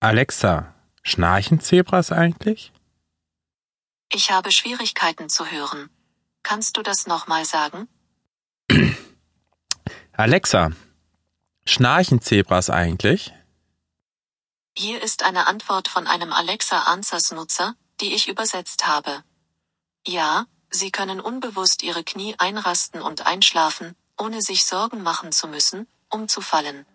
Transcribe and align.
Alexa, 0.00 0.72
schnarchen 1.02 1.60
Zebras 1.60 2.12
eigentlich? 2.12 2.72
Ich 4.12 4.30
habe 4.30 4.52
Schwierigkeiten 4.52 5.28
zu 5.28 5.50
hören. 5.50 5.90
Kannst 6.44 6.76
du 6.76 6.82
das 6.82 7.08
nochmal 7.08 7.44
sagen? 7.44 7.88
Alexa, 10.12 10.70
schnarchen 11.64 12.22
Zebras 12.22 12.70
eigentlich? 12.70 13.32
Hier 14.76 15.02
ist 15.02 15.24
eine 15.24 15.48
Antwort 15.48 15.88
von 15.88 16.06
einem 16.06 16.32
Alexa 16.32 16.82
Answers 16.82 17.32
Nutzer, 17.32 17.74
die 18.00 18.14
ich 18.14 18.28
übersetzt 18.28 18.86
habe. 18.86 19.24
Ja, 20.06 20.46
sie 20.70 20.92
können 20.92 21.18
unbewusst 21.20 21.82
ihre 21.82 22.04
Knie 22.04 22.36
einrasten 22.38 23.02
und 23.02 23.26
einschlafen, 23.26 23.96
ohne 24.16 24.42
sich 24.42 24.64
Sorgen 24.64 25.02
machen 25.02 25.32
zu 25.32 25.48
müssen, 25.48 25.88
umzufallen. 26.08 26.86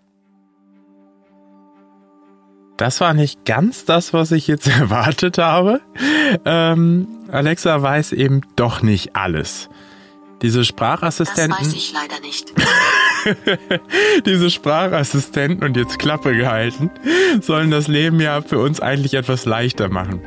Das 2.78 3.02
war 3.02 3.14
nicht 3.14 3.46
ganz 3.46 3.86
das, 3.86 4.14
was 4.14 4.32
ich 4.32 4.48
jetzt 4.48 4.68
erwartet 4.80 5.38
habe. 5.38 5.82
Ähm, 6.46 7.08
Alexa 7.32 7.82
weiß 7.82 8.14
eben 8.14 8.42
doch 8.56 8.82
nicht 8.82 9.16
alles. 9.16 9.70
Diese 10.42 10.66
Sprachassistenten. 10.66 11.56
Das 11.58 11.68
weiß 11.68 11.74
ich 11.74 11.94
leider 11.94 12.20
nicht. 12.22 12.54
diese 14.26 14.50
Sprachassistenten 14.50 15.66
und 15.66 15.78
jetzt 15.78 16.00
Klappe 16.00 16.36
gehalten, 16.36 16.92
sollen 17.42 17.72
das 17.72 17.88
Leben 17.88 18.20
ja 18.20 18.42
für 18.42 18.60
uns 18.60 18.82
eigentlich 18.82 19.14
etwas 19.14 19.46
leichter 19.46 19.88
machen. 19.88 20.20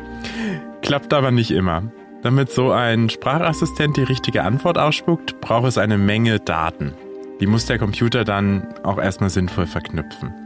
Klappt 0.80 1.12
aber 1.12 1.30
nicht 1.30 1.50
immer. 1.50 1.82
Damit 2.22 2.50
so 2.50 2.72
ein 2.72 3.10
Sprachassistent 3.10 3.98
die 3.98 4.04
richtige 4.04 4.42
Antwort 4.42 4.78
ausspuckt, 4.78 5.40
braucht 5.40 5.66
es 5.66 5.78
eine 5.78 5.98
Menge 5.98 6.40
Daten. 6.40 6.94
Die 7.40 7.46
muss 7.46 7.66
der 7.66 7.78
Computer 7.78 8.24
dann 8.24 8.66
auch 8.82 8.98
erstmal 8.98 9.28
sinnvoll 9.30 9.66
verknüpfen. 9.66 10.45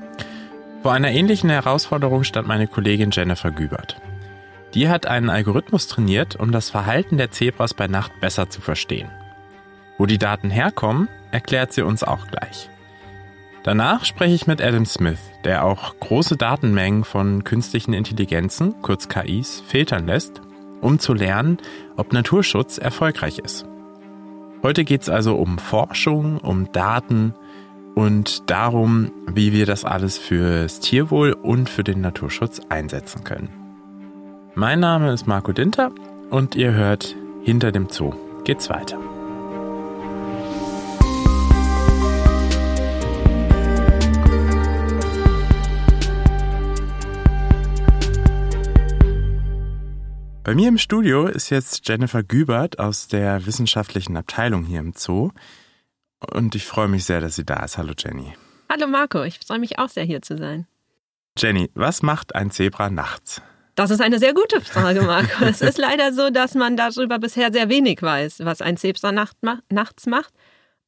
Vor 0.82 0.92
einer 0.92 1.10
ähnlichen 1.10 1.50
Herausforderung 1.50 2.24
stand 2.24 2.48
meine 2.48 2.66
Kollegin 2.66 3.10
Jennifer 3.10 3.50
Gübert. 3.50 4.00
Die 4.72 4.88
hat 4.88 5.06
einen 5.06 5.28
Algorithmus 5.28 5.88
trainiert, 5.88 6.36
um 6.36 6.52
das 6.52 6.70
Verhalten 6.70 7.18
der 7.18 7.30
Zebras 7.30 7.74
bei 7.74 7.86
Nacht 7.86 8.18
besser 8.20 8.48
zu 8.48 8.62
verstehen. 8.62 9.10
Wo 9.98 10.06
die 10.06 10.16
Daten 10.16 10.48
herkommen, 10.48 11.08
erklärt 11.32 11.74
sie 11.74 11.82
uns 11.82 12.02
auch 12.02 12.26
gleich. 12.28 12.70
Danach 13.62 14.06
spreche 14.06 14.34
ich 14.34 14.46
mit 14.46 14.62
Adam 14.62 14.86
Smith, 14.86 15.18
der 15.44 15.64
auch 15.64 16.00
große 16.00 16.38
Datenmengen 16.38 17.04
von 17.04 17.44
künstlichen 17.44 17.92
Intelligenzen, 17.92 18.80
kurz 18.80 19.08
KIs, 19.08 19.62
filtern 19.66 20.06
lässt, 20.06 20.40
um 20.80 20.98
zu 20.98 21.12
lernen, 21.12 21.58
ob 21.98 22.14
Naturschutz 22.14 22.78
erfolgreich 22.78 23.38
ist. 23.38 23.66
Heute 24.62 24.84
geht 24.84 25.02
es 25.02 25.10
also 25.10 25.36
um 25.36 25.58
Forschung, 25.58 26.38
um 26.38 26.72
Daten, 26.72 27.34
und 27.94 28.50
darum, 28.50 29.10
wie 29.26 29.52
wir 29.52 29.66
das 29.66 29.84
alles 29.84 30.18
fürs 30.18 30.80
Tierwohl 30.80 31.32
und 31.32 31.68
für 31.68 31.84
den 31.84 32.00
Naturschutz 32.00 32.60
einsetzen 32.68 33.24
können. 33.24 33.48
Mein 34.54 34.80
Name 34.80 35.12
ist 35.12 35.26
Marco 35.26 35.52
Dinter 35.52 35.92
und 36.30 36.54
ihr 36.54 36.72
hört 36.72 37.16
Hinter 37.42 37.72
dem 37.72 37.88
Zoo 37.88 38.12
geht's 38.44 38.68
weiter. 38.68 38.98
Bei 50.42 50.56
mir 50.56 50.68
im 50.68 50.78
Studio 50.78 51.26
ist 51.26 51.50
jetzt 51.50 51.86
Jennifer 51.88 52.24
Gübert 52.24 52.80
aus 52.80 53.06
der 53.06 53.46
wissenschaftlichen 53.46 54.16
Abteilung 54.16 54.64
hier 54.64 54.80
im 54.80 54.94
Zoo. 54.96 55.30
Und 56.20 56.54
ich 56.54 56.64
freue 56.64 56.88
mich 56.88 57.04
sehr, 57.04 57.20
dass 57.20 57.36
sie 57.36 57.44
da 57.44 57.64
ist. 57.64 57.78
Hallo 57.78 57.94
Jenny. 57.96 58.34
Hallo 58.68 58.86
Marco, 58.86 59.22
ich 59.22 59.40
freue 59.44 59.58
mich 59.58 59.78
auch 59.78 59.88
sehr 59.88 60.04
hier 60.04 60.22
zu 60.22 60.36
sein. 60.36 60.66
Jenny, 61.36 61.70
was 61.74 62.02
macht 62.02 62.34
ein 62.34 62.50
Zebra 62.50 62.90
nachts? 62.90 63.42
Das 63.74 63.90
ist 63.90 64.00
eine 64.00 64.18
sehr 64.18 64.34
gute 64.34 64.60
Frage, 64.60 65.02
Marco. 65.02 65.44
es 65.44 65.62
ist 65.62 65.78
leider 65.78 66.12
so, 66.12 66.30
dass 66.30 66.54
man 66.54 66.76
darüber 66.76 67.18
bisher 67.18 67.52
sehr 67.52 67.68
wenig 67.68 68.02
weiß, 68.02 68.40
was 68.44 68.60
ein 68.60 68.76
Zebra 68.76 69.12
nacht 69.12 69.36
nachts 69.70 70.06
macht. 70.06 70.34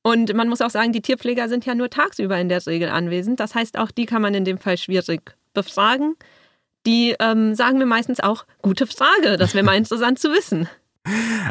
Und 0.03 0.35
man 0.35 0.49
muss 0.49 0.61
auch 0.61 0.71
sagen, 0.71 0.93
die 0.93 1.01
Tierpfleger 1.01 1.49
sind 1.49 1.65
ja 1.65 1.75
nur 1.75 1.89
tagsüber 1.89 2.39
in 2.39 2.49
der 2.49 2.65
Regel 2.67 2.89
anwesend. 2.89 3.41
Das 3.41 3.55
heißt, 3.55 3.79
auch 3.79 3.91
die 3.91 4.05
kann 4.05 4.21
man 4.21 4.35
in 4.35 4.45
dem 4.45 4.59
Fall 4.59 4.77
schwierig 4.77 5.35
befragen. 5.55 6.17
Die 6.87 7.15
ähm, 7.21 7.55
sagen 7.55 7.79
mir 7.79 7.87
meistens 7.87 8.21
auch, 8.21 8.45
gute 8.61 8.87
Frage, 8.87 9.37
das 9.37 9.55
wäre 9.55 9.65
mal 9.65 9.77
interessant 9.77 10.19
zu 10.19 10.33
wissen. 10.33 10.69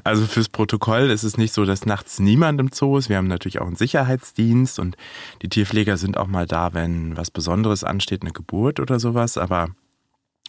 Also 0.03 0.25
fürs 0.25 0.49
Protokoll 0.49 1.09
ist 1.09 1.23
es 1.23 1.37
nicht 1.37 1.53
so, 1.53 1.65
dass 1.65 1.85
nachts 1.85 2.19
niemand 2.19 2.59
im 2.59 2.69
Zoo 2.71 2.97
ist. 2.97 3.09
Wir 3.09 3.17
haben 3.17 3.27
natürlich 3.27 3.59
auch 3.59 3.67
einen 3.67 3.75
Sicherheitsdienst 3.75 4.79
und 4.79 4.95
die 5.41 5.49
Tierpfleger 5.49 5.97
sind 5.97 6.17
auch 6.17 6.27
mal 6.27 6.47
da, 6.47 6.73
wenn 6.73 7.17
was 7.17 7.31
Besonderes 7.31 7.83
ansteht, 7.83 8.21
eine 8.21 8.31
Geburt 8.31 8.79
oder 8.79 8.99
sowas. 8.99 9.37
Aber 9.37 9.69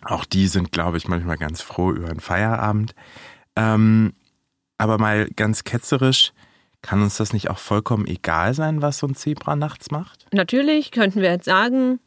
auch 0.02 0.24
die 0.24 0.46
sind, 0.46 0.72
glaube 0.72 0.96
ich, 0.96 1.08
manchmal 1.08 1.36
ganz 1.36 1.62
froh 1.62 1.90
über 1.90 2.08
einen 2.08 2.20
Feierabend. 2.20 2.94
Ähm, 3.56 4.12
aber 4.78 4.98
mal 4.98 5.28
ganz 5.36 5.64
ketzerisch, 5.64 6.32
kann 6.80 7.02
uns 7.02 7.16
das 7.16 7.32
nicht 7.32 7.50
auch 7.50 7.58
vollkommen 7.58 8.06
egal 8.06 8.54
sein, 8.54 8.82
was 8.82 8.98
so 8.98 9.06
ein 9.06 9.14
Zebra 9.14 9.54
nachts 9.54 9.90
macht? 9.90 10.26
Natürlich 10.32 10.90
könnten 10.90 11.20
wir 11.20 11.30
jetzt 11.30 11.44
sagen, 11.44 12.00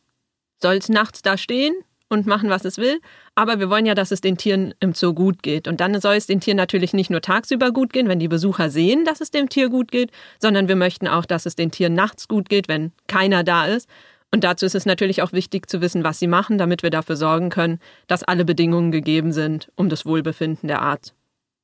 soll 0.62 0.76
es 0.76 0.90
nachts 0.90 1.22
da 1.22 1.38
stehen 1.38 1.74
und 2.10 2.28
machen, 2.28 2.50
was 2.50 2.66
es 2.66 2.78
will. 2.78 3.00
Aber 3.34 3.60
wir 3.60 3.70
wollen 3.70 3.86
ja, 3.86 3.96
dass 3.96 4.12
es 4.12 4.22
den 4.22 4.38
Tieren 4.38 4.74
im 4.80 4.94
Zoo 4.94 5.14
gut 5.14 5.44
geht. 5.44 5.68
Und 5.68 5.82
dann 5.82 6.00
soll 6.00 6.16
es 6.16 6.28
den 6.28 6.40
Tieren 6.40 6.58
natürlich 6.58 6.94
nicht 6.94 7.10
nur 7.10 7.22
tagsüber 7.22 7.72
gut 7.72 7.94
gehen, 7.94 8.08
wenn 8.08 8.20
die 8.20 8.28
Besucher 8.28 8.70
sehen, 8.70 9.06
dass 9.06 9.22
es 9.22 9.32
dem 9.32 9.50
Tier 9.50 9.70
gut 9.70 9.92
geht, 9.92 10.12
sondern 10.40 10.68
wir 10.68 10.76
möchten 10.76 11.08
auch, 11.08 11.26
dass 11.26 11.46
es 11.46 11.56
den 11.56 11.72
Tieren 11.72 11.94
nachts 11.94 12.28
gut 12.28 12.50
geht, 12.50 12.68
wenn 12.68 12.92
keiner 13.08 13.44
da 13.44 13.66
ist. 13.66 13.90
Und 14.32 14.44
dazu 14.44 14.66
ist 14.66 14.76
es 14.76 14.86
natürlich 14.86 15.22
auch 15.22 15.32
wichtig 15.32 15.70
zu 15.70 15.82
wissen, 15.82 16.04
was 16.04 16.20
sie 16.20 16.28
machen, 16.28 16.58
damit 16.58 16.84
wir 16.84 16.90
dafür 16.90 17.16
sorgen 17.16 17.50
können, 17.50 17.80
dass 18.08 18.24
alle 18.24 18.46
Bedingungen 18.46 18.92
gegeben 18.92 19.32
sind, 19.32 19.72
um 19.76 19.90
das 19.90 20.06
Wohlbefinden 20.06 20.68
der 20.68 20.82
Art 20.82 21.14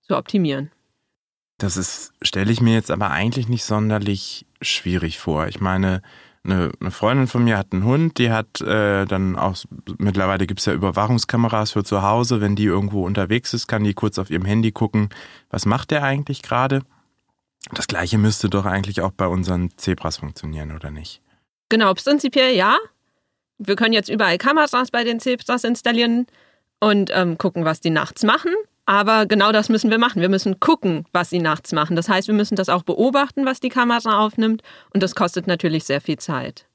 zu 0.01 0.15
optimieren. 0.15 0.71
Das 1.57 1.77
ist, 1.77 2.13
stelle 2.21 2.51
ich 2.51 2.61
mir 2.61 2.73
jetzt 2.73 2.89
aber 2.89 3.11
eigentlich 3.11 3.47
nicht 3.47 3.65
sonderlich 3.65 4.45
schwierig 4.61 5.19
vor. 5.19 5.47
Ich 5.47 5.59
meine, 5.59 6.01
eine, 6.43 6.71
eine 6.79 6.91
Freundin 6.91 7.27
von 7.27 7.43
mir 7.43 7.57
hat 7.57 7.67
einen 7.71 7.83
Hund, 7.83 8.17
die 8.17 8.31
hat 8.31 8.61
äh, 8.61 9.05
dann 9.05 9.35
auch, 9.35 9.57
mittlerweile 9.97 10.47
gibt's 10.47 10.65
ja 10.65 10.73
Überwachungskameras 10.73 11.71
für 11.71 11.83
zu 11.83 12.01
Hause, 12.01 12.41
wenn 12.41 12.55
die 12.55 12.65
irgendwo 12.65 13.05
unterwegs 13.05 13.53
ist, 13.53 13.67
kann 13.67 13.83
die 13.83 13.93
kurz 13.93 14.17
auf 14.17 14.29
ihrem 14.29 14.45
Handy 14.45 14.71
gucken, 14.71 15.09
was 15.49 15.65
macht 15.65 15.91
der 15.91 16.03
eigentlich 16.03 16.41
gerade. 16.41 16.81
Das 17.71 17.87
gleiche 17.87 18.17
müsste 18.17 18.49
doch 18.49 18.65
eigentlich 18.65 19.01
auch 19.01 19.11
bei 19.11 19.27
unseren 19.27 19.69
Zebras 19.77 20.17
funktionieren, 20.17 20.71
oder 20.71 20.89
nicht? 20.89 21.21
Genau, 21.69 21.93
prinzipiell 21.93 22.55
ja. 22.55 22.77
Wir 23.59 23.75
können 23.75 23.93
jetzt 23.93 24.09
überall 24.09 24.39
Kameras 24.39 24.89
bei 24.91 25.03
den 25.03 25.19
Zebras 25.19 25.63
installieren 25.63 26.25
und 26.79 27.11
ähm, 27.13 27.37
gucken, 27.37 27.63
was 27.63 27.79
die 27.79 27.91
nachts 27.91 28.23
machen. 28.23 28.51
Aber 28.85 29.25
genau 29.25 29.51
das 29.51 29.69
müssen 29.69 29.89
wir 29.89 29.99
machen. 29.99 30.21
Wir 30.21 30.29
müssen 30.29 30.59
gucken, 30.59 31.05
was 31.13 31.29
sie 31.29 31.39
nachts 31.39 31.71
machen. 31.71 31.95
Das 31.95 32.09
heißt, 32.09 32.27
wir 32.27 32.35
müssen 32.35 32.55
das 32.55 32.69
auch 32.69 32.83
beobachten, 32.83 33.45
was 33.45 33.59
die 33.59 33.69
Kamera 33.69 34.25
aufnimmt. 34.25 34.63
Und 34.93 35.03
das 35.03 35.15
kostet 35.15 35.47
natürlich 35.47 35.83
sehr 35.85 36.01
viel 36.01 36.17
Zeit. 36.17 36.67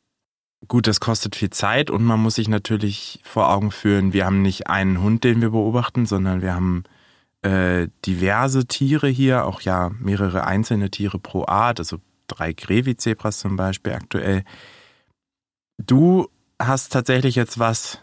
Gut, 0.68 0.86
das 0.86 1.00
kostet 1.00 1.36
viel 1.36 1.50
Zeit 1.50 1.90
und 1.90 2.02
man 2.04 2.18
muss 2.18 2.36
sich 2.36 2.48
natürlich 2.48 3.20
vor 3.22 3.50
Augen 3.50 3.70
führen, 3.70 4.12
wir 4.12 4.24
haben 4.24 4.42
nicht 4.42 4.68
einen 4.68 5.00
Hund, 5.00 5.22
den 5.22 5.40
wir 5.42 5.50
beobachten, 5.50 6.06
sondern 6.06 6.40
wir 6.40 6.54
haben 6.54 6.84
äh, 7.42 7.88
diverse 8.04 8.66
Tiere 8.66 9.06
hier, 9.06 9.44
auch 9.44 9.60
ja 9.60 9.90
mehrere 10.00 10.44
einzelne 10.44 10.90
Tiere 10.90 11.18
pro 11.18 11.44
Art, 11.46 11.78
also 11.78 11.98
drei 12.26 12.52
Grevizebras 12.52 13.38
zum 13.38 13.56
Beispiel 13.56 13.92
aktuell. 13.92 14.44
Du 15.78 16.28
hast 16.60 16.92
tatsächlich 16.92 17.36
jetzt 17.36 17.58
was 17.58 18.00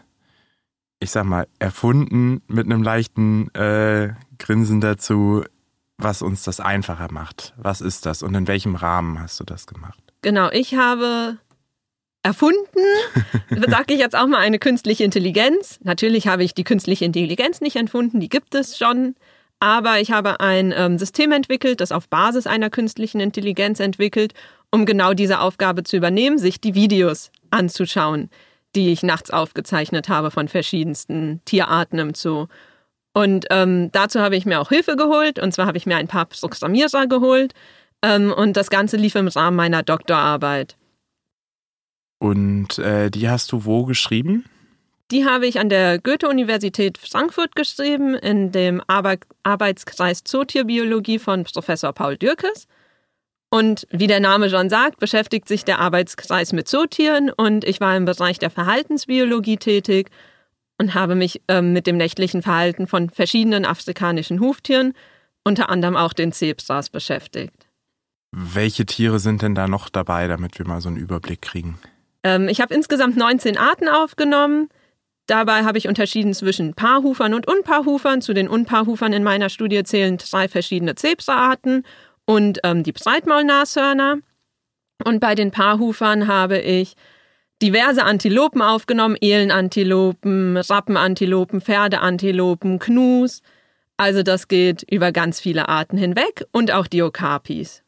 ich 1.00 1.10
sag 1.10 1.24
mal, 1.24 1.46
erfunden 1.58 2.42
mit 2.46 2.66
einem 2.66 2.82
leichten 2.82 3.54
äh, 3.54 4.14
Grinsen 4.38 4.80
dazu, 4.80 5.44
was 5.98 6.22
uns 6.22 6.42
das 6.42 6.60
einfacher 6.60 7.12
macht. 7.12 7.54
Was 7.56 7.80
ist 7.80 8.06
das 8.06 8.22
und 8.22 8.34
in 8.34 8.48
welchem 8.48 8.74
Rahmen 8.74 9.20
hast 9.20 9.38
du 9.40 9.44
das 9.44 9.66
gemacht? 9.66 10.00
Genau, 10.22 10.50
ich 10.50 10.74
habe 10.74 11.38
erfunden, 12.22 12.56
sage 13.68 13.94
ich 13.94 14.00
jetzt 14.00 14.16
auch 14.16 14.26
mal, 14.26 14.38
eine 14.38 14.58
künstliche 14.58 15.04
Intelligenz. 15.04 15.78
Natürlich 15.82 16.26
habe 16.26 16.42
ich 16.42 16.54
die 16.54 16.64
künstliche 16.64 17.04
Intelligenz 17.04 17.60
nicht 17.60 17.76
erfunden, 17.76 18.20
die 18.20 18.28
gibt 18.28 18.54
es 18.54 18.78
schon. 18.78 19.14
Aber 19.60 20.00
ich 20.00 20.10
habe 20.10 20.40
ein 20.40 20.74
ähm, 20.76 20.98
System 20.98 21.32
entwickelt, 21.32 21.80
das 21.80 21.92
auf 21.92 22.08
Basis 22.08 22.46
einer 22.46 22.70
künstlichen 22.70 23.20
Intelligenz 23.20 23.78
entwickelt, 23.78 24.34
um 24.70 24.84
genau 24.84 25.14
diese 25.14 25.38
Aufgabe 25.38 25.84
zu 25.84 25.96
übernehmen, 25.96 26.38
sich 26.38 26.60
die 26.60 26.74
Videos 26.74 27.30
anzuschauen 27.50 28.30
die 28.74 28.92
ich 28.92 29.02
nachts 29.02 29.30
aufgezeichnet 29.30 30.08
habe 30.08 30.30
von 30.30 30.48
verschiedensten 30.48 31.40
Tierarten 31.44 31.98
im 31.98 32.14
Zoo. 32.14 32.46
Und 33.12 33.46
ähm, 33.50 33.90
dazu 33.92 34.20
habe 34.20 34.36
ich 34.36 34.44
mir 34.44 34.60
auch 34.60 34.70
Hilfe 34.70 34.96
geholt. 34.96 35.38
Und 35.38 35.52
zwar 35.52 35.66
habe 35.66 35.78
ich 35.78 35.86
mir 35.86 35.96
ein 35.96 36.08
paar 36.08 36.26
Programmierer 36.26 37.06
geholt. 37.06 37.54
Ähm, 38.02 38.32
und 38.32 38.56
das 38.56 38.70
Ganze 38.70 38.96
lief 38.96 39.14
im 39.14 39.28
Rahmen 39.28 39.56
meiner 39.56 39.82
Doktorarbeit. 39.82 40.76
Und 42.18 42.78
äh, 42.78 43.10
die 43.10 43.28
hast 43.28 43.52
du 43.52 43.64
wo 43.64 43.84
geschrieben? 43.84 44.44
Die 45.10 45.26
habe 45.26 45.46
ich 45.46 45.60
an 45.60 45.68
der 45.68 45.98
Goethe-Universität 45.98 46.98
Frankfurt 46.98 47.54
geschrieben, 47.54 48.14
in 48.14 48.50
dem 48.50 48.82
Arbeitskreis 48.86 50.24
Zootierbiologie 50.24 51.18
von 51.18 51.44
Professor 51.44 51.92
Paul 51.92 52.16
Dürkes. 52.16 52.66
Und 53.54 53.86
wie 53.90 54.08
der 54.08 54.18
Name 54.18 54.50
schon 54.50 54.68
sagt, 54.68 54.98
beschäftigt 54.98 55.46
sich 55.46 55.64
der 55.64 55.78
Arbeitskreis 55.78 56.52
mit 56.52 56.66
Zootieren 56.66 57.30
und 57.30 57.62
ich 57.62 57.80
war 57.80 57.96
im 57.96 58.04
Bereich 58.04 58.40
der 58.40 58.50
Verhaltensbiologie 58.50 59.58
tätig. 59.58 60.10
und 60.76 60.94
habe 60.94 61.14
mich 61.14 61.40
ähm, 61.46 61.72
mit 61.72 61.86
dem 61.86 61.96
nächtlichen 61.96 62.42
Verhalten 62.42 62.88
von 62.88 63.10
verschiedenen 63.10 63.64
afrikanischen 63.64 64.40
Huftieren, 64.40 64.92
unter 65.44 65.68
anderem 65.68 65.94
auch 65.94 66.12
den 66.12 66.32
Zebras, 66.32 66.90
beschäftigt. 66.90 67.68
Welche 68.32 68.86
Tiere 68.86 69.20
sind 69.20 69.42
denn 69.42 69.54
da 69.54 69.68
noch 69.68 69.88
dabei, 69.88 70.26
damit 70.26 70.58
wir 70.58 70.66
mal 70.66 70.80
so 70.80 70.88
einen 70.88 70.98
Überblick 70.98 71.40
kriegen? 71.40 71.78
Ähm, 72.24 72.48
ich 72.48 72.60
habe 72.60 72.74
insgesamt 72.74 73.16
19 73.16 73.56
Arten 73.56 73.86
aufgenommen. 73.88 74.68
Dabei 75.28 75.62
habe 75.62 75.78
ich 75.78 75.86
unterschieden 75.86 76.34
zwischen 76.34 76.74
Paarhufern 76.74 77.34
und 77.34 77.46
Unpaarhufern. 77.46 78.20
Zu 78.20 78.34
den 78.34 78.48
Unpaarhufern 78.48 79.12
in 79.12 79.22
meiner 79.22 79.48
Studie 79.48 79.84
zählen 79.84 80.18
drei 80.18 80.48
verschiedene 80.48 80.96
Zebraarten 80.96 81.84
und 82.26 82.60
ähm, 82.64 82.82
die 82.82 82.92
Breitmaulnashörner. 82.92 84.18
Und 85.04 85.20
bei 85.20 85.34
den 85.34 85.50
Paarhufern 85.50 86.28
habe 86.28 86.58
ich 86.58 86.94
diverse 87.60 88.04
Antilopen 88.04 88.62
aufgenommen, 88.62 89.16
Elenantilopen, 89.20 90.56
Rappenantilopen, 90.56 91.60
Pferdeantilopen, 91.60 92.78
Knus. 92.78 93.42
Also 93.96 94.22
das 94.22 94.48
geht 94.48 94.84
über 94.90 95.12
ganz 95.12 95.40
viele 95.40 95.68
Arten 95.68 95.96
hinweg 95.96 96.44
und 96.52 96.72
auch 96.72 96.86
die 96.86 97.02
Okapis. 97.02 97.82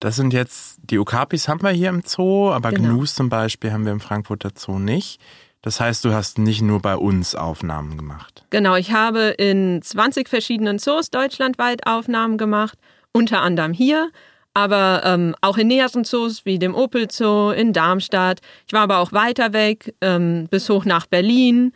Das 0.00 0.16
sind 0.16 0.32
jetzt, 0.32 0.78
die 0.82 0.98
Okapis 0.98 1.48
haben 1.48 1.62
wir 1.62 1.70
hier 1.70 1.88
im 1.88 2.02
Zoo, 2.04 2.50
aber 2.50 2.70
genau. 2.70 2.90
Gnus 2.90 3.14
zum 3.14 3.28
Beispiel 3.28 3.72
haben 3.72 3.84
wir 3.84 3.92
im 3.92 4.00
Frankfurter 4.00 4.50
Zoo 4.54 4.78
nicht. 4.78 5.20
Das 5.62 5.80
heißt, 5.80 6.04
du 6.04 6.12
hast 6.12 6.38
nicht 6.38 6.62
nur 6.62 6.80
bei 6.80 6.94
uns 6.94 7.34
Aufnahmen 7.34 7.96
gemacht. 7.96 8.44
Genau, 8.50 8.76
ich 8.76 8.92
habe 8.92 9.34
in 9.38 9.82
20 9.82 10.28
verschiedenen 10.28 10.78
Zoos 10.78 11.10
deutschlandweit 11.10 11.84
Aufnahmen 11.86 12.38
gemacht, 12.38 12.78
unter 13.18 13.42
anderem 13.42 13.72
hier, 13.72 14.10
aber 14.54 15.02
ähm, 15.04 15.34
auch 15.40 15.58
in 15.58 15.66
näheren 15.66 16.04
Zoos 16.04 16.44
wie 16.44 16.58
dem 16.58 16.74
Opel 16.74 17.10
Zoo 17.10 17.50
in 17.50 17.72
Darmstadt. 17.72 18.40
Ich 18.66 18.72
war 18.72 18.82
aber 18.82 18.98
auch 18.98 19.12
weiter 19.12 19.52
weg, 19.52 19.94
ähm, 20.00 20.46
bis 20.50 20.68
hoch 20.70 20.84
nach 20.84 21.06
Berlin. 21.06 21.72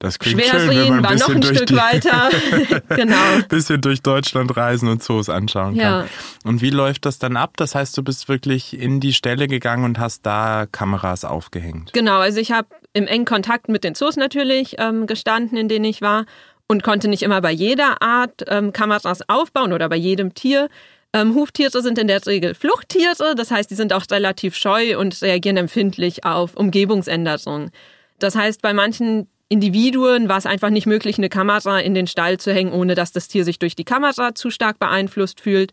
Das 0.00 0.20
klingt 0.20 0.40
schön, 0.44 0.68
wenn 0.68 0.88
man 0.88 0.98
ein 0.98 1.04
war 1.04 1.14
noch 1.16 1.34
ein 1.34 1.42
Stück 1.42 1.66
die, 1.66 1.76
weiter. 1.76 2.30
genau. 2.96 3.16
bisschen 3.48 3.80
durch 3.80 4.00
Deutschland 4.00 4.56
reisen 4.56 4.88
und 4.88 5.02
Zoos 5.02 5.28
anschauen 5.28 5.76
kann. 5.76 6.04
Ja. 6.04 6.06
Und 6.44 6.62
wie 6.62 6.70
läuft 6.70 7.04
das 7.04 7.18
dann 7.18 7.36
ab? 7.36 7.56
Das 7.56 7.74
heißt, 7.74 7.98
du 7.98 8.04
bist 8.04 8.28
wirklich 8.28 8.78
in 8.78 9.00
die 9.00 9.12
Stelle 9.12 9.48
gegangen 9.48 9.84
und 9.84 9.98
hast 9.98 10.24
da 10.24 10.66
Kameras 10.70 11.24
aufgehängt. 11.24 11.92
Genau, 11.94 12.20
also 12.20 12.38
ich 12.38 12.52
habe 12.52 12.68
im 12.92 13.08
engen 13.08 13.24
Kontakt 13.24 13.68
mit 13.68 13.82
den 13.82 13.96
Zoos 13.96 14.16
natürlich 14.16 14.76
ähm, 14.78 15.08
gestanden, 15.08 15.58
in 15.58 15.68
denen 15.68 15.84
ich 15.84 16.00
war 16.00 16.26
und 16.68 16.82
konnte 16.82 17.08
nicht 17.08 17.22
immer 17.22 17.40
bei 17.40 17.50
jeder 17.50 18.02
Art 18.02 18.44
ähm, 18.46 18.72
Kameras 18.72 19.28
aufbauen 19.28 19.72
oder 19.72 19.88
bei 19.88 19.96
jedem 19.96 20.34
Tier. 20.34 20.68
Ähm, 21.14 21.34
Huftiere 21.34 21.80
sind 21.82 21.98
in 21.98 22.06
der 22.06 22.24
Regel 22.26 22.54
Fluchttiere, 22.54 23.34
das 23.34 23.50
heißt, 23.50 23.70
die 23.70 23.74
sind 23.74 23.94
auch 23.94 24.04
relativ 24.10 24.54
scheu 24.54 24.98
und 24.98 25.20
reagieren 25.22 25.56
empfindlich 25.56 26.24
auf 26.24 26.54
Umgebungsänderungen. 26.54 27.70
Das 28.18 28.36
heißt, 28.36 28.60
bei 28.60 28.74
manchen 28.74 29.26
Individuen 29.48 30.28
war 30.28 30.36
es 30.36 30.44
einfach 30.44 30.68
nicht 30.68 30.86
möglich, 30.86 31.16
eine 31.16 31.30
Kamera 31.30 31.80
in 31.80 31.94
den 31.94 32.06
Stall 32.06 32.38
zu 32.38 32.52
hängen, 32.52 32.72
ohne 32.72 32.94
dass 32.94 33.12
das 33.12 33.28
Tier 33.28 33.44
sich 33.44 33.58
durch 33.58 33.74
die 33.74 33.84
Kamera 33.84 34.34
zu 34.34 34.50
stark 34.50 34.78
beeinflusst 34.78 35.40
fühlt. 35.40 35.72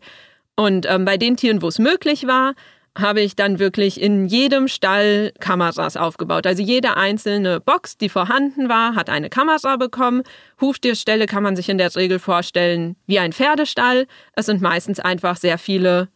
Und 0.56 0.86
ähm, 0.88 1.04
bei 1.04 1.18
den 1.18 1.36
Tieren, 1.36 1.60
wo 1.60 1.68
es 1.68 1.78
möglich 1.78 2.26
war, 2.26 2.54
habe 2.96 3.20
ich 3.20 3.36
dann 3.36 3.58
wirklich 3.58 4.00
in 4.00 4.26
jedem 4.26 4.68
Stall 4.68 5.32
Kameras 5.38 5.96
aufgebaut. 5.96 6.46
Also 6.46 6.62
jede 6.62 6.96
einzelne 6.96 7.60
Box, 7.60 7.98
die 7.98 8.08
vorhanden 8.08 8.68
war, 8.68 8.94
hat 8.94 9.10
eine 9.10 9.28
Kamera 9.28 9.76
bekommen. 9.76 10.22
Huftierstelle 10.60 11.26
kann 11.26 11.42
man 11.42 11.56
sich 11.56 11.68
in 11.68 11.78
der 11.78 11.94
Regel 11.94 12.18
vorstellen 12.18 12.96
wie 13.06 13.18
ein 13.18 13.32
Pferdestall. 13.32 14.06
Es 14.32 14.46
sind 14.46 14.62
meistens 14.62 14.98
einfach 14.98 15.36
sehr 15.36 15.58
viele 15.58 16.08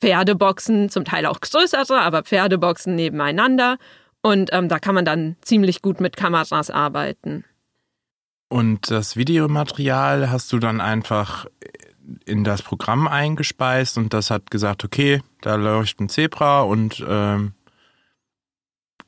Pferdeboxen, 0.00 0.90
zum 0.90 1.04
Teil 1.04 1.26
auch 1.26 1.40
größere, 1.40 2.00
aber 2.00 2.24
Pferdeboxen 2.24 2.94
nebeneinander. 2.94 3.78
Und 4.20 4.50
ähm, 4.52 4.68
da 4.68 4.78
kann 4.78 4.94
man 4.94 5.04
dann 5.04 5.36
ziemlich 5.42 5.82
gut 5.82 6.00
mit 6.00 6.16
Kameras 6.16 6.70
arbeiten. 6.70 7.44
Und 8.48 8.90
das 8.90 9.16
Videomaterial 9.16 10.30
hast 10.30 10.52
du 10.52 10.58
dann 10.58 10.80
einfach 10.80 11.46
in 12.24 12.44
das 12.44 12.62
Programm 12.62 13.08
eingespeist 13.08 13.98
und 13.98 14.12
das 14.12 14.30
hat 14.30 14.50
gesagt, 14.50 14.84
okay, 14.84 15.22
da 15.40 15.56
läuft 15.56 16.00
ein 16.00 16.08
Zebra 16.08 16.62
und 16.62 17.04
ähm, 17.08 17.52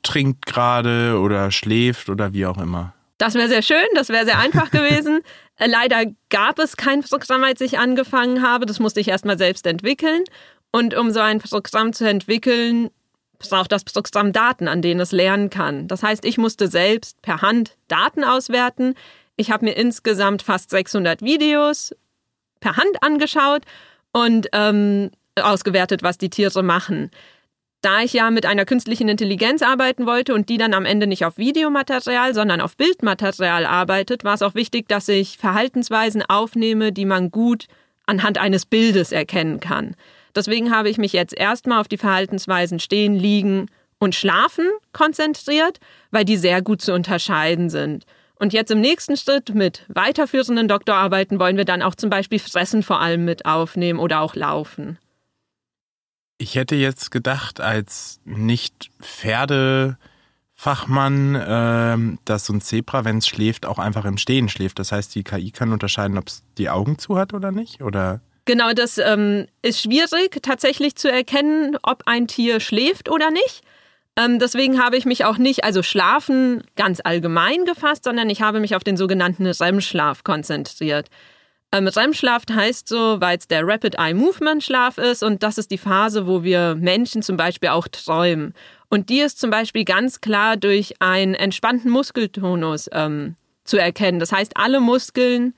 trinkt 0.03 0.47
gerade 0.47 1.19
oder 1.21 1.51
schläft 1.51 2.09
oder 2.09 2.33
wie 2.33 2.47
auch 2.47 2.59
immer. 2.59 2.95
Das 3.19 3.35
wäre 3.35 3.49
sehr 3.49 3.63
schön, 3.63 3.87
das 3.95 4.09
wäre 4.09 4.25
sehr 4.25 4.39
einfach 4.39 4.71
gewesen. 4.71 5.21
Äh, 5.59 5.69
leider 5.69 6.05
gab 6.29 6.59
es 6.59 6.77
kein 6.77 7.01
Programm, 7.01 7.43
als 7.43 7.63
ich 7.63 7.79
angefangen 7.79 8.43
habe. 8.43 8.67
Das 8.67 8.79
musste 8.79 9.01
ich 9.01 9.09
erstmal 9.09 9.39
selbst 9.39 9.67
entwickeln. 9.67 10.23
Und 10.71 10.95
um 10.95 11.11
so 11.13 11.21
ein 11.21 11.41
Programm 11.41 11.95
zu 11.95 12.07
entwickeln, 12.07 12.91
braucht 13.39 13.73
das 13.73 13.83
Programm 13.85 14.35
Daten, 14.35 14.69
an 14.69 14.83
denen 14.83 15.01
es 15.01 15.13
lernen 15.13 15.49
kann. 15.49 15.89
Das 15.89 16.03
heißt, 16.03 16.27
ich 16.27 16.37
musste 16.37 16.69
selbst 16.69 17.23
per 17.23 17.41
Hand 17.41 17.79
Daten 17.89 18.23
auswerten. 18.23 18.95
Ich 19.37 19.51
habe 19.51 19.65
mir 19.65 19.73
insgesamt 19.79 20.43
fast 20.43 20.69
600 20.69 21.23
Videos 21.23 21.95
per 22.61 22.77
Hand 22.77 23.03
angeschaut 23.03 23.63
und 24.13 24.49
ähm, 24.53 25.11
ausgewertet, 25.41 26.03
was 26.03 26.19
die 26.19 26.31
Tiere 26.31 26.63
machen. 26.63 27.11
Da 27.83 28.03
ich 28.03 28.15
ja 28.15 28.31
mit 28.31 28.47
einer 28.47 28.65
künstlichen 28.65 29.09
Intelligenz 29.09 29.63
arbeiten 29.63 30.07
wollte 30.07 30.35
und 30.35 30.49
die 30.49 30.57
dann 30.57 30.75
am 30.75 30.87
Ende 30.87 31.07
nicht 31.07 31.25
auf 31.25 31.39
Videomaterial, 31.39 32.35
sondern 32.35 32.61
auf 32.61 32.77
Bildmaterial 32.77 33.67
arbeitet, 33.67 34.25
war 34.25 34.35
es 34.35 34.43
auch 34.43 34.55
wichtig, 34.55 34.89
dass 34.89 35.09
ich 35.09 35.39
Verhaltensweisen 35.39 36.23
aufnehme, 36.23 36.91
die 36.91 37.05
man 37.05 37.31
gut 37.31 37.67
anhand 38.07 38.39
eines 38.39 38.67
Bildes 38.67 39.13
erkennen 39.13 39.61
kann. 39.61 39.95
Deswegen 40.35 40.75
habe 40.75 40.89
ich 40.89 40.99
mich 40.99 41.13
jetzt 41.13 41.35
erstmal 41.35 41.81
auf 41.81 41.89
die 41.89 41.97
Verhaltensweisen 41.97 42.81
stehen, 42.81 43.15
liegen 43.15 43.71
und 43.99 44.15
schlafen 44.15 44.69
konzentriert, 44.93 45.79
weil 46.11 46.25
die 46.25 46.37
sehr 46.37 46.63
gut 46.63 46.83
zu 46.83 46.93
unterscheiden 46.93 47.71
sind. 47.71 48.05
Und 48.39 48.53
jetzt 48.53 48.71
im 48.71 48.81
nächsten 48.81 49.17
Schritt 49.17 49.55
mit 49.55 49.85
weiterführenden 49.89 50.69
Doktorarbeiten 50.69 51.41
wollen 51.41 51.57
wir 51.57 51.65
dann 51.65 51.83
auch 51.83 51.95
zum 51.95 52.11
Beispiel 52.11 52.39
Fressen 52.39 52.83
vor 52.83 53.01
allem 53.01 53.25
mit 53.25 53.47
aufnehmen 53.47 53.99
oder 53.99 54.21
auch 54.21 54.35
Laufen. 54.35 54.99
Ich 56.39 56.55
hätte 56.55 56.77
jetzt 56.77 57.11
gedacht, 57.11 57.63
als 57.63 58.21
nicht 58.27 58.91
Pferdefachmann, 59.01 61.35
äh, 61.35 61.97
dass 62.27 62.45
so 62.45 62.53
ein 62.53 62.61
Zebra, 62.61 63.07
wenn 63.07 63.17
es 63.19 63.27
schläft, 63.27 63.65
auch 63.65 63.79
einfach 63.79 64.05
im 64.05 64.19
Stehen 64.19 64.51
schläft. 64.51 64.79
Das 64.79 64.93
heißt, 64.93 65.15
die 65.15 65.25
KI 65.25 65.51
kann 65.51 65.73
unterscheiden, 65.73 66.19
ob 66.19 66.29
es 66.29 66.43
die 66.59 66.69
Augen 66.69 66.99
zu 66.99 67.17
hat 67.17 67.33
oder 67.33 67.53
nicht, 67.53 67.83
oder? 67.83 68.21
Genau, 68.45 68.75
das 68.75 68.99
ähm, 68.99 69.47
ist 69.63 69.81
schwierig 69.81 70.43
tatsächlich 70.43 70.97
zu 70.97 71.11
erkennen, 71.11 71.79
ob 71.83 72.03
ein 72.05 72.29
Tier 72.29 72.61
schläft 72.61 73.09
oder 73.09 73.31
nicht. 73.31 73.63
Ähm, 74.19 74.39
deswegen 74.39 74.83
habe 74.83 74.97
ich 74.97 75.05
mich 75.05 75.25
auch 75.25 75.37
nicht, 75.37 75.65
also 75.65 75.83
Schlafen 75.83 76.65
ganz 76.75 77.01
allgemein 77.05 77.65
gefasst, 77.67 78.05
sondern 78.05 78.31
ich 78.31 78.41
habe 78.41 78.61
mich 78.61 78.75
auf 78.75 78.83
den 78.83 78.97
sogenannten 78.97 79.47
REM-Schlaf 79.47 80.25
konzentriert. 80.25 81.09
Ähm, 81.73 81.87
REM-Schlaf 81.87 82.45
heißt 82.51 82.89
so, 82.89 83.21
weil 83.21 83.37
es 83.37 83.49
der 83.49 83.67
Rapid 83.67 83.97
Eye 83.99 84.15
Movement 84.15 84.65
Schlaf 84.65 84.97
ist 84.97 85.23
und 85.23 85.43
das 85.43 85.59
ist 85.59 85.71
die 85.71 85.79
Phase, 85.79 86.27
wo 86.27 86.43
wir 86.43 86.75
Menschen 86.77 87.23
zum 87.23 87.37
Beispiel 87.37 87.69
auch 87.69 87.89
träumen. 87.89 88.55
Und 88.89 89.11
die 89.11 89.21
ist 89.21 89.39
zum 89.39 89.51
Beispiel 89.51 89.85
ganz 89.85 90.21
klar 90.21 90.57
durch 90.57 90.95
einen 91.01 91.35
entspannten 91.35 91.91
Muskeltonus 91.91 92.89
ähm, 92.93 93.35
zu 93.65 93.77
erkennen. 93.77 94.21
Das 94.21 94.33
heißt, 94.33 94.57
alle 94.57 94.81
Muskeln 94.81 95.55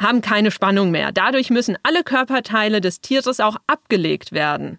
haben 0.00 0.20
keine 0.20 0.50
Spannung 0.50 0.90
mehr. 0.90 1.12
Dadurch 1.12 1.48
müssen 1.50 1.78
alle 1.84 2.02
Körperteile 2.02 2.80
des 2.80 3.00
Tieres 3.00 3.40
auch 3.40 3.56
abgelegt 3.66 4.32
werden. 4.32 4.78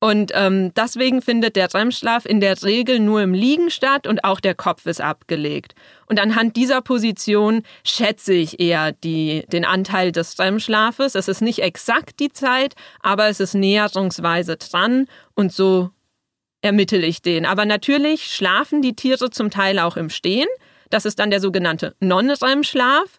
Und 0.00 0.30
ähm, 0.34 0.72
deswegen 0.74 1.22
findet 1.22 1.56
der 1.56 1.74
REM-Schlaf 1.74 2.24
in 2.24 2.40
der 2.40 2.62
Regel 2.62 3.00
nur 3.00 3.20
im 3.20 3.34
Liegen 3.34 3.68
statt 3.68 4.06
und 4.06 4.22
auch 4.22 4.38
der 4.38 4.54
Kopf 4.54 4.86
ist 4.86 5.00
abgelegt. 5.00 5.74
Und 6.06 6.20
anhand 6.20 6.54
dieser 6.54 6.82
Position 6.82 7.64
schätze 7.84 8.32
ich 8.32 8.60
eher 8.60 8.92
die, 8.92 9.44
den 9.50 9.64
Anteil 9.64 10.12
des 10.12 10.38
REM-Schlafes. 10.38 11.16
Es 11.16 11.26
ist 11.26 11.42
nicht 11.42 11.62
exakt 11.62 12.20
die 12.20 12.30
Zeit, 12.30 12.74
aber 13.00 13.26
es 13.28 13.40
ist 13.40 13.54
näherungsweise 13.54 14.56
dran 14.56 15.06
und 15.34 15.52
so 15.52 15.90
ermittle 16.62 17.04
ich 17.04 17.20
den. 17.20 17.44
Aber 17.44 17.64
natürlich 17.64 18.32
schlafen 18.32 18.82
die 18.82 18.94
Tiere 18.94 19.30
zum 19.30 19.50
Teil 19.50 19.80
auch 19.80 19.96
im 19.96 20.10
Stehen. 20.10 20.48
Das 20.90 21.06
ist 21.06 21.18
dann 21.18 21.30
der 21.30 21.40
sogenannte 21.40 21.96
Non-REM-Schlaf. 21.98 23.18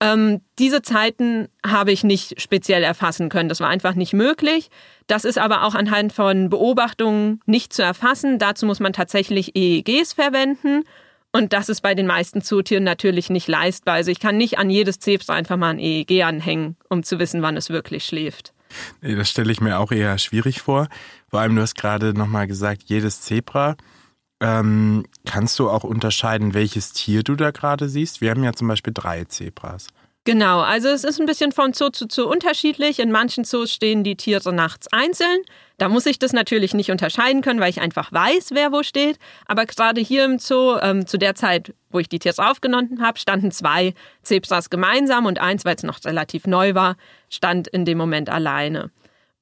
Ähm, 0.00 0.42
diese 0.58 0.82
Zeiten 0.82 1.48
habe 1.64 1.92
ich 1.92 2.04
nicht 2.04 2.40
speziell 2.40 2.82
erfassen 2.82 3.28
können. 3.28 3.48
Das 3.48 3.60
war 3.60 3.68
einfach 3.68 3.94
nicht 3.94 4.12
möglich. 4.12 4.68
Das 5.06 5.24
ist 5.24 5.38
aber 5.38 5.64
auch 5.64 5.74
anhand 5.74 6.12
von 6.12 6.48
Beobachtungen 6.48 7.40
nicht 7.46 7.72
zu 7.72 7.82
erfassen. 7.82 8.38
Dazu 8.38 8.66
muss 8.66 8.80
man 8.80 8.92
tatsächlich 8.92 9.54
EEGs 9.54 10.14
verwenden. 10.14 10.84
Und 11.32 11.52
das 11.52 11.68
ist 11.68 11.82
bei 11.82 11.94
den 11.94 12.06
meisten 12.06 12.40
Zootieren 12.42 12.84
natürlich 12.84 13.30
nicht 13.30 13.46
leistbar. 13.46 13.96
Also 13.96 14.10
ich 14.10 14.20
kann 14.20 14.36
nicht 14.36 14.58
an 14.58 14.70
jedes 14.70 14.98
Zebra 14.98 15.34
einfach 15.34 15.56
mal 15.56 15.70
ein 15.70 15.78
EEG 15.78 16.22
anhängen, 16.22 16.76
um 16.88 17.02
zu 17.02 17.18
wissen, 17.18 17.42
wann 17.42 17.56
es 17.56 17.68
wirklich 17.70 18.04
schläft. 18.04 18.52
Das 19.00 19.30
stelle 19.30 19.52
ich 19.52 19.60
mir 19.60 19.78
auch 19.78 19.92
eher 19.92 20.18
schwierig 20.18 20.60
vor. 20.60 20.88
Vor 21.28 21.40
allem, 21.40 21.54
du 21.54 21.62
hast 21.62 21.74
gerade 21.74 22.14
nochmal 22.14 22.46
gesagt, 22.46 22.84
jedes 22.86 23.20
Zebra. 23.20 23.76
Ähm, 24.40 25.06
kannst 25.24 25.58
du 25.58 25.70
auch 25.70 25.84
unterscheiden, 25.84 26.52
welches 26.52 26.92
Tier 26.92 27.22
du 27.22 27.36
da 27.36 27.50
gerade 27.52 27.88
siehst? 27.88 28.20
Wir 28.20 28.30
haben 28.30 28.44
ja 28.44 28.52
zum 28.52 28.68
Beispiel 28.68 28.92
drei 28.94 29.24
Zebras. 29.24 29.88
Genau, 30.26 30.58
also 30.58 30.88
es 30.88 31.04
ist 31.04 31.20
ein 31.20 31.26
bisschen 31.26 31.52
von 31.52 31.72
Zoo 31.72 31.90
zu 31.90 32.06
Zoo 32.10 32.24
unterschiedlich. 32.24 32.98
In 32.98 33.12
manchen 33.12 33.44
Zoos 33.44 33.70
stehen 33.70 34.02
die 34.02 34.16
Tiere 34.16 34.52
nachts 34.52 34.88
einzeln. 34.92 35.38
Da 35.78 35.88
muss 35.88 36.04
ich 36.04 36.18
das 36.18 36.32
natürlich 36.32 36.74
nicht 36.74 36.90
unterscheiden 36.90 37.42
können, 37.42 37.60
weil 37.60 37.70
ich 37.70 37.80
einfach 37.80 38.10
weiß, 38.10 38.48
wer 38.52 38.72
wo 38.72 38.82
steht. 38.82 39.20
Aber 39.46 39.66
gerade 39.66 40.00
hier 40.00 40.24
im 40.24 40.40
Zoo, 40.40 40.78
ähm, 40.82 41.06
zu 41.06 41.16
der 41.16 41.36
Zeit, 41.36 41.74
wo 41.90 42.00
ich 42.00 42.08
die 42.08 42.18
Tiere 42.18 42.50
aufgenommen 42.50 43.00
habe, 43.00 43.20
standen 43.20 43.52
zwei 43.52 43.94
Zebras 44.22 44.68
gemeinsam 44.68 45.26
und 45.26 45.38
eins, 45.38 45.64
weil 45.64 45.76
es 45.76 45.84
noch 45.84 46.04
relativ 46.04 46.48
neu 46.48 46.74
war, 46.74 46.96
stand 47.30 47.68
in 47.68 47.84
dem 47.84 47.96
Moment 47.96 48.28
alleine. 48.28 48.90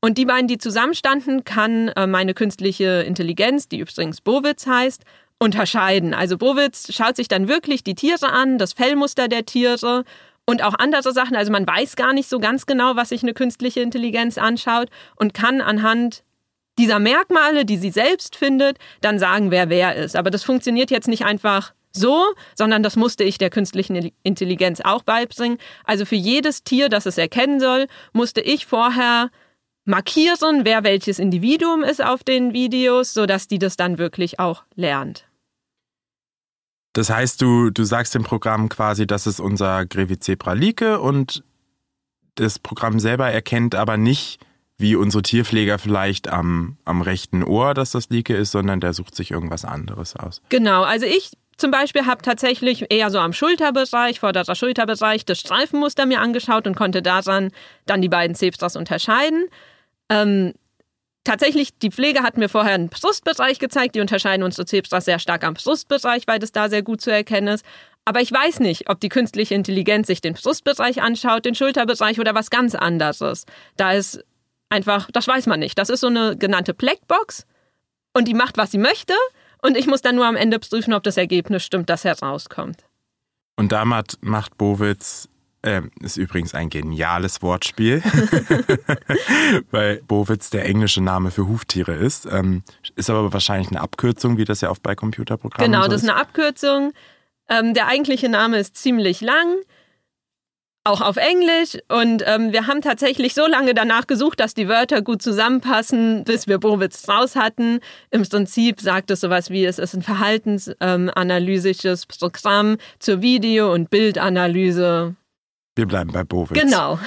Und 0.03 0.19
die 0.19 0.27
beiden, 0.27 0.49
die 0.49 0.59
zusammenstanden, 0.59 1.45
kann 1.45 1.89
äh, 1.97 2.07
meine 2.07 2.35
künstliche 2.35 3.05
Intelligenz, 3.07 3.69
die 3.69 3.79
übrigens 3.79 4.21
Bowitz 4.21 4.67
heißt, 4.67 5.03
unterscheiden. 5.39 6.13
Also 6.13 6.37
Bowitz 6.37 6.93
schaut 6.93 7.17
sich 7.17 7.29
dann 7.29 7.49
wirklich 7.49 7.85
die 7.85 7.95
Tiere 7.95 8.31
an, 8.31 8.59
das 8.59 8.75
Fellmuster 8.75 9.29
der 9.29 9.47
Tiere 9.47 10.05
und 10.47 10.63
auch 10.63 10.75
andere 10.79 11.13
Sachen. 11.13 11.37
Also 11.37 11.53
man 11.53 11.67
weiß 11.67 11.97
gar 11.97 12.13
nicht 12.13 12.29
so 12.29 12.39
ganz 12.39 12.67
genau, 12.67 12.97
was 12.97 13.11
sich 13.11 13.23
eine 13.23 13.35
künstliche 13.35 13.81
Intelligenz 13.81 14.39
anschaut 14.39 14.89
und 15.17 15.35
kann 15.35 15.61
anhand 15.61 16.25
dieser 16.79 16.99
Merkmale, 16.99 17.65
die 17.65 17.77
sie 17.77 17.91
selbst 17.91 18.37
findet, 18.37 18.79
dann 19.01 19.19
sagen, 19.19 19.51
wer 19.51 19.69
wer 19.69 19.95
ist. 19.95 20.17
Aber 20.17 20.31
das 20.31 20.43
funktioniert 20.43 20.91
jetzt 20.91 21.09
nicht 21.09 21.25
einfach 21.25 21.73
so, 21.93 22.25
sondern 22.57 22.83
das 22.83 22.97
musste 22.97 23.23
ich 23.23 23.39
der 23.39 23.51
künstlichen 23.51 24.11
Intelligenz 24.25 24.81
auch 24.81 25.03
beibringen. 25.03 25.59
Also 25.85 26.05
für 26.05 26.17
jedes 26.17 26.65
Tier, 26.65 26.89
das 26.89 27.07
es 27.07 27.19
erkennen 27.19 27.61
soll, 27.61 27.87
musste 28.13 28.41
ich 28.41 28.67
vorher 28.67 29.31
markieren, 29.85 30.65
wer 30.65 30.83
welches 30.83 31.19
Individuum 31.19 31.85
ist 31.85 32.05
auf 32.05 32.25
den 32.25 32.53
Videos, 32.53 33.15
sodass 33.15 33.47
die 33.47 33.59
das 33.59 33.77
dann 33.77 33.99
wirklich 33.99 34.41
auch 34.41 34.65
lernt. 34.75 35.27
Das 36.95 37.11
heißt, 37.11 37.43
du, 37.43 37.71
du 37.71 37.85
sagst 37.85 38.15
dem 38.15 38.23
Programm 38.23 38.69
quasi, 38.69 39.07
das 39.07 39.27
ist 39.27 39.41
unser 39.41 39.85
Grevizebra 39.85 40.55
Like 40.55 40.81
und 41.01 41.45
das 42.37 42.59
Programm 42.59 42.99
selber 42.99 43.31
erkennt 43.31 43.75
aber 43.75 43.97
nicht, 43.97 44.41
wie 44.79 44.97
unsere 44.97 45.23
Tierpfleger 45.23 45.79
vielleicht 45.79 46.29
am, 46.29 46.79
am 46.85 47.03
rechten 47.03 47.43
Ohr, 47.43 47.75
dass 47.75 47.91
das 47.91 48.11
Like 48.11 48.31
ist, 48.31 48.53
sondern 48.53 48.81
der 48.81 48.93
sucht 48.93 49.15
sich 49.15 49.33
irgendwas 49.33 49.65
anderes 49.65 50.17
aus. 50.17 50.41
Genau, 50.49 50.83
also 50.83 51.05
ich 51.05 51.33
zum 51.57 51.71
Beispiel 51.71 52.07
habe 52.07 52.23
tatsächlich 52.23 52.87
eher 52.91 53.11
so 53.11 53.19
am 53.19 53.33
Schulterbereich, 53.33 54.21
vorderer 54.21 54.55
Schulterbereich, 54.55 55.25
das 55.25 55.39
Streifenmuster 55.39 56.07
mir 56.07 56.21
angeschaut 56.21 56.67
und 56.67 56.77
konnte 56.77 57.03
daran 57.03 57.51
dann 57.87 58.03
die 58.03 58.09
beiden 58.09 58.35
Zebras 58.35 58.77
unterscheiden. 58.77 59.47
Ähm, 60.09 60.55
Tatsächlich, 61.25 61.79
die 61.79 61.91
Pflege 61.91 62.23
hat 62.23 62.37
mir 62.37 62.51
vorher 62.51 62.75
einen 62.75 62.91
Brustbereich 62.91 63.59
gezeigt. 63.59 63.95
Die 63.95 64.01
unterscheiden 64.01 64.43
unsere 64.43 64.67
Zebras 64.67 65.07
sehr 65.07 65.19
stark 65.19 65.43
am 65.45 65.55
Brustbereich, 65.55 66.27
weil 66.27 66.39
das 66.39 66.53
da 66.53 66.69
sehr 66.69 66.83
gut 66.83 67.01
zu 67.01 67.11
erkennen 67.11 67.49
ist. 67.49 67.65
Aber 68.05 68.21
ich 68.21 68.31
weiß 68.31 68.61
nicht, 68.61 68.91
ob 68.91 69.01
die 69.01 69.09
künstliche 69.09 69.55
Intelligenz 69.55 70.07
sich 70.07 70.21
den 70.21 70.35
Brustbereich 70.35 71.01
anschaut, 71.01 71.47
den 71.47 71.55
Schulterbereich 71.55 72.21
oder 72.21 72.35
was 72.35 72.51
ganz 72.51 72.75
anderes. 72.75 73.47
Da 73.77 73.93
ist 73.93 74.23
einfach, 74.69 75.11
das 75.11 75.27
weiß 75.27 75.47
man 75.47 75.61
nicht. 75.61 75.79
Das 75.79 75.89
ist 75.89 76.01
so 76.01 76.09
eine 76.09 76.37
genannte 76.37 76.75
Blackbox 76.75 77.47
und 78.13 78.29
die 78.29 78.35
macht, 78.35 78.59
was 78.59 78.71
sie 78.71 78.79
möchte. 78.79 79.15
Und 79.63 79.79
ich 79.79 79.87
muss 79.87 80.03
dann 80.03 80.17
nur 80.17 80.27
am 80.27 80.37
Ende 80.37 80.59
prüfen, 80.59 80.93
ob 80.93 81.03
das 81.05 81.17
Ergebnis 81.17 81.65
stimmt, 81.65 81.89
das 81.89 82.05
herauskommt. 82.05 82.85
Und 83.57 83.73
damit 83.73 84.19
macht 84.21 84.59
Bowitz 84.59 85.31
ähm, 85.65 85.91
ist 86.01 86.17
übrigens 86.19 86.55
ein 86.55 86.69
geniales 86.69 87.43
Wortspiel, 87.43 88.03
weil 89.71 90.03
Bowitz 90.07 90.51
der 90.51 90.67
englische 90.67 91.03
Name 91.03 91.31
für 91.31 91.49
Huftiere 91.49 91.95
ist. 91.95 92.27
Ähm, 92.27 92.63
ist 92.97 93.09
aber 93.09 93.33
wahrscheinlich 93.33 93.71
eine 93.71 93.81
Abkürzung, 93.81 94.37
wie 94.37 94.45
das 94.45 94.61
ja 94.61 94.69
oft 94.71 94.83
bei 94.83 94.95
Computerprogrammen 94.95 95.73
Genau, 95.73 95.85
so 95.85 95.91
das 95.91 96.03
ist 96.03 96.09
eine 96.09 96.21
Abkürzung. 96.21 96.93
Ähm, 97.49 97.73
der 97.75 97.89
eigentliche 97.89 98.29
Name 98.29 98.59
ist 98.59 98.77
ziemlich 98.77 99.23
lang, 99.23 99.57
auch 100.85 101.01
auf 101.01 101.17
Englisch. 101.17 101.79
Und 101.89 102.23
ähm, 102.27 102.53
wir 102.53 102.67
haben 102.67 102.83
tatsächlich 102.83 103.33
so 103.33 103.47
lange 103.47 103.73
danach 103.73 104.07
gesucht, 104.07 104.41
dass 104.41 104.53
die 104.53 104.69
Wörter 104.69 105.01
gut 105.01 105.23
zusammenpassen, 105.23 106.25
bis 106.25 106.47
wir 106.47 106.59
Bowitz 106.59 107.09
raus 107.09 107.37
hatten. 107.37 107.81
Im 108.11 108.29
Prinzip 108.29 108.83
sagt 108.83 109.11
es 109.11 109.21
sowas 109.21 109.49
wie, 109.49 109.65
es 109.65 109.79
ist 109.79 109.95
ein 109.95 110.03
verhaltensanalysisches 110.03 112.05
Programm 112.05 112.77
zur 112.99 113.23
Video- 113.23 113.73
und 113.73 113.89
Bildanalyse 113.89 115.17
wir 115.77 115.87
bleiben 115.87 116.13
bei 116.13 116.25
Bowitz. 116.25 116.59
Genau. 116.59 116.99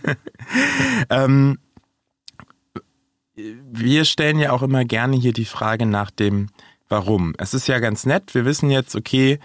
ähm, 1.10 1.58
wir 3.34 4.04
stellen 4.04 4.38
ja 4.38 4.52
auch 4.52 4.62
immer 4.62 4.84
gerne 4.84 5.16
hier 5.16 5.32
die 5.32 5.44
Frage 5.44 5.86
nach 5.86 6.10
dem 6.10 6.48
Warum. 6.88 7.34
Es 7.38 7.54
ist 7.54 7.66
ja 7.68 7.78
ganz 7.78 8.04
nett. 8.04 8.34
Wir 8.34 8.44
wissen 8.44 8.70
jetzt, 8.70 8.94
okay, 8.94 9.40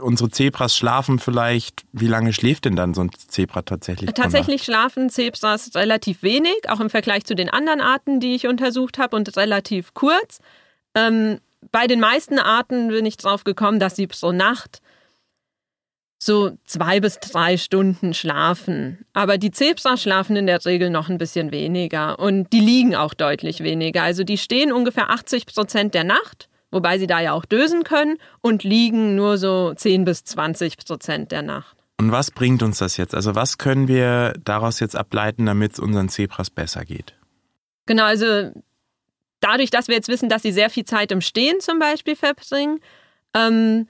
unsere 0.00 0.30
Zebras 0.30 0.76
schlafen 0.76 1.18
vielleicht. 1.18 1.84
Wie 1.92 2.06
lange 2.06 2.32
schläft 2.32 2.64
denn 2.64 2.76
dann 2.76 2.94
so 2.94 3.02
ein 3.02 3.10
Zebra 3.12 3.62
tatsächlich? 3.62 4.10
Tatsächlich 4.14 4.62
schlafen 4.62 5.10
Zebras 5.10 5.74
relativ 5.74 6.22
wenig, 6.22 6.56
auch 6.68 6.80
im 6.80 6.90
Vergleich 6.90 7.24
zu 7.24 7.34
den 7.34 7.50
anderen 7.50 7.80
Arten, 7.80 8.20
die 8.20 8.34
ich 8.34 8.46
untersucht 8.46 8.98
habe, 8.98 9.16
und 9.16 9.36
relativ 9.36 9.94
kurz. 9.94 10.40
Ähm, 10.94 11.38
bei 11.70 11.86
den 11.86 12.00
meisten 12.00 12.38
Arten 12.38 12.88
bin 12.88 13.06
ich 13.06 13.16
drauf 13.16 13.44
gekommen, 13.44 13.78
dass 13.78 13.96
sie 13.96 14.06
pro 14.06 14.32
Nacht 14.32 14.80
so 16.22 16.56
zwei 16.66 17.00
bis 17.00 17.18
drei 17.18 17.56
Stunden 17.56 18.12
schlafen. 18.12 18.98
Aber 19.14 19.38
die 19.38 19.50
Zebras 19.50 20.02
schlafen 20.02 20.36
in 20.36 20.46
der 20.46 20.64
Regel 20.64 20.90
noch 20.90 21.08
ein 21.08 21.18
bisschen 21.18 21.50
weniger 21.50 22.18
und 22.18 22.52
die 22.52 22.60
liegen 22.60 22.94
auch 22.94 23.14
deutlich 23.14 23.62
weniger. 23.62 24.02
Also 24.02 24.22
die 24.22 24.36
stehen 24.36 24.70
ungefähr 24.70 25.10
80 25.10 25.46
Prozent 25.46 25.94
der 25.94 26.04
Nacht, 26.04 26.50
wobei 26.70 26.98
sie 26.98 27.06
da 27.06 27.20
ja 27.20 27.32
auch 27.32 27.46
dösen 27.46 27.84
können 27.84 28.18
und 28.42 28.64
liegen 28.64 29.14
nur 29.14 29.38
so 29.38 29.72
10 29.74 30.04
bis 30.04 30.24
20 30.24 30.76
Prozent 30.76 31.32
der 31.32 31.42
Nacht. 31.42 31.76
Und 31.98 32.12
was 32.12 32.30
bringt 32.30 32.62
uns 32.62 32.78
das 32.78 32.98
jetzt? 32.98 33.14
Also 33.14 33.34
was 33.34 33.56
können 33.56 33.88
wir 33.88 34.34
daraus 34.44 34.78
jetzt 34.78 34.96
ableiten, 34.96 35.46
damit 35.46 35.72
es 35.72 35.78
unseren 35.78 36.10
Zebras 36.10 36.50
besser 36.50 36.84
geht? 36.84 37.14
Genau, 37.86 38.04
also 38.04 38.52
dadurch, 39.40 39.70
dass 39.70 39.88
wir 39.88 39.94
jetzt 39.94 40.08
wissen, 40.08 40.28
dass 40.28 40.42
sie 40.42 40.52
sehr 40.52 40.68
viel 40.68 40.84
Zeit 40.84 41.12
im 41.12 41.22
Stehen 41.22 41.60
zum 41.60 41.78
Beispiel 41.78 42.14
verbringen, 42.14 42.80
ähm, 43.34 43.86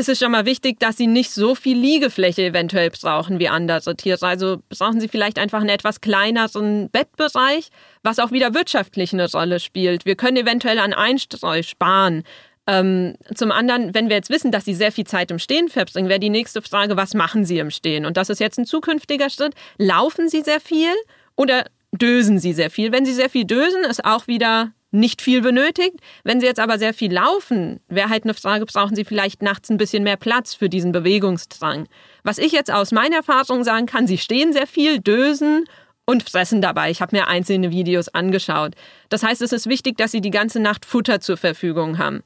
ist 0.00 0.08
es 0.08 0.18
schon 0.18 0.32
mal 0.32 0.46
wichtig, 0.46 0.80
dass 0.80 0.96
sie 0.96 1.06
nicht 1.06 1.30
so 1.30 1.54
viel 1.54 1.78
Liegefläche 1.78 2.42
eventuell 2.42 2.90
brauchen 2.90 3.38
wie 3.38 3.48
andere 3.48 3.94
Tiere. 3.94 4.26
Also 4.26 4.62
brauchen 4.70 5.00
sie 5.00 5.08
vielleicht 5.08 5.38
einfach 5.38 5.60
einen 5.60 5.68
etwas 5.68 6.00
kleineren 6.00 6.88
Bettbereich, 6.90 7.68
was 8.02 8.18
auch 8.18 8.32
wieder 8.32 8.54
wirtschaftlich 8.54 9.12
eine 9.12 9.30
Rolle 9.30 9.60
spielt. 9.60 10.06
Wir 10.06 10.16
können 10.16 10.38
eventuell 10.38 10.78
an 10.78 10.94
Einstreu 10.94 11.62
sparen. 11.62 12.24
Ähm, 12.66 13.16
zum 13.34 13.52
anderen, 13.52 13.94
wenn 13.94 14.08
wir 14.08 14.16
jetzt 14.16 14.30
wissen, 14.30 14.50
dass 14.50 14.64
sie 14.64 14.74
sehr 14.74 14.90
viel 14.90 15.06
Zeit 15.06 15.30
im 15.30 15.38
Stehen 15.38 15.68
verbringen, 15.68 16.08
wäre 16.08 16.18
die 16.18 16.30
nächste 16.30 16.62
Frage, 16.62 16.96
was 16.96 17.14
machen 17.14 17.44
sie 17.44 17.58
im 17.58 17.70
Stehen? 17.70 18.06
Und 18.06 18.16
das 18.16 18.30
ist 18.30 18.40
jetzt 18.40 18.58
ein 18.58 18.64
zukünftiger 18.64 19.28
Schritt. 19.28 19.54
Laufen 19.76 20.28
sie 20.28 20.40
sehr 20.40 20.60
viel 20.60 20.94
oder 21.36 21.66
dösen 21.92 22.38
sie 22.38 22.54
sehr 22.54 22.70
viel? 22.70 22.90
Wenn 22.90 23.04
sie 23.04 23.12
sehr 23.12 23.30
viel 23.30 23.44
dösen, 23.44 23.84
ist 23.84 24.04
auch 24.04 24.26
wieder 24.26 24.72
nicht 24.90 25.22
viel 25.22 25.40
benötigt. 25.40 25.96
Wenn 26.24 26.40
Sie 26.40 26.46
jetzt 26.46 26.60
aber 26.60 26.78
sehr 26.78 26.94
viel 26.94 27.12
laufen, 27.12 27.80
wäre 27.88 28.08
halt 28.08 28.24
eine 28.24 28.34
Frage, 28.34 28.66
brauchen 28.66 28.96
Sie 28.96 29.04
vielleicht 29.04 29.42
nachts 29.42 29.70
ein 29.70 29.76
bisschen 29.76 30.02
mehr 30.02 30.16
Platz 30.16 30.54
für 30.54 30.68
diesen 30.68 30.92
Bewegungsdrang. 30.92 31.86
Was 32.24 32.38
ich 32.38 32.52
jetzt 32.52 32.72
aus 32.72 32.92
meiner 32.92 33.16
Erfahrung 33.16 33.64
sagen 33.64 33.86
kann, 33.86 34.06
Sie 34.06 34.18
stehen 34.18 34.52
sehr 34.52 34.66
viel, 34.66 34.98
dösen 34.98 35.64
und 36.06 36.28
fressen 36.28 36.60
dabei. 36.60 36.90
Ich 36.90 37.00
habe 37.00 37.16
mir 37.16 37.28
einzelne 37.28 37.70
Videos 37.70 38.08
angeschaut. 38.08 38.74
Das 39.08 39.22
heißt, 39.22 39.42
es 39.42 39.52
ist 39.52 39.68
wichtig, 39.68 39.96
dass 39.96 40.10
Sie 40.10 40.20
die 40.20 40.30
ganze 40.30 40.60
Nacht 40.60 40.84
Futter 40.84 41.20
zur 41.20 41.36
Verfügung 41.36 41.98
haben. 41.98 42.22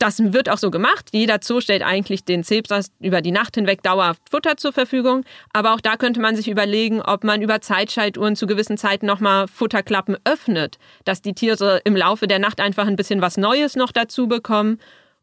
Das 0.00 0.32
wird 0.32 0.48
auch 0.48 0.56
so 0.56 0.70
gemacht. 0.70 1.10
Jeder 1.12 1.40
Zoo 1.42 1.60
stellt 1.60 1.82
eigentlich 1.82 2.24
den 2.24 2.42
Zebras 2.42 2.90
über 3.00 3.20
die 3.20 3.32
Nacht 3.32 3.56
hinweg 3.56 3.82
dauerhaft 3.82 4.22
Futter 4.30 4.56
zur 4.56 4.72
Verfügung. 4.72 5.24
Aber 5.52 5.74
auch 5.74 5.80
da 5.82 5.96
könnte 5.96 6.20
man 6.20 6.34
sich 6.34 6.48
überlegen, 6.48 7.02
ob 7.02 7.22
man 7.22 7.42
über 7.42 7.60
Zeitschaltuhren 7.60 8.34
zu 8.34 8.46
gewissen 8.46 8.78
Zeiten 8.78 9.04
nochmal 9.04 9.46
Futterklappen 9.46 10.16
öffnet, 10.24 10.78
dass 11.04 11.20
die 11.20 11.34
Tiere 11.34 11.82
im 11.84 11.94
Laufe 11.94 12.26
der 12.26 12.38
Nacht 12.38 12.62
einfach 12.62 12.86
ein 12.86 12.96
bisschen 12.96 13.20
was 13.20 13.36
Neues 13.36 13.76
noch 13.76 13.92
dazu 13.92 14.26
bekommen 14.26 14.78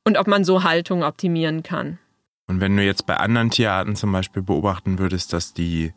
und 0.05 0.15
ob 0.15 0.27
man 0.27 0.43
so 0.43 0.63
Haltung 0.63 1.03
optimieren 1.03 1.63
kann. 1.63 1.98
Und 2.46 2.62
wenn 2.62 2.77
du 2.77 2.84
jetzt 2.84 3.07
bei 3.07 3.17
anderen 3.17 3.50
Tierarten 3.50 3.96
zum 3.96 4.12
Beispiel 4.12 4.43
beobachten 4.43 5.00
würdest, 5.00 5.34
dass 5.34 5.55
die 5.55 5.91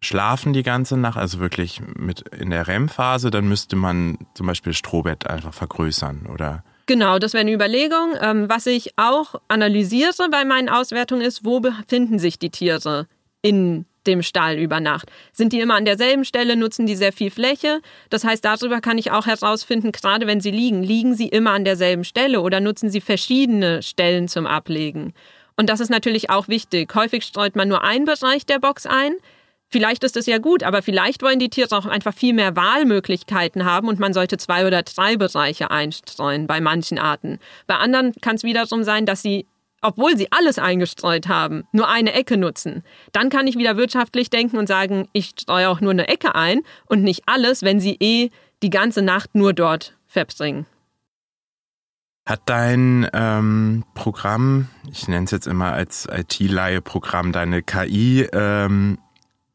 schlafen 0.00 0.54
die 0.54 0.62
ganze 0.62 0.96
Nacht, 0.96 1.18
also 1.18 1.40
wirklich 1.40 1.82
mit 1.94 2.22
in 2.28 2.48
der 2.48 2.68
REM-Phase, 2.68 3.30
dann 3.30 3.46
müsste 3.46 3.76
man 3.76 4.16
zum 4.32 4.46
Beispiel 4.46 4.72
Strohbett 4.72 5.26
einfach 5.26 5.52
vergrößern 5.52 6.24
oder 6.32 6.64
Genau, 6.88 7.18
das 7.18 7.34
wäre 7.34 7.42
eine 7.42 7.52
Überlegung. 7.52 8.14
Ähm, 8.18 8.48
was 8.48 8.66
ich 8.66 8.94
auch 8.96 9.34
analysiere 9.46 10.30
bei 10.30 10.46
meinen 10.46 10.70
Auswertungen 10.70 11.20
ist, 11.20 11.44
wo 11.44 11.60
befinden 11.60 12.18
sich 12.18 12.38
die 12.38 12.48
Tiere 12.48 13.06
in 13.42 13.84
dem 14.06 14.22
Stall 14.22 14.56
über 14.56 14.80
Nacht? 14.80 15.10
Sind 15.34 15.52
die 15.52 15.60
immer 15.60 15.74
an 15.74 15.84
derselben 15.84 16.24
Stelle, 16.24 16.56
nutzen 16.56 16.86
die 16.86 16.96
sehr 16.96 17.12
viel 17.12 17.30
Fläche? 17.30 17.82
Das 18.08 18.24
heißt, 18.24 18.42
darüber 18.42 18.80
kann 18.80 18.96
ich 18.96 19.10
auch 19.10 19.26
herausfinden, 19.26 19.92
gerade 19.92 20.26
wenn 20.26 20.40
sie 20.40 20.50
liegen, 20.50 20.82
liegen 20.82 21.14
sie 21.14 21.28
immer 21.28 21.50
an 21.50 21.66
derselben 21.66 22.04
Stelle 22.04 22.40
oder 22.40 22.58
nutzen 22.58 22.88
sie 22.88 23.02
verschiedene 23.02 23.82
Stellen 23.82 24.26
zum 24.26 24.46
Ablegen? 24.46 25.12
Und 25.58 25.68
das 25.68 25.80
ist 25.80 25.90
natürlich 25.90 26.30
auch 26.30 26.48
wichtig. 26.48 26.94
Häufig 26.94 27.22
streut 27.22 27.54
man 27.54 27.68
nur 27.68 27.84
einen 27.84 28.06
Bereich 28.06 28.46
der 28.46 28.60
Box 28.60 28.86
ein. 28.86 29.12
Vielleicht 29.70 30.02
ist 30.02 30.16
es 30.16 30.24
ja 30.26 30.38
gut, 30.38 30.62
aber 30.62 30.80
vielleicht 30.80 31.22
wollen 31.22 31.38
die 31.38 31.50
Tiere 31.50 31.76
auch 31.76 31.84
einfach 31.84 32.14
viel 32.14 32.32
mehr 32.32 32.56
Wahlmöglichkeiten 32.56 33.66
haben 33.66 33.88
und 33.88 33.98
man 33.98 34.14
sollte 34.14 34.38
zwei 34.38 34.66
oder 34.66 34.82
drei 34.82 35.16
Bereiche 35.16 35.70
einstreuen 35.70 36.46
bei 36.46 36.60
manchen 36.60 36.98
Arten. 36.98 37.38
Bei 37.66 37.76
anderen 37.76 38.14
kann 38.22 38.36
es 38.36 38.44
wiederum 38.44 38.82
sein, 38.82 39.04
dass 39.04 39.20
sie 39.20 39.46
obwohl 39.80 40.16
sie 40.16 40.32
alles 40.32 40.58
eingestreut 40.58 41.28
haben, 41.28 41.64
nur 41.70 41.88
eine 41.88 42.12
Ecke 42.12 42.36
nutzen, 42.36 42.82
dann 43.12 43.30
kann 43.30 43.46
ich 43.46 43.56
wieder 43.56 43.76
wirtschaftlich 43.76 44.28
denken 44.28 44.56
und 44.58 44.66
sagen, 44.66 45.08
ich 45.12 45.34
streue 45.38 45.68
auch 45.68 45.80
nur 45.80 45.92
eine 45.92 46.08
Ecke 46.08 46.34
ein 46.34 46.62
und 46.86 47.04
nicht 47.04 47.22
alles, 47.26 47.62
wenn 47.62 47.78
sie 47.78 47.96
eh 48.00 48.30
die 48.62 48.70
ganze 48.70 49.02
Nacht 49.02 49.36
nur 49.36 49.52
dort 49.52 49.96
verbringen. 50.08 50.66
Hat 52.26 52.42
dein 52.46 53.08
ähm, 53.14 53.84
Programm, 53.94 54.68
ich 54.90 55.08
nenne 55.08 55.24
es 55.24 55.30
jetzt 55.30 55.46
immer 55.46 55.72
als 55.72 56.06
IT-Leihe-Programm, 56.10 57.32
deine 57.32 57.62
KI 57.62 58.28
ähm, 58.32 58.98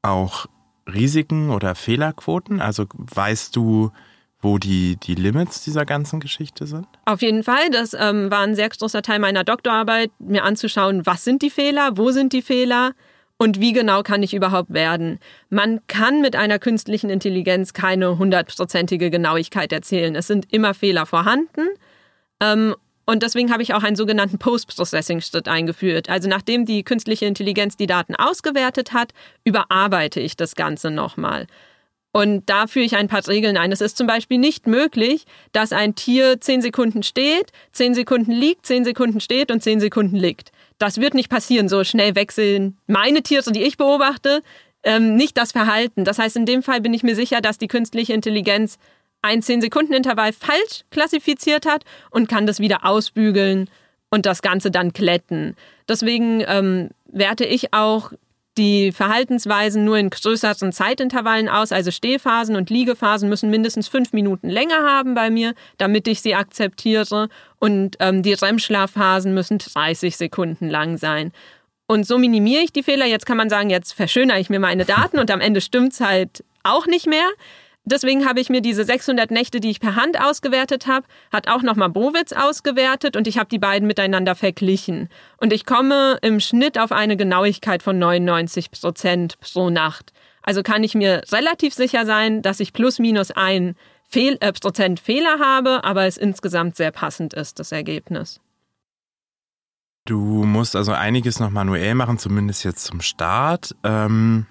auch 0.03 0.45
Risiken 0.88 1.50
oder 1.50 1.75
Fehlerquoten? 1.75 2.62
Also 2.62 2.86
weißt 2.93 3.55
du, 3.55 3.91
wo 4.43 4.57
die, 4.57 4.98
die 4.98 5.15
Limits 5.15 5.63
dieser 5.63 5.86
ganzen 5.86 6.19
Geschichte 6.19 6.67
sind? 6.67 6.86
Auf 7.05 7.22
jeden 7.22 7.43
Fall. 7.43 7.69
Das 7.72 7.93
ähm, 7.98 8.29
war 8.29 8.41
ein 8.41 8.55
sehr 8.55 8.69
großer 8.69 9.01
Teil 9.01 9.19
meiner 9.19 9.43
Doktorarbeit, 9.43 10.12
mir 10.19 10.43
anzuschauen, 10.43 11.05
was 11.05 11.24
sind 11.24 11.41
die 11.41 11.50
Fehler, 11.50 11.98
wo 11.98 12.12
sind 12.12 12.33
die 12.33 12.41
Fehler 12.41 12.91
und 13.38 13.60
wie 13.60 13.74
genau 13.74 14.03
kann 14.03 14.22
ich 14.22 14.33
überhaupt 14.33 14.74
werden. 14.74 15.19
Man 15.50 15.79
kann 15.88 16.22
mit 16.22 16.36
einer 16.36 16.60
künstlichen 16.60 17.10
Intelligenz 17.10 17.74
keine 17.74 18.17
hundertprozentige 18.17 19.10
Genauigkeit 19.10 19.72
erzählen. 19.72 20.15
Es 20.15 20.27
sind 20.27 20.51
immer 20.53 20.74
Fehler 20.74 21.05
vorhanden. 21.05 21.67
Ähm, 22.41 22.75
und 23.05 23.24
deswegen 23.24 23.51
habe 23.51 23.63
ich 23.63 23.74
auch 23.74 23.83
einen 23.83 23.95
sogenannten 23.95 24.39
Post-Processing-Schritt 24.39 25.48
eingeführt. 25.48 26.10
Also 26.10 26.29
nachdem 26.29 26.65
die 26.65 26.83
künstliche 26.83 27.25
Intelligenz 27.25 27.75
die 27.75 27.88
Daten 27.88 28.15
ausgewertet 28.15 28.93
hat, 28.93 29.13
überarbeite 29.43 30.19
ich 30.19 30.38
das 30.38 30.55
Ganze 30.55 30.89
nochmal. 30.89 31.48
Und 32.13 32.48
da 32.48 32.67
führe 32.67 32.86
ich 32.86 32.95
ein 32.95 33.07
paar 33.07 33.27
Regeln 33.27 33.57
ein. 33.57 33.72
Es 33.72 33.81
ist 33.81 33.98
zum 33.98 34.05
Beispiel 34.05 34.38
nicht 34.38 34.67
möglich, 34.67 35.25
dass 35.51 35.74
ein 35.74 35.95
Tier 35.95 36.39
zehn 36.39 36.62
Sekunden 36.62 37.01
steht, 37.01 37.51
zehn 37.72 37.95
Sekunden 37.95 38.31
liegt, 38.31 38.67
zehn 38.67 38.86
Sekunden 38.86 39.19
steht 39.19 39.51
und 39.51 39.63
zehn 39.63 39.79
Sekunden 39.79 40.15
liegt. 40.15 40.51
Das 40.77 41.01
wird 41.01 41.15
nicht 41.15 41.29
passieren. 41.29 41.67
So 41.67 41.83
schnell 41.83 42.15
wechseln 42.15 42.77
meine 42.86 43.24
Tiere, 43.24 43.51
die 43.51 43.63
ich 43.63 43.77
beobachte, 43.77 44.43
ähm, 44.83 45.15
nicht 45.15 45.38
das 45.38 45.51
Verhalten. 45.51 46.05
Das 46.05 46.19
heißt, 46.19 46.36
in 46.36 46.45
dem 46.45 46.62
Fall 46.62 46.81
bin 46.81 46.93
ich 46.93 47.03
mir 47.03 47.15
sicher, 47.15 47.41
dass 47.41 47.57
die 47.57 47.67
künstliche 47.67 48.13
Intelligenz 48.13 48.77
ein 49.24 49.42
10-Sekunden-Intervall 49.42 50.34
falsch 50.34 50.84
klassifiziert 50.92 51.65
hat 51.65 51.84
und 52.12 52.30
kann 52.30 52.46
das 52.46 52.60
wieder 52.60 52.86
ausbügeln 52.86 53.70
und 54.12 54.27
das 54.27 54.44
Ganze 54.44 54.70
dann 54.70 54.94
kletten. 54.94 55.56
Deswegen 55.89 56.44
ähm, 56.46 56.89
werte 57.08 57.46
ich 57.46 57.74
auch 57.74 58.12
die 58.58 58.92
Verhaltensweisen 58.92 59.84
nur 59.84 59.98
in 59.98 60.12
größeren 60.12 60.72
Zeitintervallen 60.72 61.50
aus, 61.50 61.72
also 61.72 61.89
Stehphasen 61.89 62.56
und 62.56 62.70
Liegephasen 62.70 63.27
müssen 63.27 63.50
mindestens 63.50 63.88
fünf 63.88 64.13
Minuten 64.13 64.50
länger 64.50 64.84
haben 64.84 65.15
bei 65.15 65.32
mir, 65.32 65.56
damit 65.80 66.08
ich 66.08 66.22
sie 66.22 66.36
akzeptiere. 66.36 67.30
Und 67.60 67.96
ähm, 68.00 68.22
die 68.22 68.34
REM-Schlafphasen 68.34 69.34
müssen 69.34 69.58
30 69.58 70.18
Sekunden 70.18 70.70
lang 70.70 70.98
sein. 70.98 71.32
Und 71.88 72.06
so 72.06 72.18
minimiere 72.18 72.62
ich 72.62 72.72
die 72.72 72.84
Fehler. 72.84 73.06
Jetzt 73.06 73.25
kann 73.25 73.38
man 73.38 73.50
sagen, 73.50 73.70
jetzt 73.70 73.94
verschönere 73.94 74.39
ich 74.39 74.50
mir 74.50 74.60
meine 74.60 74.86
Daten 74.86 75.18
und 75.18 75.32
am 75.32 75.42
Ende 75.42 75.62
stimmt's 75.62 76.00
halt 76.00 76.44
auch 76.63 76.86
nicht 76.86 77.08
mehr. 77.08 77.27
Deswegen 77.86 78.25
habe 78.25 78.40
ich 78.40 78.50
mir 78.50 78.62
diese 78.62 78.86
600 78.86 79.30
Nächte, 79.30 79.60
die 79.60 79.70
ich 79.70 79.82
per 79.82 79.96
Hand 79.96 80.20
ausgewertet 80.20 80.88
habe, 80.88 81.06
hat 81.34 81.50
auch 81.50 81.62
nochmal 81.62 81.90
Bowitz 81.90 82.32
ausgewertet 82.32 83.18
und 83.18 83.28
ich 83.28 83.38
habe 83.38 83.50
die 83.50 83.60
beiden 83.60 83.88
miteinander 83.88 84.36
verglichen. 84.36 85.10
Und 85.38 85.52
ich 85.52 85.66
komme 85.66 86.18
im 86.22 86.40
Schnitt 86.40 86.80
auf 86.80 86.94
eine 86.94 87.18
Genauigkeit 87.18 87.84
von 87.84 88.00
99 88.00 88.72
Prozent 88.72 89.38
pro 89.42 89.70
Nacht. 89.70 90.13
Also 90.44 90.63
kann 90.63 90.84
ich 90.84 90.96
mir 90.96 91.24
relativ 91.32 91.74
sicher 91.74 92.06
sein, 92.06 92.42
dass 92.42 92.62
ich 92.62 92.72
plus 92.72 93.00
minus 93.00 93.32
ein 93.32 93.75
Fehl, 94.08 94.38
äh, 94.40 94.54
Prozent 94.54 95.00
Fehler 95.02 95.40
habe, 95.40 95.84
aber 95.84 96.06
es 96.06 96.18
insgesamt 96.18 96.78
sehr 96.78 96.92
passend 96.92 97.34
ist, 97.34 97.60
das 97.60 97.72
Ergebnis. 97.72 98.40
Du 100.06 100.44
musst 100.44 100.75
also 100.75 100.92
einiges 100.92 101.40
noch 101.40 101.50
manuell 101.50 101.96
machen, 101.96 102.18
zumindest 102.18 102.63
jetzt 102.63 102.86
zum 102.86 103.02
Start. 103.02 103.75
Ähm 103.84 104.46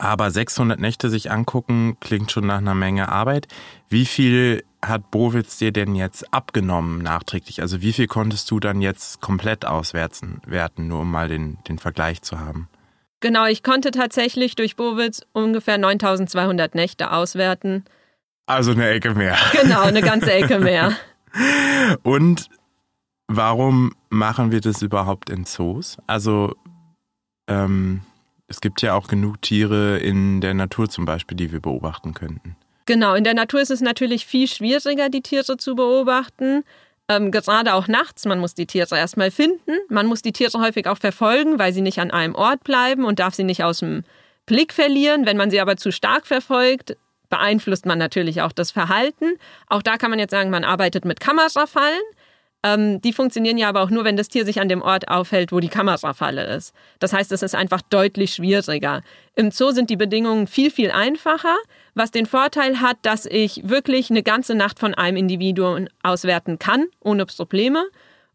aber 0.00 0.30
600 0.30 0.80
Nächte 0.80 1.10
sich 1.10 1.30
angucken, 1.30 1.96
klingt 2.00 2.32
schon 2.32 2.46
nach 2.46 2.58
einer 2.58 2.74
Menge 2.74 3.10
Arbeit. 3.10 3.48
Wie 3.88 4.06
viel 4.06 4.64
hat 4.82 5.10
Bowitz 5.10 5.58
dir 5.58 5.72
denn 5.72 5.94
jetzt 5.94 6.32
abgenommen 6.32 7.02
nachträglich? 7.02 7.60
Also 7.60 7.82
wie 7.82 7.92
viel 7.92 8.06
konntest 8.06 8.50
du 8.50 8.60
dann 8.60 8.80
jetzt 8.80 9.20
komplett 9.20 9.66
auswerten, 9.66 10.40
werten, 10.46 10.88
nur 10.88 11.00
um 11.00 11.10
mal 11.10 11.28
den, 11.28 11.58
den 11.68 11.78
Vergleich 11.78 12.22
zu 12.22 12.40
haben? 12.40 12.68
Genau, 13.20 13.44
ich 13.44 13.62
konnte 13.62 13.90
tatsächlich 13.90 14.56
durch 14.56 14.76
Bowitz 14.76 15.20
ungefähr 15.32 15.76
9200 15.76 16.74
Nächte 16.74 17.10
auswerten. 17.10 17.84
Also 18.46 18.72
eine 18.72 18.88
Ecke 18.88 19.14
mehr. 19.14 19.36
Genau, 19.52 19.82
eine 19.82 20.00
ganze 20.00 20.32
Ecke 20.32 20.58
mehr. 20.58 20.96
Und 22.02 22.48
warum 23.28 23.92
machen 24.08 24.50
wir 24.50 24.62
das 24.62 24.80
überhaupt 24.80 25.28
in 25.28 25.44
Zoos? 25.44 25.98
Also 26.06 26.54
ähm, 27.46 28.00
es 28.50 28.60
gibt 28.60 28.82
ja 28.82 28.94
auch 28.94 29.06
genug 29.06 29.40
Tiere 29.40 29.98
in 29.98 30.40
der 30.40 30.54
Natur 30.54 30.90
zum 30.90 31.04
Beispiel, 31.04 31.36
die 31.36 31.52
wir 31.52 31.60
beobachten 31.60 32.14
könnten. 32.14 32.56
Genau, 32.84 33.14
in 33.14 33.22
der 33.22 33.34
Natur 33.34 33.60
ist 33.60 33.70
es 33.70 33.80
natürlich 33.80 34.26
viel 34.26 34.48
schwieriger, 34.48 35.08
die 35.08 35.22
Tiere 35.22 35.56
zu 35.56 35.76
beobachten. 35.76 36.64
Ähm, 37.08 37.30
gerade 37.30 37.74
auch 37.74 37.86
nachts. 37.86 38.26
Man 38.26 38.40
muss 38.40 38.54
die 38.54 38.66
Tiere 38.66 38.98
erstmal 38.98 39.30
finden. 39.30 39.78
Man 39.88 40.06
muss 40.06 40.22
die 40.22 40.32
Tiere 40.32 40.60
häufig 40.60 40.88
auch 40.88 40.98
verfolgen, 40.98 41.60
weil 41.60 41.72
sie 41.72 41.80
nicht 41.80 42.00
an 42.00 42.10
einem 42.10 42.34
Ort 42.34 42.64
bleiben 42.64 43.04
und 43.04 43.20
darf 43.20 43.34
sie 43.34 43.44
nicht 43.44 43.62
aus 43.62 43.78
dem 43.78 44.02
Blick 44.46 44.72
verlieren. 44.72 45.26
Wenn 45.26 45.36
man 45.36 45.50
sie 45.50 45.60
aber 45.60 45.76
zu 45.76 45.92
stark 45.92 46.26
verfolgt, 46.26 46.96
beeinflusst 47.28 47.86
man 47.86 47.98
natürlich 47.98 48.42
auch 48.42 48.52
das 48.52 48.72
Verhalten. 48.72 49.36
Auch 49.68 49.82
da 49.82 49.96
kann 49.96 50.10
man 50.10 50.18
jetzt 50.18 50.32
sagen, 50.32 50.50
man 50.50 50.64
arbeitet 50.64 51.04
mit 51.04 51.20
Kamerafallen. 51.20 52.02
Ähm, 52.62 53.00
die 53.00 53.12
funktionieren 53.12 53.56
ja 53.56 53.68
aber 53.68 53.82
auch 53.82 53.90
nur, 53.90 54.04
wenn 54.04 54.16
das 54.16 54.28
Tier 54.28 54.44
sich 54.44 54.60
an 54.60 54.68
dem 54.68 54.82
Ort 54.82 55.08
aufhält, 55.08 55.50
wo 55.50 55.60
die 55.60 55.68
Kamerafalle 55.68 56.44
ist. 56.54 56.74
Das 56.98 57.12
heißt, 57.12 57.32
es 57.32 57.42
ist 57.42 57.54
einfach 57.54 57.80
deutlich 57.82 58.34
schwieriger. 58.34 59.02
Im 59.34 59.50
Zoo 59.50 59.70
sind 59.70 59.88
die 59.88 59.96
Bedingungen 59.96 60.46
viel, 60.46 60.70
viel 60.70 60.90
einfacher, 60.90 61.56
was 61.94 62.10
den 62.10 62.26
Vorteil 62.26 62.80
hat, 62.80 62.98
dass 63.02 63.24
ich 63.24 63.68
wirklich 63.68 64.10
eine 64.10 64.22
ganze 64.22 64.54
Nacht 64.54 64.78
von 64.78 64.94
einem 64.94 65.16
Individuum 65.16 65.88
auswerten 66.02 66.58
kann, 66.58 66.86
ohne 67.00 67.24
Probleme. 67.24 67.86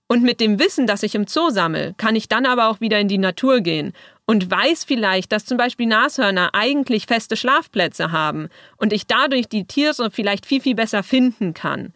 Und 0.07 0.23
mit 0.23 0.39
dem 0.39 0.59
Wissen, 0.59 0.88
das 0.88 1.03
ich 1.03 1.15
im 1.15 1.27
Zoo 1.27 1.49
sammle, 1.49 1.95
kann 1.97 2.15
ich 2.15 2.27
dann 2.27 2.45
aber 2.45 2.69
auch 2.69 2.79
wieder 2.79 2.99
in 2.99 3.07
die 3.07 3.17
Natur 3.17 3.61
gehen 3.61 3.93
und 4.25 4.49
weiß 4.49 4.83
vielleicht, 4.83 5.31
dass 5.31 5.45
zum 5.45 5.57
Beispiel 5.57 5.88
Nashörner 5.88 6.51
eigentlich 6.53 7.05
feste 7.05 7.38
Schlafplätze 7.38 8.11
haben 8.11 8.49
und 8.77 8.93
ich 8.93 9.07
dadurch 9.07 9.47
die 9.47 9.65
Tiere 9.65 10.11
vielleicht 10.11 10.45
viel, 10.45 10.61
viel 10.61 10.75
besser 10.75 11.03
finden 11.03 11.53
kann. 11.53 11.93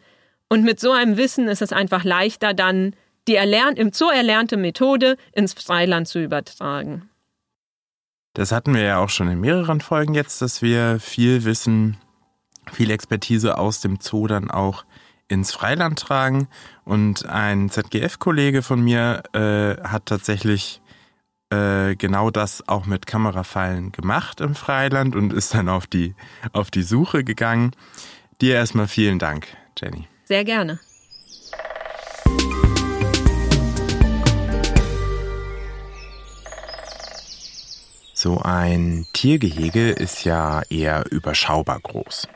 Und 0.50 0.64
mit 0.64 0.80
so 0.80 0.90
einem 0.90 1.16
Wissen 1.16 1.48
ist 1.48 1.62
es 1.62 1.72
einfach 1.72 2.04
leichter, 2.04 2.52
dann 2.54 2.94
die 3.28 3.36
erlern 3.36 3.76
im 3.76 3.92
Zoo 3.92 4.10
erlernte 4.10 4.56
Methode 4.56 5.16
ins 5.32 5.52
Freiland 5.52 6.08
zu 6.08 6.20
übertragen. 6.20 7.08
Das 8.34 8.50
hatten 8.50 8.74
wir 8.74 8.82
ja 8.82 8.98
auch 8.98 9.08
schon 9.08 9.28
in 9.28 9.40
mehreren 9.40 9.80
Folgen 9.80 10.14
jetzt, 10.14 10.42
dass 10.42 10.60
wir 10.60 10.98
viel 10.98 11.44
Wissen, 11.44 11.96
viel 12.72 12.90
Expertise 12.90 13.58
aus 13.58 13.80
dem 13.80 13.98
Zoo 14.00 14.26
dann 14.26 14.50
auch 14.50 14.84
ins 15.28 15.52
Freiland 15.52 16.00
tragen. 16.00 16.48
Und 16.84 17.26
ein 17.26 17.70
ZGF-Kollege 17.70 18.62
von 18.62 18.80
mir 18.80 19.22
äh, 19.32 19.80
hat 19.86 20.06
tatsächlich 20.06 20.80
äh, 21.50 21.94
genau 21.94 22.30
das 22.30 22.68
auch 22.68 22.86
mit 22.86 23.06
Kamerafallen 23.06 23.92
gemacht 23.92 24.40
im 24.40 24.56
Freiland 24.56 25.14
und 25.14 25.32
ist 25.32 25.54
dann 25.54 25.68
auf 25.68 25.86
die, 25.86 26.16
auf 26.52 26.72
die 26.72 26.82
Suche 26.82 27.22
gegangen. 27.22 27.70
Dir 28.40 28.54
erstmal 28.54 28.88
vielen 28.88 29.20
Dank, 29.20 29.46
Jenny. 29.78 30.09
Sehr 30.30 30.44
gerne. 30.44 30.78
So 38.14 38.38
ein 38.38 39.08
Tiergehege 39.12 39.90
ist 39.90 40.22
ja 40.24 40.62
eher 40.70 41.10
überschaubar 41.10 41.80
groß. 41.80 42.28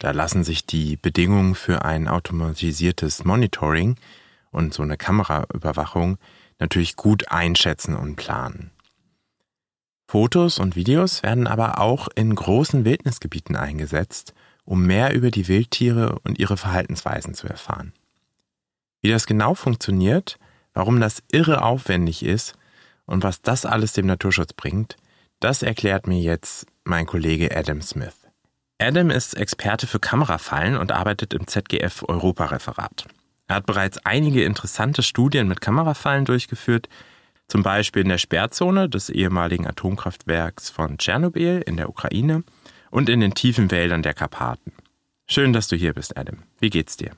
Da 0.00 0.12
lassen 0.12 0.44
sich 0.44 0.64
die 0.64 0.96
Bedingungen 0.96 1.54
für 1.54 1.84
ein 1.84 2.08
automatisiertes 2.08 3.26
Monitoring 3.26 3.96
und 4.50 4.72
so 4.72 4.82
eine 4.82 4.96
Kameraüberwachung 4.96 6.16
natürlich 6.58 6.96
gut 6.96 7.30
einschätzen 7.30 7.96
und 7.96 8.16
planen. 8.16 8.70
Fotos 10.08 10.58
und 10.58 10.74
Videos 10.74 11.22
werden 11.22 11.46
aber 11.46 11.82
auch 11.82 12.08
in 12.14 12.34
großen 12.34 12.86
Wildnisgebieten 12.86 13.56
eingesetzt 13.56 14.32
um 14.66 14.84
mehr 14.84 15.14
über 15.14 15.30
die 15.30 15.48
Wildtiere 15.48 16.18
und 16.24 16.38
ihre 16.38 16.58
Verhaltensweisen 16.58 17.32
zu 17.32 17.46
erfahren. 17.46 17.92
Wie 19.00 19.10
das 19.10 19.26
genau 19.26 19.54
funktioniert, 19.54 20.38
warum 20.74 21.00
das 21.00 21.22
irre 21.32 21.62
aufwendig 21.62 22.22
ist 22.22 22.54
und 23.06 23.22
was 23.22 23.40
das 23.40 23.64
alles 23.64 23.92
dem 23.92 24.06
Naturschutz 24.06 24.52
bringt, 24.52 24.96
das 25.40 25.62
erklärt 25.62 26.06
mir 26.06 26.20
jetzt 26.20 26.66
mein 26.84 27.06
Kollege 27.06 27.56
Adam 27.56 27.80
Smith. 27.80 28.16
Adam 28.78 29.10
ist 29.10 29.34
Experte 29.34 29.86
für 29.86 30.00
Kamerafallen 30.00 30.76
und 30.76 30.92
arbeitet 30.92 31.32
im 31.32 31.46
ZGF 31.46 32.04
Europareferat. 32.08 33.06
Er 33.46 33.56
hat 33.56 33.66
bereits 33.66 33.98
einige 34.04 34.44
interessante 34.44 35.02
Studien 35.02 35.46
mit 35.48 35.60
Kamerafallen 35.60 36.24
durchgeführt, 36.24 36.88
zum 37.48 37.62
Beispiel 37.62 38.02
in 38.02 38.08
der 38.08 38.18
Sperrzone 38.18 38.88
des 38.88 39.08
ehemaligen 39.08 39.66
Atomkraftwerks 39.66 40.68
von 40.68 40.98
Tschernobyl 40.98 41.62
in 41.64 41.76
der 41.76 41.88
Ukraine 41.88 42.42
und 42.96 43.10
in 43.10 43.20
den 43.20 43.34
tiefen 43.34 43.70
Wäldern 43.70 44.02
der 44.02 44.14
Karpaten. 44.14 44.72
Schön, 45.28 45.52
dass 45.52 45.68
du 45.68 45.76
hier 45.76 45.92
bist, 45.92 46.16
Adam. 46.16 46.38
Wie 46.60 46.70
geht's 46.70 46.96
dir? 46.96 47.10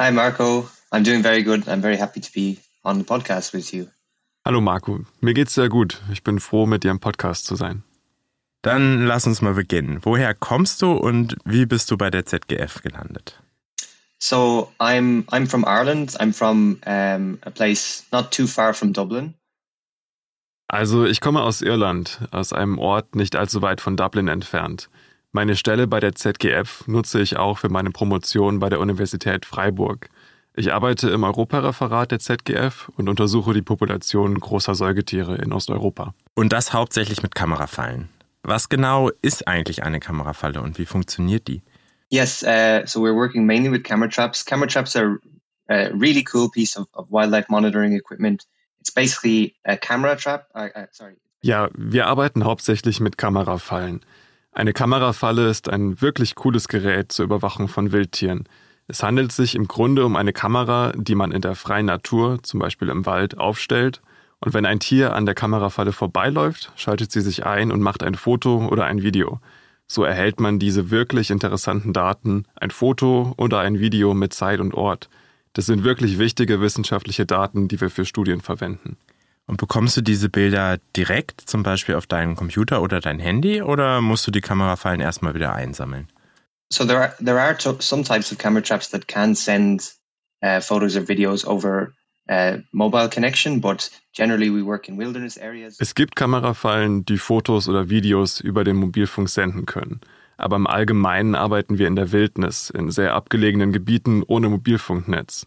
Hi 0.00 0.12
Marco, 0.12 0.68
I'm 0.92 1.02
doing 1.02 1.20
very 1.20 1.42
good. 1.42 1.66
I'm 1.66 1.80
very 1.80 1.96
happy 1.96 2.20
to 2.20 2.30
be 2.32 2.58
on 2.84 2.98
the 2.98 3.04
podcast 3.04 3.52
with 3.52 3.72
you. 3.72 3.86
Hallo 4.44 4.60
Marco, 4.60 5.00
mir 5.20 5.34
geht's 5.34 5.54
sehr 5.54 5.68
gut. 5.68 6.00
Ich 6.12 6.22
bin 6.22 6.38
froh, 6.38 6.64
mit 6.64 6.84
dir 6.84 6.92
im 6.92 7.00
Podcast 7.00 7.44
zu 7.44 7.56
sein. 7.56 7.82
Dann 8.62 9.04
lass 9.04 9.26
uns 9.26 9.42
mal 9.42 9.54
beginnen. 9.54 9.98
Woher 10.02 10.32
kommst 10.32 10.80
du 10.80 10.92
und 10.92 11.36
wie 11.44 11.66
bist 11.66 11.90
du 11.90 11.96
bei 11.96 12.10
der 12.10 12.24
ZGF 12.24 12.82
gelandet? 12.82 13.42
So 14.20 14.70
I'm 14.78 15.24
I'm 15.26 15.48
from 15.48 15.64
Ireland. 15.64 16.20
I'm 16.20 16.32
from 16.32 16.80
um, 16.86 17.38
a 17.42 17.50
place 17.50 18.04
not 18.12 18.30
too 18.30 18.46
far 18.46 18.74
from 18.74 18.92
Dublin. 18.92 19.34
Also 20.68 21.04
ich 21.04 21.20
komme 21.20 21.42
aus 21.42 21.62
Irland, 21.62 22.20
aus 22.32 22.52
einem 22.52 22.78
Ort 22.78 23.14
nicht 23.14 23.36
allzu 23.36 23.62
weit 23.62 23.80
von 23.80 23.96
Dublin 23.96 24.28
entfernt. 24.28 24.88
Meine 25.32 25.54
Stelle 25.54 25.86
bei 25.86 26.00
der 26.00 26.14
ZGF 26.14 26.88
nutze 26.88 27.20
ich 27.20 27.36
auch 27.36 27.58
für 27.58 27.68
meine 27.68 27.90
Promotion 27.90 28.58
bei 28.58 28.68
der 28.68 28.80
Universität 28.80 29.44
Freiburg. 29.44 30.08
Ich 30.54 30.72
arbeite 30.72 31.10
im 31.10 31.22
Europareferat 31.22 32.10
der 32.10 32.18
ZGF 32.18 32.90
und 32.96 33.08
untersuche 33.08 33.52
die 33.52 33.62
Population 33.62 34.40
großer 34.40 34.74
Säugetiere 34.74 35.36
in 35.36 35.52
Osteuropa. 35.52 36.14
Und 36.34 36.52
das 36.52 36.72
hauptsächlich 36.72 37.22
mit 37.22 37.34
Kamerafallen. 37.34 38.08
Was 38.42 38.68
genau 38.68 39.10
ist 39.22 39.46
eigentlich 39.46 39.82
eine 39.82 40.00
Kamerafalle 40.00 40.62
und 40.62 40.78
wie 40.78 40.86
funktioniert 40.86 41.46
die? 41.48 41.62
Yes, 42.08 42.42
uh, 42.42 42.86
so 42.86 43.00
we're 43.00 43.14
working 43.14 43.44
mainly 43.44 43.70
with 43.70 43.82
camera 43.82 44.08
traps. 44.08 44.44
Camera 44.44 44.68
traps 44.68 44.96
are 44.96 45.18
a 45.68 45.90
really 45.92 46.24
cool 46.32 46.48
piece 46.50 46.78
of, 46.78 46.86
of 46.94 47.10
wildlife 47.10 47.50
monitoring 47.50 47.92
equipment. 47.92 48.46
It's 48.86 48.94
basically 48.94 49.56
a 49.64 49.76
camera 49.76 50.14
trap. 50.16 50.48
Uh, 50.54 50.68
uh, 50.76 50.86
sorry. 50.92 51.16
Ja, 51.42 51.68
wir 51.76 52.06
arbeiten 52.06 52.44
hauptsächlich 52.44 53.00
mit 53.00 53.18
Kamerafallen. 53.18 54.04
Eine 54.52 54.72
Kamerafalle 54.72 55.48
ist 55.48 55.68
ein 55.68 56.00
wirklich 56.00 56.36
cooles 56.36 56.68
Gerät 56.68 57.10
zur 57.10 57.24
Überwachung 57.24 57.66
von 57.66 57.90
Wildtieren. 57.90 58.48
Es 58.86 59.02
handelt 59.02 59.32
sich 59.32 59.56
im 59.56 59.66
Grunde 59.66 60.06
um 60.06 60.14
eine 60.14 60.32
Kamera, 60.32 60.92
die 60.94 61.16
man 61.16 61.32
in 61.32 61.40
der 61.40 61.56
freien 61.56 61.86
Natur, 61.86 62.44
zum 62.44 62.60
Beispiel 62.60 62.88
im 62.88 63.06
Wald, 63.06 63.38
aufstellt. 63.38 64.02
Und 64.38 64.54
wenn 64.54 64.66
ein 64.66 64.78
Tier 64.78 65.16
an 65.16 65.26
der 65.26 65.34
Kamerafalle 65.34 65.90
vorbeiläuft, 65.90 66.70
schaltet 66.76 67.10
sie 67.10 67.22
sich 67.22 67.44
ein 67.44 67.72
und 67.72 67.80
macht 67.80 68.04
ein 68.04 68.14
Foto 68.14 68.68
oder 68.68 68.84
ein 68.84 69.02
Video. 69.02 69.40
So 69.88 70.04
erhält 70.04 70.38
man 70.38 70.60
diese 70.60 70.92
wirklich 70.92 71.32
interessanten 71.32 71.92
Daten, 71.92 72.44
ein 72.54 72.70
Foto 72.70 73.34
oder 73.36 73.58
ein 73.58 73.80
Video 73.80 74.14
mit 74.14 74.32
Zeit 74.32 74.60
und 74.60 74.74
Ort. 74.74 75.08
Das 75.56 75.64
sind 75.64 75.84
wirklich 75.84 76.18
wichtige 76.18 76.60
wissenschaftliche 76.60 77.24
Daten, 77.24 77.66
die 77.66 77.80
wir 77.80 77.88
für 77.88 78.04
Studien 78.04 78.42
verwenden. 78.42 78.98
Und 79.46 79.56
bekommst 79.56 79.96
du 79.96 80.02
diese 80.02 80.28
Bilder 80.28 80.76
direkt, 80.94 81.40
zum 81.40 81.62
Beispiel 81.62 81.94
auf 81.94 82.06
deinen 82.06 82.36
Computer 82.36 82.82
oder 82.82 83.00
dein 83.00 83.18
Handy, 83.18 83.62
oder 83.62 84.02
musst 84.02 84.26
du 84.26 84.30
die 84.30 84.42
Kamerafallen 84.42 85.00
erstmal 85.00 85.32
wieder 85.32 85.54
einsammeln? 85.54 86.08
So 86.70 86.84
there 86.84 86.98
are 86.98 87.14
there 87.24 87.40
are 87.40 87.56
some 87.78 88.02
types 88.04 88.30
of 88.30 88.36
camera 88.36 88.60
traps 88.60 88.90
that 88.90 89.08
can 89.08 89.34
send 89.34 89.94
uh, 90.44 90.60
photos 90.60 90.94
or 90.94 91.08
videos 91.08 91.46
over 91.46 91.94
uh, 92.28 92.58
mobile 92.72 93.08
connection, 93.08 93.58
but 93.58 93.90
generally 94.12 94.50
we 94.50 94.62
work 94.62 94.90
in 94.90 94.98
wilderness 94.98 95.38
areas. 95.38 95.80
Es 95.80 95.94
gibt 95.94 96.16
Kamerafallen, 96.16 97.06
die 97.06 97.16
Fotos 97.16 97.66
oder 97.66 97.88
Videos 97.88 98.40
über 98.40 98.62
den 98.62 98.76
Mobilfunk 98.76 99.30
senden 99.30 99.64
können. 99.64 100.02
Aber 100.36 100.56
im 100.56 100.66
Allgemeinen 100.66 101.34
arbeiten 101.34 101.78
wir 101.78 101.88
in 101.88 101.96
der 101.96 102.12
Wildnis, 102.12 102.70
in 102.70 102.90
sehr 102.90 103.14
abgelegenen 103.14 103.72
Gebieten 103.72 104.22
ohne 104.26 104.48
Mobilfunknetz. 104.48 105.46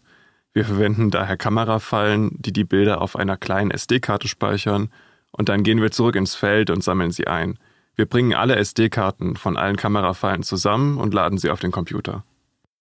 Wir 0.52 0.64
verwenden 0.64 1.10
daher 1.10 1.36
Kamerafallen, 1.36 2.30
die 2.38 2.52
die 2.52 2.64
Bilder 2.64 3.00
auf 3.00 3.14
einer 3.14 3.36
kleinen 3.36 3.70
SD-Karte 3.70 4.26
speichern 4.26 4.90
und 5.30 5.48
dann 5.48 5.62
gehen 5.62 5.80
wir 5.80 5.92
zurück 5.92 6.16
ins 6.16 6.34
Feld 6.34 6.70
und 6.70 6.82
sammeln 6.82 7.12
sie 7.12 7.26
ein. 7.26 7.58
Wir 7.94 8.06
bringen 8.06 8.34
alle 8.34 8.56
SD-Karten 8.56 9.36
von 9.36 9.56
allen 9.56 9.76
Kamerafallen 9.76 10.42
zusammen 10.42 10.98
und 10.98 11.14
laden 11.14 11.38
sie 11.38 11.50
auf 11.50 11.60
den 11.60 11.70
Computer. 11.70 12.24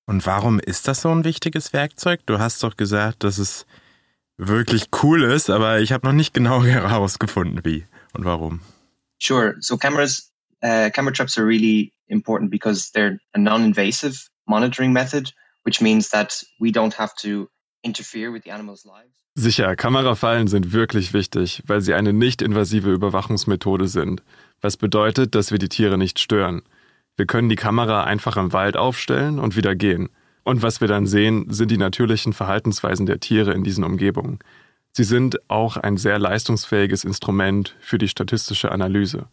Und 0.05 0.25
warum 0.25 0.59
ist 0.59 0.87
das 0.87 1.01
so 1.01 1.09
ein 1.09 1.23
wichtiges 1.23 1.73
Werkzeug? 1.73 2.21
Du 2.25 2.39
hast 2.39 2.63
doch 2.63 2.77
gesagt, 2.77 3.23
dass 3.23 3.37
es 3.37 3.67
wirklich 4.37 4.87
cool 5.03 5.23
ist, 5.23 5.49
aber 5.49 5.81
ich 5.81 5.91
habe 5.91 6.07
noch 6.07 6.13
nicht 6.13 6.33
genau 6.33 6.63
herausgefunden, 6.63 7.63
wie 7.63 7.85
und 8.13 8.25
warum. 8.25 8.61
Sure. 9.21 9.55
So 9.59 9.77
cameras, 9.77 10.31
uh, 10.63 10.89
camera 10.89 11.13
traps 11.13 11.37
are 11.37 11.45
really 11.45 11.91
important 12.09 12.51
because 12.51 12.91
they're 12.93 13.19
a 13.33 13.39
non-invasive 13.39 14.29
monitoring 14.47 14.91
method, 14.91 15.31
which 15.63 15.81
means 15.81 16.09
that 16.09 16.43
we 16.59 16.71
don't 16.71 16.95
have 16.95 17.13
to 17.21 17.49
interfere 17.83 18.31
with 18.31 18.43
the 18.43 18.51
animals' 18.51 18.85
lives. 18.85 19.15
Sicher, 19.35 19.75
Kamerafallen 19.75 20.47
sind 20.47 20.73
wirklich 20.73 21.13
wichtig, 21.13 21.63
weil 21.65 21.81
sie 21.81 21.93
eine 21.93 22.11
nicht 22.11 22.41
invasive 22.41 22.91
Überwachungsmethode 22.91 23.87
sind, 23.87 24.21
was 24.59 24.75
bedeutet, 24.75 25.33
dass 25.33 25.51
wir 25.51 25.59
die 25.59 25.69
Tiere 25.69 25.97
nicht 25.97 26.19
stören. 26.19 26.61
Wir 27.15 27.25
können 27.25 27.47
die 27.47 27.55
Kamera 27.55 28.03
einfach 28.03 28.37
im 28.37 28.51
Wald 28.53 28.75
aufstellen 28.75 29.39
und 29.39 29.55
wieder 29.55 29.75
gehen. 29.75 30.09
Und 30.43 30.61
was 30.61 30.81
wir 30.81 30.87
dann 30.87 31.05
sehen, 31.05 31.45
sind 31.49 31.69
die 31.69 31.77
natürlichen 31.77 32.33
Verhaltensweisen 32.33 33.05
der 33.05 33.19
Tiere 33.19 33.53
in 33.53 33.63
diesen 33.63 33.83
Umgebungen. 33.83 34.39
Sie 34.91 35.03
sind 35.03 35.37
auch 35.49 35.77
ein 35.77 35.97
sehr 35.97 36.17
leistungsfähiges 36.17 37.03
Instrument 37.03 37.75
für 37.79 37.97
die 37.97 38.07
statistische 38.07 38.71
Analyse. 38.71 39.27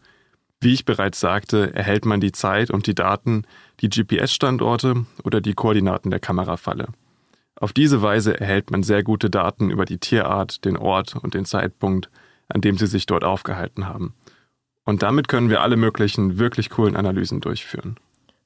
Wie 0.60 0.72
ich 0.72 0.84
bereits 0.84 1.20
sagte, 1.20 1.74
erhält 1.74 2.06
man 2.06 2.20
die 2.20 2.32
Zeit 2.32 2.70
und 2.70 2.86
die 2.86 2.94
Daten, 2.94 3.44
die 3.80 3.88
GPS-Standorte 3.88 5.04
oder 5.22 5.40
die 5.40 5.54
Koordinaten 5.54 6.10
der 6.10 6.20
Kamerafalle. 6.20 6.88
Auf 7.58 7.72
diese 7.72 8.02
Weise 8.02 8.38
erhält 8.38 8.70
man 8.70 8.82
sehr 8.82 9.02
gute 9.02 9.30
Daten 9.30 9.70
über 9.70 9.84
die 9.84 9.98
Tierart, 9.98 10.64
den 10.64 10.76
Ort 10.76 11.16
und 11.16 11.34
den 11.34 11.44
Zeitpunkt, 11.44 12.10
an 12.48 12.60
dem 12.60 12.78
sie 12.78 12.86
sich 12.86 13.06
dort 13.06 13.24
aufgehalten 13.24 13.86
haben. 13.86 14.14
Und 14.84 15.02
damit 15.02 15.28
können 15.28 15.50
wir 15.50 15.62
alle 15.62 15.76
möglichen 15.76 16.38
wirklich 16.38 16.70
coolen 16.70 16.96
Analysen 16.96 17.40
durchführen. 17.40 17.98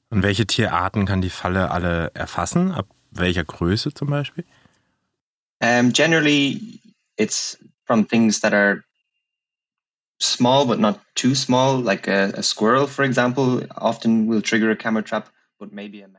Und 0.09 0.23
welche 0.23 0.47
Tierarten 0.47 1.05
kann 1.05 1.21
die 1.21 1.29
Falle 1.29 1.71
alle 1.71 2.11
erfassen? 2.13 2.71
Ab 2.71 2.87
welcher 3.11 3.43
Größe 3.43 3.93
zum 3.93 4.09
Beispiel? 4.09 4.45
Um, 5.63 5.93
generally, 5.93 6.81
it's 7.17 7.57
from 7.85 8.07
things 8.07 8.41
that 8.41 8.53
are 8.53 8.83
small 10.21 10.65
but 10.65 10.79
not 10.79 10.99
too 11.15 11.35
small, 11.35 11.81
like 11.81 12.07
a, 12.07 12.31
a 12.35 12.43
squirrel, 12.43 12.87
for 12.87 13.03
example, 13.03 13.65
often 13.75 14.27
will 14.27 14.41
trigger 14.41 14.71
a 14.71 14.75
camera 14.75 15.03
trap. 15.03 15.29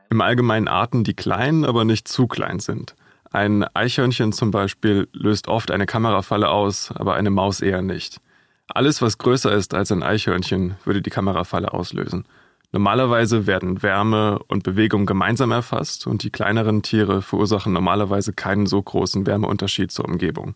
Im 0.09 0.21
Allgemeinen 0.21 0.69
Arten, 0.69 1.03
die 1.03 1.15
klein, 1.15 1.65
aber 1.65 1.83
nicht 1.83 2.07
zu 2.07 2.27
klein 2.27 2.59
sind. 2.59 2.95
Ein 3.29 3.65
Eichhörnchen 3.73 4.31
zum 4.31 4.51
Beispiel 4.51 5.09
löst 5.11 5.49
oft 5.49 5.69
eine 5.69 5.85
Kamerafalle 5.85 6.47
aus, 6.47 6.93
aber 6.95 7.15
eine 7.15 7.29
Maus 7.29 7.59
eher 7.59 7.81
nicht. 7.81 8.21
Alles, 8.67 9.01
was 9.01 9.17
größer 9.17 9.51
ist 9.51 9.73
als 9.73 9.91
ein 9.91 10.01
Eichhörnchen, 10.01 10.75
würde 10.85 11.01
die 11.01 11.09
Kamerafalle 11.09 11.73
auslösen. 11.73 12.25
Normalerweise 12.71 13.45
werden 13.45 13.83
Wärme 13.83 14.39
und 14.47 14.63
Bewegung 14.63 15.05
gemeinsam 15.05 15.51
erfasst 15.51 16.07
und 16.07 16.23
die 16.23 16.31
kleineren 16.31 16.81
Tiere 16.81 17.21
verursachen 17.21 17.73
normalerweise 17.73 18.33
keinen 18.33 18.65
so 18.65 18.81
großen 18.81 19.27
Wärmeunterschied 19.27 19.91
zur 19.91 20.05
Umgebung. 20.05 20.55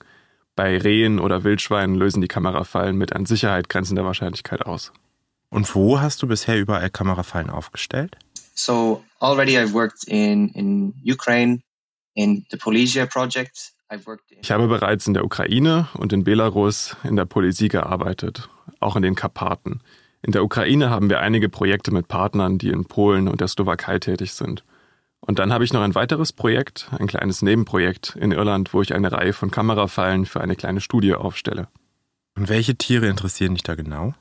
Bei 0.57 0.75
Rehen 0.75 1.19
oder 1.19 1.43
Wildschweinen 1.43 1.95
lösen 1.95 2.19
die 2.19 2.27
Kamerafallen 2.27 2.97
mit 2.97 3.13
an 3.13 3.27
Sicherheit 3.27 3.69
grenzender 3.69 4.03
Wahrscheinlichkeit 4.03 4.65
aus. 4.65 4.91
Und 5.49 5.73
wo 5.75 6.01
hast 6.01 6.23
du 6.23 6.27
bisher 6.27 6.59
überall 6.59 6.89
Kamerafallen 6.89 7.51
aufgestellt? 7.51 8.17
So 8.55 9.03
already 9.19 9.55
I've 9.55 9.73
worked 9.73 10.05
in, 10.07 10.49
in 10.49 10.95
Ukraine, 11.05 11.61
in 12.15 12.43
the 12.49 12.57
Polysia 12.57 13.05
project. 13.05 13.71
Ich 14.41 14.51
habe 14.51 14.67
bereits 14.67 15.07
in 15.07 15.13
der 15.13 15.23
Ukraine 15.23 15.87
und 15.93 16.11
in 16.11 16.23
Belarus 16.23 16.97
in 17.03 17.15
der 17.15 17.25
Polisie 17.25 17.69
gearbeitet, 17.69 18.49
auch 18.79 18.95
in 18.95 19.03
den 19.03 19.15
Karpaten. 19.15 19.81
In 20.23 20.31
der 20.33 20.43
Ukraine 20.43 20.89
haben 20.89 21.09
wir 21.09 21.19
einige 21.19 21.49
Projekte 21.49 21.91
mit 21.91 22.07
Partnern, 22.07 22.57
die 22.57 22.69
in 22.69 22.83
Polen 22.85 23.27
und 23.27 23.39
der 23.39 23.47
Slowakei 23.47 23.99
tätig 23.99 24.33
sind. 24.33 24.65
Und 25.21 25.39
dann 25.39 25.51
habe 25.51 25.63
ich 25.63 25.73
noch 25.73 25.81
ein 25.81 25.95
weiteres 25.95 26.31
Projekt, 26.31 26.89
ein 26.97 27.07
kleines 27.07 27.41
Nebenprojekt 27.41 28.15
in 28.15 28.31
Irland, 28.31 28.73
wo 28.73 28.81
ich 28.81 28.93
eine 28.93 29.11
Reihe 29.11 29.33
von 29.33 29.51
Kamerafallen 29.51 30.25
für 30.25 30.41
eine 30.41 30.55
kleine 30.55 30.81
Studie 30.81 31.15
aufstelle. 31.15 31.67
Und 32.35 32.49
welche 32.49 32.75
Tiere 32.75 33.07
interessieren 33.07 33.55
dich 33.55 33.63
da 33.63 33.75
genau? 33.75 34.13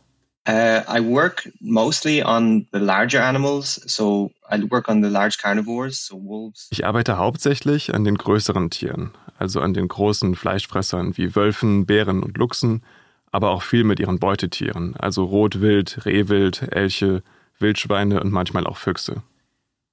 Uh, 0.49 0.81
I 0.89 1.01
work 1.01 1.51
mostly 1.61 2.23
on 2.23 2.69
the 2.73 2.79
larger 2.79 3.25
animals, 3.25 3.81
so 3.87 4.31
I 4.49 4.63
work 4.71 4.89
on 4.89 5.03
the 5.03 5.09
large 5.09 5.39
carnivores, 5.43 6.07
so 6.07 6.23
wolves. 6.25 6.69
Ich 6.71 6.87
arbeite 6.87 7.19
hauptsächlich 7.19 7.93
an 7.93 8.05
den 8.05 8.17
größeren 8.17 8.71
Tieren, 8.71 9.11
also 9.39 9.61
an 9.61 9.75
den 9.75 9.89
großen 9.89 10.37
Fleischfressern 10.37 11.17
wie 11.17 11.35
Wölfen, 11.35 11.85
Bären 11.85 12.23
und 12.23 12.39
Luchsen, 12.39 12.85
aber 13.33 13.51
auch 13.51 13.63
viel 13.63 13.83
mit 13.83 13.99
ihren 13.99 14.21
Beutetieren, 14.21 14.95
also 14.97 15.25
Rotwild, 15.25 16.07
Rehwild, 16.07 16.63
Elche, 16.71 17.25
Wildschweine 17.59 18.21
und 18.21 18.31
manchmal 18.31 18.69
auch 18.69 18.77
Füchse. 18.77 19.25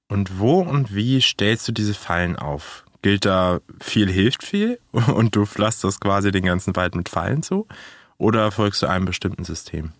Und 0.08 0.38
wo 0.38 0.60
und 0.60 0.94
wie 0.94 1.20
stellst 1.20 1.66
du 1.68 1.72
diese 1.72 1.94
Fallen 1.94 2.36
auf? 2.36 2.84
Gilt 3.02 3.24
da 3.24 3.60
viel 3.80 4.10
hilft 4.10 4.42
viel 4.44 4.78
und 4.92 5.36
du 5.36 5.46
pflasterst 5.46 6.00
quasi 6.00 6.30
den 6.30 6.44
ganzen 6.44 6.74
Wald 6.76 6.94
mit 6.94 7.08
Fallen 7.08 7.42
zu? 7.42 7.66
Oder 8.18 8.50
folgst 8.50 8.82
du 8.82 8.86
einem 8.86 9.06
bestimmten 9.06 9.44
System? 9.44 9.92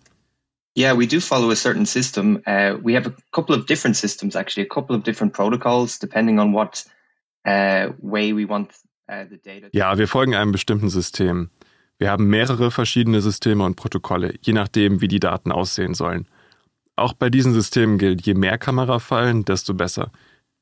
Yeah, 0.77 0.97
we 0.97 1.07
do 1.07 1.21
follow 1.21 1.51
a 1.51 1.55
certain 1.55 1.85
system. 1.85 2.41
Uh, 2.45 2.77
we 2.83 2.95
have 2.95 3.07
a 3.07 3.13
couple 3.31 3.55
of 3.55 3.65
different 3.65 3.95
systems, 3.95 4.35
actually, 4.35 4.65
a 4.65 4.73
couple 4.73 4.95
of 4.95 5.03
different 5.03 5.33
protocols, 5.33 5.97
depending 5.97 6.37
on 6.37 6.53
what 6.53 6.85
uh, 7.45 7.93
way 8.01 8.33
we 8.33 8.45
want 8.47 8.71
uh, 9.09 9.23
the 9.29 9.37
data. 9.37 9.69
Ja, 9.71 9.97
wir 9.97 10.07
folgen 10.07 10.35
einem 10.35 10.51
bestimmten 10.51 10.89
System. 10.89 11.49
Wir 11.97 12.11
haben 12.11 12.27
mehrere 12.27 12.71
verschiedene 12.71 13.21
Systeme 13.21 13.63
und 13.63 13.75
Protokolle, 13.75 14.33
je 14.41 14.51
nachdem, 14.51 14.99
wie 14.99 15.07
die 15.07 15.21
Daten 15.21 15.51
aussehen 15.53 15.93
sollen. 15.93 16.27
Auch 16.95 17.13
bei 17.13 17.29
diesen 17.29 17.53
Systemen 17.53 17.97
gilt, 17.97 18.25
je 18.25 18.33
mehr 18.33 18.57
Kamerafallen, 18.57 19.43
desto 19.45 19.73
besser. 19.73 20.11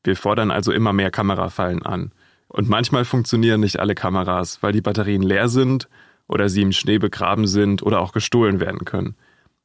Wir 0.04 0.16
fordern 0.16 0.52
also 0.52 0.72
immer 0.72 0.94
mehr 0.94 1.12
Kamerafallen 1.12 1.84
an. 1.84 2.12
Und 2.48 2.70
manchmal 2.70 3.06
funktionieren 3.06 3.62
nicht 3.62 3.80
alle 3.80 3.96
Kameras, 3.96 4.62
weil 4.62 4.74
die 4.74 4.82
Batterien 4.82 5.22
leer 5.22 5.48
sind 5.48 5.88
oder 6.28 6.50
sie 6.50 6.62
im 6.62 6.72
Schnee 6.72 6.98
begraben 6.98 7.48
sind 7.48 7.84
oder 7.84 8.00
auch 8.00 8.12
gestohlen 8.12 8.60
werden 8.60 8.86
können. 8.86 9.16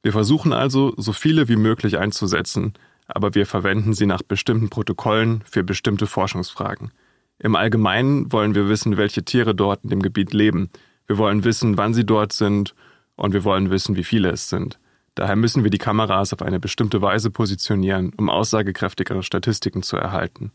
Wir 0.02 0.12
versuchen 0.12 0.52
also, 0.52 0.94
so 0.96 1.12
viele 1.12 1.48
wie 1.48 1.56
möglich 1.56 1.98
einzusetzen, 1.98 2.74
aber 3.06 3.34
wir 3.34 3.46
verwenden 3.46 3.94
sie 3.94 4.06
nach 4.06 4.22
bestimmten 4.22 4.68
Protokollen 4.68 5.42
für 5.44 5.64
bestimmte 5.64 6.06
Forschungsfragen. 6.06 6.92
Im 7.38 7.56
Allgemeinen 7.56 8.32
wollen 8.32 8.54
wir 8.54 8.68
wissen, 8.68 8.96
welche 8.96 9.24
Tiere 9.24 9.54
dort 9.54 9.84
in 9.84 9.90
dem 9.90 10.02
Gebiet 10.02 10.32
leben. 10.32 10.70
Wir 11.06 11.18
wollen 11.18 11.44
wissen, 11.44 11.78
wann 11.78 11.94
sie 11.94 12.04
dort 12.04 12.32
sind 12.32 12.74
und 13.16 13.32
wir 13.32 13.44
wollen 13.44 13.70
wissen, 13.70 13.96
wie 13.96 14.04
viele 14.04 14.30
es 14.30 14.48
sind. 14.48 14.78
Daher 15.18 15.34
müssen 15.34 15.64
wir 15.64 15.70
die 15.72 15.78
Kameras 15.78 16.32
auf 16.32 16.42
eine 16.42 16.60
bestimmte 16.60 17.02
Weise 17.02 17.32
positionieren, 17.32 18.12
um 18.16 18.30
aussagekräftigere 18.30 19.24
Statistiken 19.24 19.82
zu 19.82 19.96
erhalten. 19.96 20.52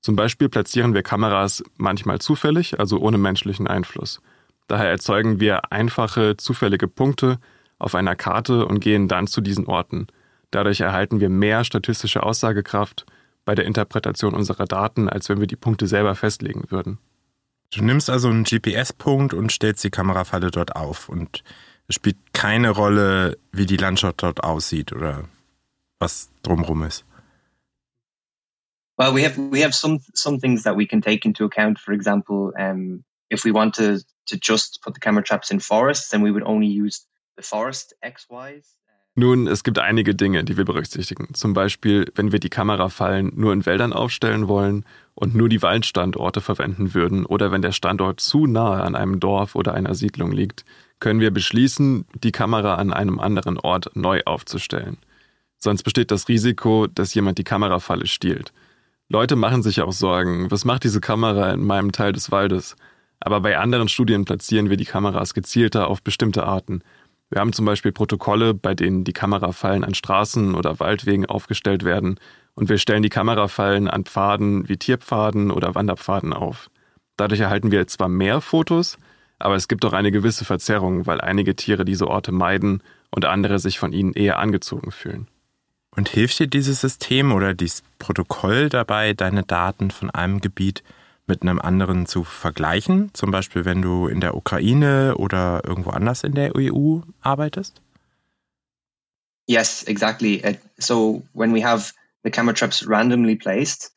Zum 0.00 0.14
Beispiel 0.14 0.48
platzieren 0.48 0.94
wir 0.94 1.02
Kameras 1.02 1.64
manchmal 1.78 2.20
zufällig, 2.20 2.78
also 2.78 3.00
ohne 3.00 3.18
menschlichen 3.18 3.66
Einfluss. 3.66 4.20
Daher 4.68 4.88
erzeugen 4.88 5.40
wir 5.40 5.72
einfache, 5.72 6.36
zufällige 6.36 6.86
Punkte 6.86 7.40
auf 7.80 7.96
einer 7.96 8.14
Karte 8.14 8.66
und 8.66 8.78
gehen 8.78 9.08
dann 9.08 9.26
zu 9.26 9.40
diesen 9.40 9.66
Orten. 9.66 10.06
Dadurch 10.52 10.80
erhalten 10.80 11.18
wir 11.18 11.28
mehr 11.28 11.64
statistische 11.64 12.22
Aussagekraft 12.22 13.04
bei 13.44 13.56
der 13.56 13.64
Interpretation 13.64 14.32
unserer 14.32 14.66
Daten, 14.66 15.08
als 15.08 15.28
wenn 15.28 15.40
wir 15.40 15.48
die 15.48 15.56
Punkte 15.56 15.88
selber 15.88 16.14
festlegen 16.14 16.70
würden. 16.70 16.98
Du 17.74 17.82
nimmst 17.82 18.10
also 18.10 18.28
einen 18.28 18.44
GPS-Punkt 18.44 19.34
und 19.34 19.50
stellst 19.50 19.82
die 19.82 19.90
Kamerafalle 19.90 20.52
dort 20.52 20.76
auf 20.76 21.08
und 21.08 21.42
es 21.88 21.94
spielt 21.94 22.16
keine 22.32 22.70
Rolle, 22.70 23.38
wie 23.50 23.66
die 23.66 23.76
Landschaft 23.76 24.22
dort 24.22 24.44
aussieht 24.44 24.92
oder 24.92 25.24
was 25.98 26.30
drumherum 26.42 26.82
ist. 26.84 27.04
Well, 28.98 29.14
we 29.14 29.24
have 29.24 29.38
we 29.38 29.62
have 29.62 29.74
some 29.74 30.00
some 30.12 30.38
things 30.38 30.64
that 30.64 30.76
we 30.76 30.86
can 30.86 31.00
take 31.00 31.26
into 31.26 31.44
account. 31.44 31.78
For 31.78 31.94
example, 31.94 32.52
um, 32.58 33.04
if 33.30 33.44
we 33.44 33.52
want 33.52 33.74
to 33.76 33.98
to 34.26 34.36
just 34.40 34.82
put 34.82 34.94
the 34.94 35.00
camera 35.00 35.22
traps 35.22 35.50
in 35.50 35.60
forests, 35.60 36.10
then 36.10 36.22
we 36.22 36.32
would 36.32 36.44
only 36.44 36.66
use 36.66 37.06
the 37.36 37.42
forest 37.42 37.94
XYs. 38.02 38.74
Nun, 39.14 39.48
es 39.48 39.64
gibt 39.64 39.80
einige 39.80 40.14
Dinge, 40.14 40.44
die 40.44 40.56
wir 40.56 40.64
berücksichtigen. 40.64 41.34
Zum 41.34 41.52
Beispiel, 41.52 42.10
wenn 42.14 42.30
wir 42.30 42.38
die 42.38 42.50
Kamerafallen 42.50 43.32
nur 43.34 43.52
in 43.52 43.66
Wäldern 43.66 43.92
aufstellen 43.92 44.46
wollen 44.46 44.84
und 45.14 45.34
nur 45.34 45.48
die 45.48 45.60
Waldstandorte 45.60 46.40
verwenden 46.40 46.94
würden 46.94 47.26
oder 47.26 47.50
wenn 47.50 47.62
der 47.62 47.72
Standort 47.72 48.20
zu 48.20 48.46
nahe 48.46 48.80
an 48.82 48.94
einem 48.94 49.18
Dorf 49.18 49.56
oder 49.56 49.74
einer 49.74 49.96
Siedlung 49.96 50.30
liegt, 50.30 50.64
können 51.00 51.20
wir 51.20 51.30
beschließen, 51.30 52.06
die 52.22 52.32
Kamera 52.32 52.74
an 52.76 52.92
einem 52.92 53.18
anderen 53.20 53.58
Ort 53.58 53.90
neu 53.94 54.22
aufzustellen. 54.24 54.98
Sonst 55.58 55.82
besteht 55.82 56.10
das 56.10 56.28
Risiko, 56.28 56.86
dass 56.86 57.14
jemand 57.14 57.38
die 57.38 57.44
Kamerafalle 57.44 58.06
stiehlt. 58.06 58.52
Leute 59.08 59.36
machen 59.36 59.62
sich 59.62 59.80
auch 59.80 59.92
Sorgen, 59.92 60.50
was 60.50 60.64
macht 60.64 60.84
diese 60.84 61.00
Kamera 61.00 61.50
in 61.52 61.64
meinem 61.64 61.92
Teil 61.92 62.12
des 62.12 62.30
Waldes? 62.30 62.76
Aber 63.20 63.40
bei 63.40 63.58
anderen 63.58 63.88
Studien 63.88 64.24
platzieren 64.24 64.70
wir 64.70 64.76
die 64.76 64.84
Kameras 64.84 65.34
gezielter 65.34 65.88
auf 65.88 66.02
bestimmte 66.02 66.44
Arten. 66.44 66.82
Wir 67.30 67.40
haben 67.40 67.52
zum 67.52 67.64
Beispiel 67.64 67.92
Protokolle, 67.92 68.54
bei 68.54 68.74
denen 68.74 69.04
die 69.04 69.12
Kamerafallen 69.12 69.84
an 69.84 69.94
Straßen 69.94 70.54
oder 70.54 70.78
Waldwegen 70.78 71.26
aufgestellt 71.26 71.84
werden 71.84 72.18
und 72.54 72.68
wir 72.68 72.78
stellen 72.78 73.02
die 73.02 73.08
Kamerafallen 73.08 73.88
an 73.88 74.04
Pfaden 74.04 74.68
wie 74.68 74.76
Tierpfaden 74.76 75.50
oder 75.50 75.74
Wanderpfaden 75.74 76.32
auf. 76.32 76.70
Dadurch 77.16 77.40
erhalten 77.40 77.70
wir 77.70 77.86
zwar 77.86 78.08
mehr 78.08 78.40
Fotos, 78.40 78.98
aber 79.38 79.54
es 79.54 79.68
gibt 79.68 79.84
auch 79.84 79.92
eine 79.92 80.10
gewisse 80.10 80.44
Verzerrung, 80.44 81.06
weil 81.06 81.20
einige 81.20 81.54
Tiere 81.54 81.84
diese 81.84 82.08
Orte 82.08 82.32
meiden 82.32 82.82
und 83.10 83.24
andere 83.24 83.58
sich 83.58 83.78
von 83.78 83.92
ihnen 83.92 84.12
eher 84.12 84.38
angezogen 84.38 84.90
fühlen. 84.90 85.28
Und 85.90 86.08
hilft 86.08 86.38
dir 86.38 86.46
dieses 86.46 86.80
System 86.80 87.32
oder 87.32 87.54
dieses 87.54 87.82
Protokoll 87.98 88.68
dabei, 88.68 89.14
deine 89.14 89.42
Daten 89.42 89.90
von 89.90 90.10
einem 90.10 90.40
Gebiet 90.40 90.82
mit 91.26 91.42
einem 91.42 91.60
anderen 91.60 92.06
zu 92.06 92.24
vergleichen? 92.24 93.10
Zum 93.14 93.30
Beispiel, 93.30 93.64
wenn 93.64 93.82
du 93.82 94.06
in 94.06 94.20
der 94.20 94.36
Ukraine 94.36 95.16
oder 95.16 95.62
irgendwo 95.64 95.90
anders 95.90 96.24
in 96.24 96.34
der 96.34 96.54
EU 96.56 97.00
arbeitest? 97.20 97.80
Yes, 99.46 99.82
exactly. 99.84 100.42
Uh, 100.44 100.54
so 100.78 101.22
when 101.32 101.54
we 101.54 101.64
have 101.64 101.92
the 102.22 102.30
camera 102.30 102.54
traps 102.54 102.86
randomly 102.86 103.34
placed, 103.34 103.92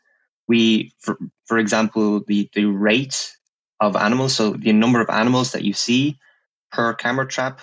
we, 0.48 0.94
for, 1.00 1.18
for 1.46 1.58
example, 1.58 2.22
the, 2.26 2.50
the 2.54 2.66
rate 2.66 3.38
of 3.82 3.96
animals, 3.96 4.36
so 4.36 4.56
the 4.56 4.74
number 4.74 5.02
of 5.02 5.10
animals 5.10 5.52
that 5.52 5.64
you 5.64 5.74
see 5.74 6.18
per 6.72 6.94
camera 6.94 7.28
trap 7.28 7.62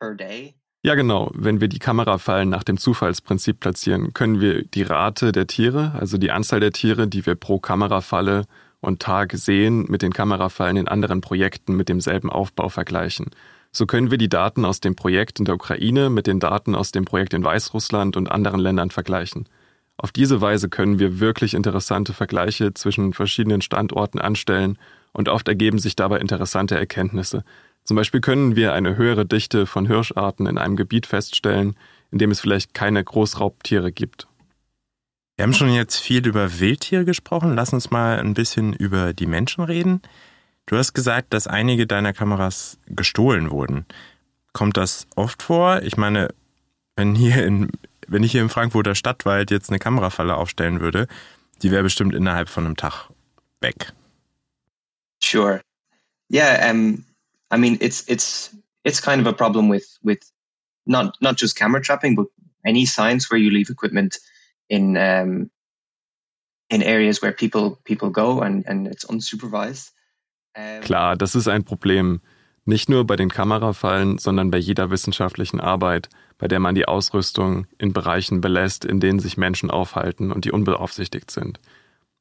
per 0.00 0.14
day, 0.14 0.54
ja, 0.84 0.96
genau. 0.96 1.30
Wenn 1.32 1.60
wir 1.60 1.68
die 1.68 1.78
Kamerafallen 1.78 2.48
nach 2.48 2.64
dem 2.64 2.76
Zufallsprinzip 2.76 3.60
platzieren, 3.60 4.14
können 4.14 4.40
wir 4.40 4.64
die 4.64 4.82
Rate 4.82 5.30
der 5.30 5.46
Tiere, 5.46 5.92
also 5.96 6.18
die 6.18 6.32
Anzahl 6.32 6.58
der 6.58 6.72
Tiere, 6.72 7.06
die 7.06 7.24
wir 7.24 7.36
pro 7.36 7.60
Kamerafalle 7.60 8.46
und 8.80 9.00
Tag 9.00 9.32
sehen, 9.34 9.86
mit 9.88 10.02
den 10.02 10.12
Kamerafallen 10.12 10.76
in 10.76 10.88
anderen 10.88 11.20
Projekten 11.20 11.76
mit 11.76 11.88
demselben 11.88 12.30
Aufbau 12.30 12.68
vergleichen. 12.68 13.30
So 13.70 13.86
können 13.86 14.10
wir 14.10 14.18
die 14.18 14.28
Daten 14.28 14.64
aus 14.64 14.80
dem 14.80 14.96
Projekt 14.96 15.38
in 15.38 15.44
der 15.44 15.54
Ukraine 15.54 16.10
mit 16.10 16.26
den 16.26 16.40
Daten 16.40 16.74
aus 16.74 16.90
dem 16.90 17.04
Projekt 17.04 17.32
in 17.32 17.44
Weißrussland 17.44 18.16
und 18.16 18.30
anderen 18.30 18.58
Ländern 18.58 18.90
vergleichen. 18.90 19.48
Auf 19.96 20.10
diese 20.10 20.40
Weise 20.40 20.68
können 20.68 20.98
wir 20.98 21.20
wirklich 21.20 21.54
interessante 21.54 22.12
Vergleiche 22.12 22.74
zwischen 22.74 23.12
verschiedenen 23.12 23.62
Standorten 23.62 24.18
anstellen 24.18 24.78
und 25.12 25.28
oft 25.28 25.48
ergeben 25.48 25.78
sich 25.78 25.96
dabei 25.96 26.18
interessante 26.18 26.76
Erkenntnisse, 26.76 27.44
zum 27.84 27.96
Beispiel 27.96 28.20
können 28.20 28.54
wir 28.54 28.72
eine 28.72 28.96
höhere 28.96 29.26
Dichte 29.26 29.66
von 29.66 29.86
Hirscharten 29.86 30.46
in 30.46 30.58
einem 30.58 30.76
Gebiet 30.76 31.06
feststellen, 31.06 31.76
in 32.10 32.18
dem 32.18 32.30
es 32.30 32.40
vielleicht 32.40 32.74
keine 32.74 33.02
Großraubtiere 33.02 33.90
gibt. 33.90 34.28
Wir 35.36 35.44
haben 35.44 35.54
schon 35.54 35.72
jetzt 35.72 35.96
viel 35.96 36.24
über 36.26 36.60
Wildtiere 36.60 37.04
gesprochen. 37.04 37.56
Lass 37.56 37.72
uns 37.72 37.90
mal 37.90 38.20
ein 38.20 38.34
bisschen 38.34 38.74
über 38.74 39.12
die 39.12 39.26
Menschen 39.26 39.64
reden. 39.64 40.02
Du 40.66 40.76
hast 40.76 40.92
gesagt, 40.92 41.32
dass 41.32 41.48
einige 41.48 41.86
deiner 41.86 42.12
Kameras 42.12 42.78
gestohlen 42.86 43.50
wurden. 43.50 43.86
Kommt 44.52 44.76
das 44.76 45.06
oft 45.16 45.42
vor? 45.42 45.82
Ich 45.82 45.96
meine, 45.96 46.28
wenn 46.94 47.14
hier 47.16 47.44
in, 47.44 47.70
wenn 48.06 48.22
ich 48.22 48.32
hier 48.32 48.42
im 48.42 48.50
Frankfurter 48.50 48.94
Stadtwald 48.94 49.50
jetzt 49.50 49.70
eine 49.70 49.80
Kamerafalle 49.80 50.36
aufstellen 50.36 50.80
würde, 50.80 51.08
die 51.62 51.70
wäre 51.70 51.82
bestimmt 51.82 52.14
innerhalb 52.14 52.48
von 52.48 52.66
einem 52.66 52.76
Tag 52.76 53.08
weg. 53.60 53.92
Sure. 55.22 55.62
Yeah, 56.28 56.68
um, 56.70 57.04
I 57.50 57.56
mean, 57.56 57.78
it's 57.80 58.04
it's 58.08 58.54
it's 58.84 59.00
kind 59.00 59.20
of 59.20 59.26
a 59.26 59.32
problem 59.32 59.68
with 59.68 59.98
with 60.02 60.20
not 60.86 61.16
not 61.20 61.36
just 61.36 61.56
camera 61.56 61.80
trapping, 61.80 62.16
but 62.16 62.26
any 62.66 62.86
science 62.86 63.30
where 63.30 63.40
you 63.40 63.50
leave 63.50 63.70
equipment 63.70 64.18
in 64.68 64.96
um, 64.96 65.50
in 66.70 66.82
areas 66.82 67.22
where 67.22 67.32
people 67.32 67.78
people 67.84 68.10
go 68.10 68.40
and 68.40 68.66
and 68.66 68.86
it's 68.86 69.04
unsupervised. 69.04 69.92
Klar, 70.82 71.16
das 71.16 71.34
ist 71.34 71.48
ein 71.48 71.64
Problem. 71.64 72.20
Nicht 72.64 72.88
nur 72.88 73.06
bei 73.06 73.16
den 73.16 73.30
Kamerafallen, 73.30 74.18
sondern 74.18 74.50
bei 74.50 74.58
jeder 74.58 74.90
wissenschaftlichen 74.90 75.60
Arbeit, 75.60 76.08
bei 76.38 76.46
der 76.46 76.60
man 76.60 76.74
die 76.74 76.86
Ausrüstung 76.86 77.66
in 77.78 77.92
Bereichen 77.92 78.40
belässt, 78.40 78.84
in 78.84 79.00
denen 79.00 79.18
sich 79.18 79.36
Menschen 79.36 79.70
aufhalten 79.70 80.30
und 80.30 80.44
die 80.44 80.52
unbeaufsichtigt 80.52 81.30
sind. 81.30 81.58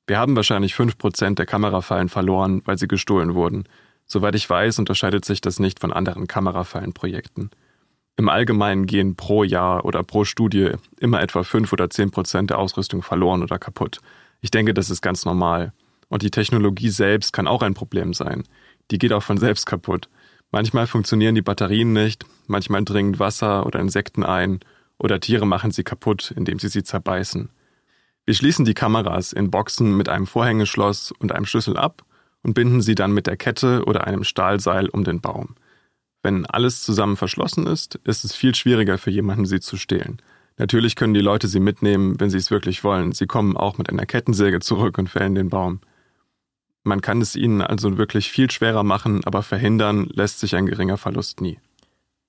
Wir 0.07 0.17
haben 0.17 0.35
wahrscheinlich 0.35 0.75
fünf 0.75 0.97
Prozent 0.97 1.39
der 1.39 1.45
Kamerafallen 1.45 2.09
verloren, 2.09 2.61
weil 2.65 2.77
sie 2.77 2.87
gestohlen 2.87 3.33
wurden. 3.33 3.65
Soweit 4.05 4.35
ich 4.35 4.49
weiß, 4.49 4.79
unterscheidet 4.79 5.23
sich 5.25 5.41
das 5.41 5.59
nicht 5.59 5.79
von 5.79 5.93
anderen 5.93 6.27
Kamerafallenprojekten. 6.27 7.49
Im 8.17 8.29
Allgemeinen 8.29 8.87
gehen 8.87 9.15
pro 9.15 9.43
Jahr 9.43 9.85
oder 9.85 10.03
pro 10.03 10.25
Studie 10.25 10.71
immer 10.99 11.21
etwa 11.21 11.43
fünf 11.43 11.71
oder 11.71 11.89
zehn 11.89 12.11
Prozent 12.11 12.49
der 12.49 12.59
Ausrüstung 12.59 13.01
verloren 13.01 13.41
oder 13.41 13.57
kaputt. 13.57 13.99
Ich 14.41 14.51
denke, 14.51 14.73
das 14.73 14.89
ist 14.89 15.01
ganz 15.01 15.23
normal. 15.25 15.71
Und 16.09 16.23
die 16.23 16.31
Technologie 16.31 16.89
selbst 16.89 17.31
kann 17.31 17.47
auch 17.47 17.61
ein 17.61 17.73
Problem 17.73 18.13
sein. 18.13 18.43
Die 18.91 18.97
geht 18.97 19.13
auch 19.13 19.23
von 19.23 19.37
selbst 19.37 19.65
kaputt. 19.65 20.09
Manchmal 20.51 20.87
funktionieren 20.87 21.35
die 21.35 21.41
Batterien 21.41 21.93
nicht, 21.93 22.25
manchmal 22.47 22.83
dringen 22.83 23.17
Wasser 23.17 23.65
oder 23.65 23.79
Insekten 23.79 24.23
ein 24.23 24.59
oder 24.97 25.21
Tiere 25.21 25.47
machen 25.47 25.71
sie 25.71 25.83
kaputt, 25.83 26.33
indem 26.35 26.59
sie 26.59 26.67
sie 26.67 26.83
zerbeißen. 26.83 27.49
Wir 28.25 28.33
schließen 28.35 28.65
die 28.65 28.73
Kameras 28.73 29.33
in 29.33 29.51
Boxen 29.51 29.97
mit 29.97 30.09
einem 30.09 30.27
Vorhängeschloss 30.27 31.11
und 31.11 31.31
einem 31.31 31.45
Schlüssel 31.45 31.77
ab 31.77 32.03
und 32.43 32.53
binden 32.53 32.81
sie 32.81 32.95
dann 32.95 33.13
mit 33.13 33.27
der 33.27 33.37
Kette 33.37 33.83
oder 33.85 34.05
einem 34.07 34.23
Stahlseil 34.23 34.89
um 34.89 35.03
den 35.03 35.21
Baum. 35.21 35.55
Wenn 36.23 36.45
alles 36.45 36.83
zusammen 36.83 37.17
verschlossen 37.17 37.65
ist, 37.65 37.95
ist 38.03 38.23
es 38.23 38.35
viel 38.35 38.53
schwieriger 38.53 38.97
für 38.97 39.09
jemanden, 39.09 39.45
sie 39.45 39.59
zu 39.59 39.75
stehlen. 39.75 40.21
Natürlich 40.57 40.95
können 40.95 41.15
die 41.15 41.21
Leute 41.21 41.47
sie 41.47 41.59
mitnehmen, 41.59 42.19
wenn 42.19 42.29
sie 42.29 42.37
es 42.37 42.51
wirklich 42.51 42.83
wollen. 42.83 43.13
Sie 43.13 43.25
kommen 43.25 43.57
auch 43.57 43.79
mit 43.79 43.89
einer 43.89 44.05
Kettensäge 44.05 44.59
zurück 44.59 44.97
und 44.99 45.09
fällen 45.09 45.33
den 45.33 45.49
Baum. 45.49 45.79
Man 46.83 47.01
kann 47.01 47.21
es 47.21 47.35
ihnen 47.35 47.61
also 47.61 47.97
wirklich 47.97 48.31
viel 48.31 48.49
schwerer 48.51 48.83
machen, 48.83 49.23
aber 49.25 49.43
verhindern 49.43 50.07
lässt 50.13 50.39
sich 50.39 50.55
ein 50.55 50.67
geringer 50.67 50.97
Verlust 50.97 51.41
nie. 51.41 51.59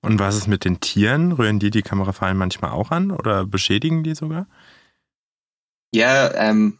Und 0.01 0.19
was 0.19 0.35
ist 0.35 0.47
mit 0.47 0.65
den 0.65 0.79
Tieren? 0.79 1.31
Rühren 1.31 1.59
die 1.59 1.69
die 1.69 1.81
Kamerafallen 1.81 2.37
manchmal 2.37 2.71
auch 2.71 2.91
an 2.91 3.11
oder 3.11 3.45
beschädigen 3.45 4.03
die 4.03 4.15
sogar? 4.15 4.47
Yeah, 5.93 6.31
um, 6.35 6.79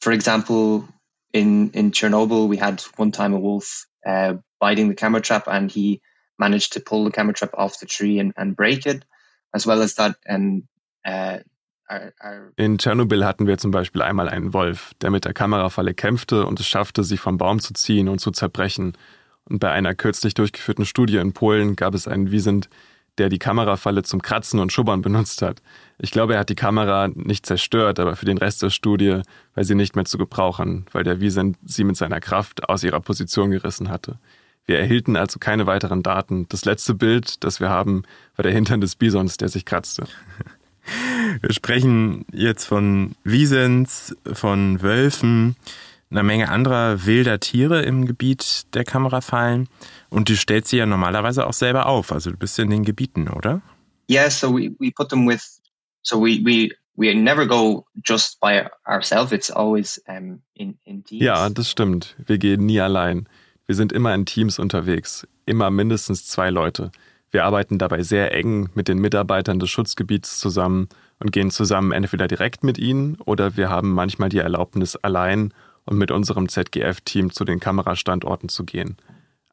for 0.00 0.12
example, 0.12 0.86
in 1.32 1.70
in 1.70 1.90
Chernobyl, 1.90 2.48
we 2.48 2.58
had 2.58 2.82
one 2.96 3.10
time 3.10 3.32
a 3.32 3.40
wolf 3.40 3.86
uh, 4.06 4.34
biting 4.60 4.88
the 4.88 4.94
camera 4.94 5.22
trap, 5.22 5.48
and 5.48 5.70
he 5.70 6.00
managed 6.38 6.74
to 6.74 6.80
pull 6.80 7.04
the 7.04 7.10
camera 7.10 7.32
trap 7.32 7.50
off 7.54 7.80
the 7.80 7.86
tree 7.86 8.18
and, 8.18 8.32
and 8.36 8.54
break 8.54 8.86
it, 8.86 9.04
as 9.54 9.66
well 9.66 9.80
as 9.80 9.94
that. 9.94 10.16
And 10.26 10.64
uh, 11.04 11.38
In 12.56 12.78
Tschernobyl 12.78 13.24
hatten 13.24 13.46
wir 13.46 13.58
zum 13.58 13.70
Beispiel 13.70 14.02
einmal 14.02 14.28
einen 14.28 14.52
Wolf, 14.52 14.92
der 15.00 15.10
mit 15.10 15.24
der 15.24 15.34
Kamerafalle 15.34 15.94
kämpfte 15.94 16.46
und 16.46 16.58
es 16.60 16.66
schaffte, 16.66 17.04
sie 17.04 17.18
vom 17.18 17.38
Baum 17.38 17.60
zu 17.60 17.74
ziehen 17.74 18.08
und 18.08 18.18
zu 18.18 18.30
zerbrechen. 18.30 18.96
Und 19.44 19.58
bei 19.58 19.70
einer 19.70 19.94
kürzlich 19.94 20.34
durchgeführten 20.34 20.86
Studie 20.86 21.16
in 21.16 21.32
Polen 21.32 21.76
gab 21.76 21.94
es 21.94 22.08
einen 22.08 22.30
Wiesent, 22.30 22.68
der 23.18 23.28
die 23.28 23.38
Kamerafalle 23.38 24.02
zum 24.02 24.22
Kratzen 24.22 24.60
und 24.60 24.72
Schubbern 24.72 25.02
benutzt 25.02 25.42
hat. 25.42 25.62
Ich 25.98 26.10
glaube, 26.10 26.34
er 26.34 26.40
hat 26.40 26.48
die 26.48 26.54
Kamera 26.54 27.08
nicht 27.08 27.46
zerstört, 27.46 28.00
aber 28.00 28.16
für 28.16 28.24
den 28.24 28.38
Rest 28.38 28.62
der 28.62 28.70
Studie 28.70 29.20
war 29.54 29.64
sie 29.64 29.74
nicht 29.74 29.96
mehr 29.96 30.04
zu 30.04 30.18
gebrauchen, 30.18 30.86
weil 30.92 31.04
der 31.04 31.20
Wiesent 31.20 31.58
sie 31.64 31.84
mit 31.84 31.96
seiner 31.96 32.20
Kraft 32.20 32.68
aus 32.68 32.84
ihrer 32.84 33.00
Position 33.00 33.50
gerissen 33.50 33.90
hatte. 33.90 34.18
Wir 34.64 34.78
erhielten 34.78 35.16
also 35.16 35.38
keine 35.38 35.66
weiteren 35.66 36.02
Daten. 36.02 36.46
Das 36.48 36.64
letzte 36.64 36.94
Bild, 36.94 37.42
das 37.44 37.60
wir 37.60 37.68
haben, 37.68 38.04
war 38.36 38.44
der 38.44 38.52
Hintern 38.52 38.80
des 38.80 38.96
Bisons, 38.96 39.36
der 39.36 39.48
sich 39.48 39.64
kratzte. 39.64 40.04
Wir 41.40 41.52
sprechen 41.52 42.24
jetzt 42.32 42.64
von 42.64 43.14
Wiesens, 43.24 44.16
von 44.32 44.82
Wölfen, 44.82 45.56
einer 46.12 46.22
Menge 46.22 46.48
anderer 46.48 47.06
wilder 47.06 47.40
Tiere 47.40 47.82
im 47.82 48.06
Gebiet 48.06 48.66
der 48.74 48.84
Kamerafallen. 48.84 49.68
Und 50.10 50.28
du 50.28 50.36
stellst 50.36 50.68
sie 50.70 50.76
ja 50.76 50.86
normalerweise 50.86 51.46
auch 51.46 51.52
selber 51.52 51.86
auf. 51.86 52.12
Also 52.12 52.30
du 52.30 52.36
bist 52.36 52.58
in 52.58 52.70
den 52.70 52.84
Gebieten, 52.84 53.28
oder? 53.28 53.62
Yeah, 54.10 54.30
so 54.30 54.54
we, 54.54 54.74
we 54.78 54.90
put 54.90 55.08
them 55.08 55.26
with, 55.26 55.60
so 56.02 56.20
we, 56.20 56.40
we, 56.44 56.70
we 56.96 57.14
never 57.14 57.46
go 57.46 57.86
just 58.04 58.38
by 58.40 58.66
ourselves. 58.86 59.32
It's 59.32 59.50
always 59.50 60.02
um, 60.06 60.42
in, 60.54 60.78
in 60.84 61.02
teams. 61.04 61.24
Ja, 61.24 61.48
das 61.48 61.70
stimmt. 61.70 62.14
Wir 62.26 62.38
gehen 62.38 62.66
nie 62.66 62.80
allein. 62.80 63.26
Wir 63.66 63.74
sind 63.74 63.92
immer 63.92 64.14
in 64.14 64.26
Teams 64.26 64.58
unterwegs. 64.58 65.26
Immer 65.46 65.70
mindestens 65.70 66.26
zwei 66.26 66.50
Leute. 66.50 66.90
Wir 67.30 67.46
arbeiten 67.46 67.78
dabei 67.78 68.02
sehr 68.02 68.34
eng 68.34 68.68
mit 68.74 68.88
den 68.88 68.98
Mitarbeitern 68.98 69.58
des 69.58 69.70
Schutzgebiets 69.70 70.38
zusammen 70.38 70.88
und 71.18 71.32
gehen 71.32 71.50
zusammen 71.50 71.92
entweder 71.92 72.28
direkt 72.28 72.62
mit 72.62 72.76
ihnen 72.76 73.16
oder 73.24 73.56
wir 73.56 73.70
haben 73.70 73.92
manchmal 73.92 74.28
die 74.28 74.38
Erlaubnis, 74.38 74.96
allein 74.96 75.54
und 75.84 75.98
mit 75.98 76.10
unserem 76.10 76.48
ZGF-Team 76.48 77.32
zu 77.32 77.44
den 77.44 77.60
Kamerastandorten 77.60 78.48
zu 78.48 78.64
gehen. 78.64 78.96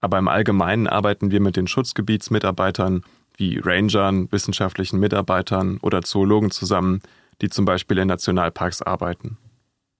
Aber 0.02 0.18
im 0.18 0.28
Allgemeinen 0.28 0.88
arbeiten 0.88 1.32
wir 1.32 1.42
mit 1.42 1.56
den 1.56 1.68
Schutzgebietsmitarbeitern 1.68 3.04
wie 3.36 3.60
Rangern, 3.60 4.32
wissenschaftlichen 4.32 5.00
Mitarbeitern 5.00 5.78
oder 5.82 6.02
Zoologen 6.02 6.52
zusammen, 6.52 7.02
die 7.42 7.50
zum 7.50 7.65
Beispiel 7.65 7.98
in 7.98 8.08
Nationalparks 8.08 8.82
arbeiten. 8.82 9.38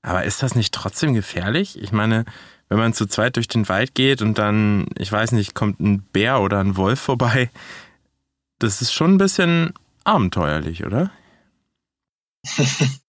Aber 0.02 0.24
ist 0.24 0.44
das 0.44 0.56
nicht 0.56 0.74
trotzdem 0.74 1.14
gefährlich? 1.14 1.82
Ich 1.82 1.92
meine, 1.92 2.26
wenn 2.70 2.78
man 2.78 2.94
zu 2.94 3.06
zweit 3.06 3.36
durch 3.36 3.48
den 3.48 3.68
Wald 3.68 3.96
geht 3.96 4.22
und 4.22 4.38
dann, 4.38 4.88
ich 4.98 5.12
weiß 5.12 5.32
nicht, 5.34 5.56
kommt 5.56 5.80
ein 5.80 6.02
Bär 6.14 6.42
oder 6.42 6.60
ein 6.60 6.78
Wolf 6.78 7.00
vorbei, 7.00 7.50
das 8.60 8.82
ist 8.82 8.94
schon 8.94 9.16
ein 9.16 9.18
bisschen 9.18 9.74
abenteuerlich, 10.04 10.86
oder? 10.86 11.12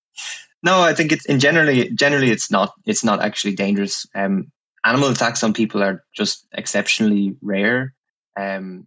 no, 0.63 0.83
I 0.83 0.95
think 0.95 1.13
it's 1.13 1.27
in 1.27 1.39
generally 1.39 1.91
generally 1.95 2.31
it's 2.31 2.51
not 2.51 2.73
it's 2.85 3.05
not 3.05 3.21
actually 3.21 3.55
dangerous. 3.55 4.09
Um, 4.15 4.53
animal 4.85 5.11
attacks 5.11 5.43
on 5.43 5.53
people 5.53 5.83
are 5.83 6.05
just 6.13 6.47
exceptionally 6.53 7.37
rare. 7.43 7.93
Um, 8.37 8.87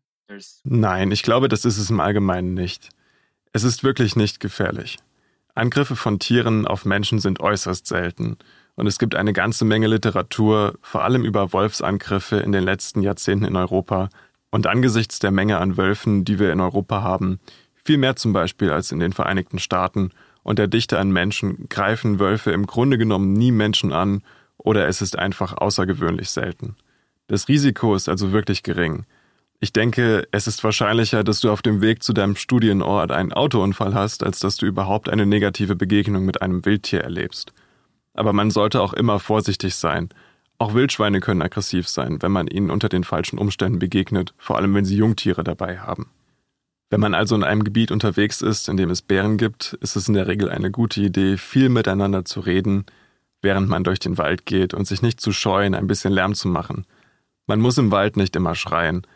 Nein, 0.64 1.12
ich 1.12 1.22
glaube, 1.22 1.48
das 1.48 1.66
ist 1.66 1.78
es 1.78 1.90
im 1.90 2.00
Allgemeinen 2.00 2.54
nicht. 2.56 2.90
Es 3.52 3.64
ist 3.64 3.84
wirklich 3.84 4.16
nicht 4.16 4.40
gefährlich. 4.40 4.98
Angriffe 5.54 5.96
von 5.96 6.18
Tieren 6.18 6.66
auf 6.66 6.86
Menschen 6.86 7.20
sind 7.20 7.40
äußerst 7.40 7.86
selten. 7.86 8.38
Und 8.76 8.88
es 8.88 8.98
gibt 8.98 9.14
eine 9.14 9.34
ganze 9.34 9.66
Menge 9.66 9.86
Literatur, 9.86 10.80
vor 10.82 11.04
allem 11.04 11.24
über 11.24 11.54
Wolfsangriffe 11.54 12.38
in 12.38 12.52
den 12.52 12.64
letzten 12.64 13.04
Jahrzehnten 13.04 13.46
in 13.46 13.56
Europa. 13.56 14.10
Und 14.50 14.66
angesichts 14.66 15.20
der 15.20 15.30
Menge 15.30 15.60
an 15.60 15.78
Wölfen, 15.78 16.26
die 16.26 16.40
wir 16.40 16.52
in 16.52 16.60
Europa 16.60 17.04
haben, 17.04 17.40
viel 17.84 17.98
mehr 17.98 18.16
zum 18.16 18.34
Beispiel 18.34 18.72
als 18.72 18.92
in 18.92 19.00
den 19.00 19.14
Vereinigten 19.14 19.60
Staaten, 19.60 20.12
und 20.43 20.60
der 20.60 20.67
Dichte 20.67 20.99
an 20.99 21.12
Menschen 21.12 21.67
greifen 21.69 22.19
Wölfe 22.19 22.51
im 22.51 22.67
Grunde 22.67 22.97
genommen 22.97 23.34
nie 23.34 23.51
Menschen 23.51 23.91
an 23.91 24.21
oder 24.58 24.88
es 24.88 25.01
ist 25.01 25.17
einfach 25.17 25.58
außergewöhnlich 25.58 26.29
selten. 26.29 26.75
Das 27.27 27.47
Risiko 27.47 27.95
ist 27.95 28.10
also 28.10 28.32
wirklich 28.32 28.63
gering. 28.63 29.06
Ich 29.60 29.71
denke, 29.71 30.27
es 30.32 30.45
ist 30.45 30.63
wahrscheinlicher, 30.63 31.23
dass 31.23 31.39
du 31.39 31.49
auf 31.49 31.62
dem 31.62 31.82
Weg 31.82 32.03
zu 32.03 32.12
deinem 32.12 32.36
Studienort 32.36 33.12
einen 33.12 33.32
Autounfall 33.32 33.93
hast, 33.93 34.23
als 34.23 34.39
dass 34.39 34.58
du 34.58 34.65
überhaupt 34.65 35.08
eine 35.08 35.25
negative 35.25 35.77
Begegnung 35.77 36.25
mit 36.25 36.41
einem 36.41 36.65
Wildtier 36.65 36.99
erlebst. 36.99 37.53
Aber 38.13 38.34
man 38.34 38.51
sollte 38.51 38.82
auch 38.82 38.93
immer 38.93 39.19
vorsichtig 39.19 39.75
sein. 39.75 40.10
Auch 40.58 40.73
Wildschweine 40.73 41.21
können 41.21 41.41
aggressiv 41.41 41.88
sein, 41.88 42.21
wenn 42.21 42.32
man 42.32 42.47
ihnen 42.47 42.71
unter 42.71 42.89
den 42.89 43.06
falschen 43.06 43.39
Umständen 43.39 43.79
begegnet, 43.79 44.34
vor 44.38 44.58
allem 44.58 44.75
wenn 44.75 44.86
sie 44.86 44.97
Jungtiere 44.97 45.45
dabei 45.45 45.79
haben. 45.79 46.10
Wenn 46.93 46.99
man 46.99 47.15
also 47.15 47.34
in 47.34 47.43
einem 47.43 47.63
Gebiet 47.63 47.89
unterwegs 47.89 48.43
ist, 48.43 48.69
in 48.69 48.77
dem 48.77 48.91
es 48.91 49.01
Bären 49.01 49.38
gibt, 49.38 49.73
ist 49.82 49.95
es 49.95 50.08
in 50.08 50.13
der 50.13 50.27
Regel 50.27 50.51
eine 50.51 50.69
gute 50.69 51.01
Idee, 51.01 51.38
viel 51.38 51.69
miteinander 51.69 52.23
zu 52.23 52.39
reden, 52.39 52.86
während 53.41 53.67
man 53.67 53.84
durch 53.84 53.97
den 53.97 54.19
Wald 54.19 54.45
geht 54.45 54.75
und 54.75 54.86
sich 54.86 55.01
nicht 55.01 55.19
zu 55.19 55.32
scheuen, 55.32 55.73
ein 55.73 55.88
bisschen 55.88 56.13
Lärm 56.13 56.36
zu 56.36 56.47
machen. 56.47 56.86
Man 57.47 57.60
muss 57.60 57.79
im 57.79 57.89
Wald 57.89 58.15
nicht 58.15 58.36
immer 58.36 58.53
schreien, 58.53 59.08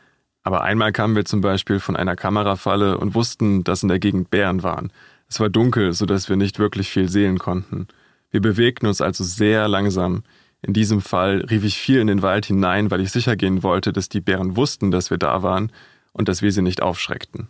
aber 0.41 0.63
einmal 0.63 0.91
kamen 0.91 1.15
wir 1.15 1.25
zum 1.25 1.41
Beispiel 1.41 1.79
von 1.79 1.95
einer 1.95 2.15
Kamerafalle 2.15 2.97
und 2.97 3.13
wussten, 3.13 3.63
dass 3.63 3.83
in 3.83 3.89
der 3.89 3.99
Gegend 3.99 4.31
Bären 4.31 4.63
waren. 4.63 4.91
Es 5.29 5.39
war 5.39 5.49
dunkel, 5.49 5.93
so 5.93 6.07
dass 6.07 6.29
wir 6.29 6.35
nicht 6.35 6.57
wirklich 6.57 6.89
viel 6.89 7.09
sehen 7.09 7.37
konnten. 7.37 7.89
Wir 8.31 8.41
bewegten 8.41 8.87
uns 8.87 9.01
also 9.01 9.23
sehr 9.23 9.67
langsam. 9.67 10.23
In 10.63 10.73
diesem 10.73 10.99
Fall 10.99 11.45
rief 11.47 11.63
ich 11.63 11.77
viel 11.77 11.99
in 11.99 12.07
den 12.07 12.23
Wald 12.23 12.47
hinein, 12.47 12.89
weil 12.89 13.01
ich 13.01 13.11
sicher 13.11 13.35
gehen 13.35 13.61
wollte, 13.61 13.93
dass 13.93 14.09
die 14.09 14.19
Bären 14.19 14.55
wussten, 14.55 14.89
dass 14.89 15.11
wir 15.11 15.19
da 15.19 15.43
waren 15.43 15.71
und 16.11 16.27
dass 16.27 16.41
wir 16.41 16.51
sie 16.51 16.63
nicht 16.63 16.81
aufschreckten. 16.81 17.49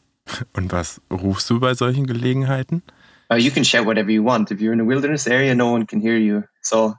Und 0.53 0.71
was 0.71 1.01
rufst 1.11 1.49
du 1.49 1.59
bei 1.59 1.73
solchen 1.73 2.05
Gelegenheiten? 2.05 2.83
Uh, 3.29 3.35
you 3.35 3.51
can 3.51 3.63
shout 3.63 3.85
whatever 3.85 4.09
you 4.09 4.23
want. 4.23 4.51
If 4.51 4.61
you're 4.61 4.73
in 4.73 4.79
a 4.79 4.85
wilderness 4.85 5.27
area, 5.27 5.53
no 5.53 5.71
one 5.71 5.85
can 5.85 5.99
hear 5.99 6.17
you. 6.17 6.43
So 6.61 6.95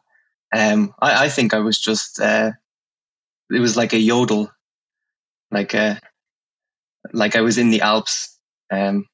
um, 0.54 0.94
I, 1.00 1.26
I 1.26 1.28
think 1.28 1.54
I 1.54 1.60
was 1.60 1.80
just, 1.80 2.20
uh, 2.20 2.52
it 3.50 3.60
was 3.60 3.76
like 3.76 3.92
a 3.94 3.98
yodel, 3.98 4.50
like 5.50 5.74
a, 5.74 5.92
uh, 5.92 5.96
like 7.12 7.36
I 7.36 7.40
was 7.40 7.56
in 7.56 7.70
the 7.70 7.80
Alps. 7.80 8.38
Um, 8.70 9.06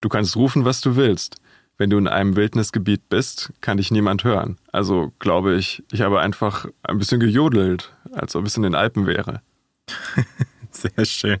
du 0.00 0.08
kannst 0.08 0.36
rufen, 0.36 0.64
was 0.64 0.80
du 0.80 0.96
willst. 0.96 1.36
Wenn 1.78 1.88
du 1.88 1.96
in 1.96 2.08
einem 2.08 2.36
Wildnisgebiet 2.36 3.08
bist, 3.08 3.52
kann 3.62 3.78
dich 3.78 3.90
niemand 3.90 4.22
hören. 4.22 4.58
Also 4.70 5.12
glaube 5.18 5.54
ich, 5.54 5.82
ich 5.90 6.02
habe 6.02 6.20
einfach 6.20 6.66
ein 6.82 6.98
bisschen 6.98 7.20
gejodelt, 7.20 7.94
als 8.12 8.36
ob 8.36 8.44
es 8.44 8.56
in 8.56 8.64
den 8.64 8.74
Alpen 8.74 9.06
wäre. 9.06 9.40
Sehr 10.70 11.04
schön. 11.06 11.40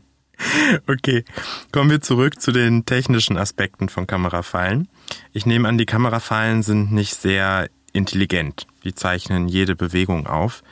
Okay, 0.86 1.24
kommen 1.72 1.90
wir 1.90 2.00
zurück 2.00 2.40
zu 2.40 2.52
den 2.52 2.86
technischen 2.86 3.36
Aspekten 3.36 3.88
von 3.88 4.06
Kamerafallen. 4.06 4.88
Ich 5.32 5.46
nehme 5.46 5.68
an, 5.68 5.78
die 5.78 5.86
Kamerafallen 5.86 6.62
sind 6.62 6.92
nicht 6.92 7.14
sehr 7.14 7.68
intelligent. 7.92 8.66
Die 8.84 8.94
zeichnen 8.94 9.48
jede 9.48 9.76
Bewegung 9.76 10.26
auf. 10.26 10.62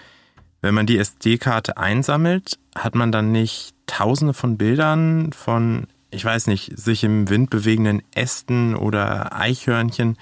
Wenn 0.61 0.75
man 0.75 0.87
die 0.87 0.99
SD-Karte 0.99 1.77
einsammelt, 1.77 2.59
hat 2.75 2.95
man 2.95 3.13
dann 3.13 3.33
nicht 3.33 3.75
tausende 3.87 4.35
von 4.35 4.57
Bildern 4.57 5.33
von 5.33 5.87
ich 6.11 6.25
weiß 6.25 6.47
nicht, 6.47 6.79
sich 6.79 7.05
im 7.05 7.29
Wind 7.29 7.51
bewegenden 7.51 8.03
Ästen 8.15 8.75
oder 8.75 9.37
Eichhörnchen. 9.37 10.17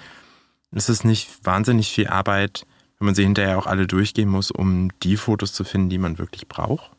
Es 0.71 0.89
ist 0.89 1.05
nicht 1.05 1.45
wahnsinnig 1.45 1.89
viel 1.89 2.07
Arbeit, 2.07 2.65
wenn 2.99 3.05
man 3.05 3.15
sie 3.15 3.23
hinterher 3.23 3.57
auch 3.57 3.67
alle 3.67 3.87
durchgehen 3.87 4.29
muss, 4.29 4.51
um 4.51 4.89
die 5.03 5.17
Fotos 5.17 5.53
zu 5.53 5.63
finden, 5.63 5.89
die 5.89 5.97
man 5.97 6.17
wirklich 6.17 6.47
braucht? 6.47 6.91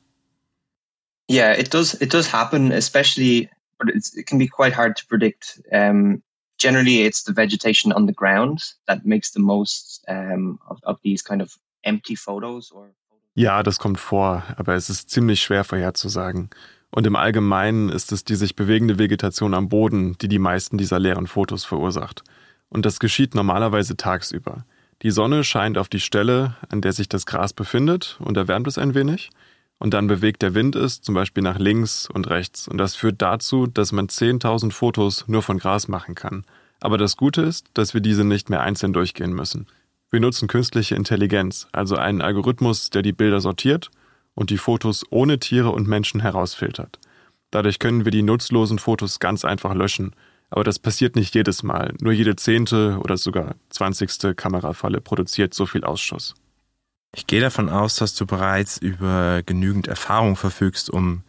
Yeah, 1.28 1.52
it 1.52 1.70
does. 1.70 1.94
It 2.00 2.10
does 2.10 2.26
happen, 2.26 2.72
especially, 2.72 3.50
but 3.78 3.88
it 3.94 4.26
can 4.26 4.38
be 4.38 4.48
quite 4.48 4.72
hard 4.72 4.96
to 4.96 5.06
predict. 5.06 5.60
Um, 5.72 6.22
generally, 6.58 7.02
it's 7.02 7.22
the 7.22 7.32
vegetation 7.32 7.92
on 7.92 8.06
the 8.06 8.14
ground 8.14 8.60
that 8.86 9.04
makes 9.04 9.32
the 9.32 9.40
most 9.40 10.04
um, 10.08 10.58
of, 10.68 10.78
of 10.84 10.98
these 11.02 11.22
kind 11.22 11.42
of 11.42 11.56
empty 11.84 12.16
photos. 12.16 12.72
Or 12.72 12.90
ja, 13.34 13.62
das 13.62 13.78
kommt 13.78 14.00
vor, 14.00 14.42
aber 14.56 14.74
es 14.74 14.90
ist 14.90 15.10
ziemlich 15.10 15.42
schwer 15.42 15.62
vorherzusagen. 15.64 16.50
Und 16.90 17.06
im 17.06 17.14
Allgemeinen 17.14 17.90
ist 17.90 18.10
es 18.10 18.24
die 18.24 18.34
sich 18.34 18.56
bewegende 18.56 18.98
Vegetation 18.98 19.54
am 19.54 19.68
Boden, 19.68 20.16
die 20.18 20.28
die 20.28 20.38
meisten 20.38 20.78
dieser 20.78 20.98
leeren 20.98 21.26
Fotos 21.26 21.64
verursacht. 21.64 22.24
Und 22.68 22.84
das 22.84 22.98
geschieht 22.98 23.34
normalerweise 23.34 23.96
tagsüber. 23.96 24.64
Die 25.02 25.10
Sonne 25.10 25.44
scheint 25.44 25.78
auf 25.78 25.88
die 25.88 26.00
Stelle, 26.00 26.56
an 26.68 26.80
der 26.80 26.92
sich 26.92 27.08
das 27.08 27.26
Gras 27.26 27.52
befindet, 27.52 28.18
und 28.20 28.36
erwärmt 28.36 28.66
es 28.66 28.78
ein 28.78 28.94
wenig. 28.94 29.30
Und 29.78 29.94
dann 29.94 30.08
bewegt 30.08 30.42
der 30.42 30.54
Wind 30.54 30.74
es 30.74 31.02
zum 31.02 31.14
Beispiel 31.14 31.42
nach 31.42 31.58
links 31.58 32.08
und 32.08 32.28
rechts. 32.28 32.66
Und 32.66 32.78
das 32.78 32.96
führt 32.96 33.22
dazu, 33.22 33.66
dass 33.66 33.92
man 33.92 34.08
10.000 34.08 34.72
Fotos 34.72 35.24
nur 35.28 35.42
von 35.42 35.58
Gras 35.58 35.88
machen 35.88 36.14
kann. 36.14 36.44
Aber 36.80 36.98
das 36.98 37.16
Gute 37.16 37.42
ist, 37.42 37.66
dass 37.74 37.94
wir 37.94 38.00
diese 38.00 38.24
nicht 38.24 38.50
mehr 38.50 38.60
einzeln 38.60 38.92
durchgehen 38.92 39.32
müssen. 39.32 39.66
Wir 40.10 40.20
nutzen 40.20 40.48
künstliche 40.48 40.94
Intelligenz, 40.94 41.68
also 41.72 41.96
einen 41.96 42.22
Algorithmus, 42.22 42.90
der 42.90 43.02
die 43.02 43.12
Bilder 43.12 43.40
sortiert 43.40 43.90
und 44.34 44.50
die 44.50 44.58
Fotos 44.58 45.04
ohne 45.10 45.38
Tiere 45.38 45.70
und 45.70 45.86
Menschen 45.86 46.20
herausfiltert. 46.20 46.98
Dadurch 47.50 47.78
können 47.78 48.04
wir 48.04 48.12
die 48.12 48.22
nutzlosen 48.22 48.78
Fotos 48.78 49.20
ganz 49.20 49.44
einfach 49.44 49.74
löschen. 49.74 50.14
Aber 50.50 50.64
das 50.64 50.78
passiert 50.78 51.14
nicht 51.14 51.34
jedes 51.34 51.62
Mal. 51.62 51.94
Nur 52.00 52.12
jede 52.12 52.36
zehnte 52.36 52.98
oder 53.02 53.16
sogar 53.16 53.54
zwanzigste 53.68 54.34
Kamerafalle 54.34 55.00
produziert 55.00 55.52
so 55.54 55.66
viel 55.66 55.84
Ausschuss. 55.84 56.34
Ich 57.14 57.26
gehe 57.26 57.40
davon 57.40 57.68
aus, 57.68 57.96
dass 57.96 58.14
du 58.14 58.26
bereits 58.26 58.76
über 58.76 59.42
genügend 59.44 59.88
Erfahrung 59.88 60.36
verfügst, 60.36 60.90
um 60.90 61.22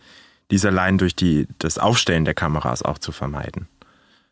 dies 0.51 0.65
allein 0.65 0.97
durch 0.97 1.15
die, 1.15 1.47
das 1.57 1.77
Aufstellen 1.77 2.25
der 2.25 2.33
Kameras 2.33 2.83
auch 2.83 2.97
zu 2.97 3.11
vermeiden. 3.11 3.67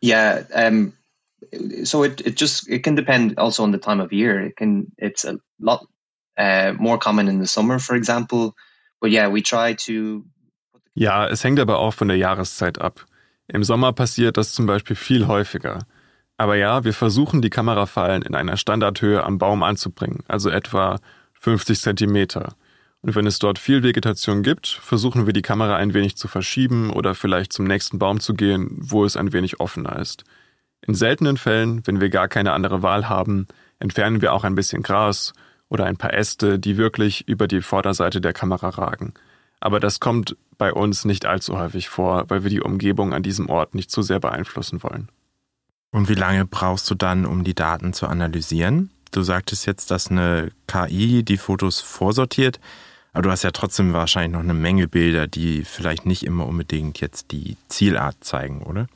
Yeah, 0.02 0.44
um, 0.54 0.92
so 1.82 2.04
it, 2.04 2.20
it 2.20 2.40
just 2.40 2.68
it 2.68 2.82
can 2.82 2.96
depend 2.96 3.38
also 3.38 3.62
on 3.62 3.72
the 3.72 3.78
time 3.78 4.02
of 4.02 4.12
year. 4.12 4.40
It 4.40 4.56
can 4.56 4.92
it's 4.96 5.24
a 5.24 5.38
lot 5.58 5.86
uh, 6.36 6.74
more 6.78 6.98
common 6.98 7.28
in 7.28 7.40
the 7.40 7.46
summer, 7.46 7.78
for 7.80 7.96
example. 7.96 8.54
But 9.00 9.10
yeah, 9.10 9.32
we 9.32 9.42
try 9.42 9.74
to. 9.86 10.24
Ja, 10.94 11.26
es 11.28 11.44
hängt 11.44 11.60
aber 11.60 11.78
auch 11.78 11.94
von 11.94 12.08
der 12.08 12.16
Jahreszeit 12.16 12.80
ab. 12.80 13.06
Im 13.48 13.64
Sommer 13.64 13.92
passiert 13.92 14.36
das 14.36 14.52
zum 14.52 14.66
Beispiel 14.66 14.96
viel 14.96 15.26
häufiger. 15.26 15.80
Aber 16.36 16.56
ja, 16.56 16.84
wir 16.84 16.92
versuchen 16.92 17.40
die 17.42 17.50
Kamerafallen 17.50 18.22
in 18.22 18.34
einer 18.34 18.56
Standardhöhe 18.56 19.24
am 19.24 19.38
Baum 19.38 19.62
anzubringen, 19.62 20.22
also 20.28 20.50
etwa 20.50 21.00
50 21.40 21.80
Zentimeter. 21.80 22.54
Und 23.00 23.14
wenn 23.14 23.26
es 23.26 23.38
dort 23.38 23.58
viel 23.58 23.82
Vegetation 23.82 24.42
gibt, 24.42 24.66
versuchen 24.66 25.26
wir 25.26 25.32
die 25.32 25.42
Kamera 25.42 25.76
ein 25.76 25.94
wenig 25.94 26.16
zu 26.16 26.26
verschieben 26.26 26.90
oder 26.90 27.14
vielleicht 27.14 27.52
zum 27.52 27.66
nächsten 27.66 27.98
Baum 27.98 28.20
zu 28.20 28.34
gehen, 28.34 28.70
wo 28.76 29.04
es 29.04 29.16
ein 29.16 29.32
wenig 29.32 29.60
offener 29.60 29.98
ist. 29.98 30.24
In 30.80 30.94
seltenen 30.94 31.36
Fällen, 31.36 31.86
wenn 31.86 32.00
wir 32.00 32.10
gar 32.10 32.28
keine 32.28 32.52
andere 32.52 32.82
Wahl 32.82 33.08
haben, 33.08 33.46
entfernen 33.78 34.20
wir 34.20 34.32
auch 34.32 34.44
ein 34.44 34.54
bisschen 34.54 34.82
Gras 34.82 35.32
oder 35.68 35.84
ein 35.84 35.96
paar 35.96 36.12
Äste, 36.12 36.58
die 36.58 36.76
wirklich 36.76 37.28
über 37.28 37.46
die 37.46 37.60
Vorderseite 37.60 38.20
der 38.20 38.32
Kamera 38.32 38.70
ragen. 38.70 39.14
Aber 39.60 39.80
das 39.80 40.00
kommt 40.00 40.36
bei 40.56 40.72
uns 40.72 41.04
nicht 41.04 41.26
allzu 41.26 41.58
häufig 41.58 41.88
vor, 41.88 42.24
weil 42.28 42.42
wir 42.42 42.50
die 42.50 42.60
Umgebung 42.60 43.12
an 43.12 43.22
diesem 43.22 43.48
Ort 43.48 43.74
nicht 43.74 43.90
zu 43.90 44.02
sehr 44.02 44.20
beeinflussen 44.20 44.82
wollen. 44.82 45.08
Und 45.90 46.08
wie 46.08 46.14
lange 46.14 46.44
brauchst 46.44 46.90
du 46.90 46.94
dann, 46.94 47.26
um 47.26 47.44
die 47.44 47.54
Daten 47.54 47.92
zu 47.92 48.06
analysieren? 48.06 48.90
Du 49.10 49.22
sagtest 49.22 49.66
jetzt, 49.66 49.90
dass 49.90 50.10
eine 50.10 50.50
KI 50.66 51.22
die 51.22 51.36
Fotos 51.36 51.80
vorsortiert, 51.80 52.60
aber 53.12 53.22
du 53.22 53.30
hast 53.30 53.42
ja 53.42 53.50
trotzdem 53.50 53.92
wahrscheinlich 53.92 54.32
noch 54.32 54.40
eine 54.40 54.54
Menge 54.54 54.88
Bilder, 54.88 55.26
die 55.26 55.64
vielleicht 55.64 56.06
nicht 56.06 56.22
immer 56.24 56.46
unbedingt 56.46 57.00
jetzt 57.00 57.32
die 57.32 57.56
Zielart 57.68 58.22
zeigen, 58.22 58.62
oder? 58.62 58.86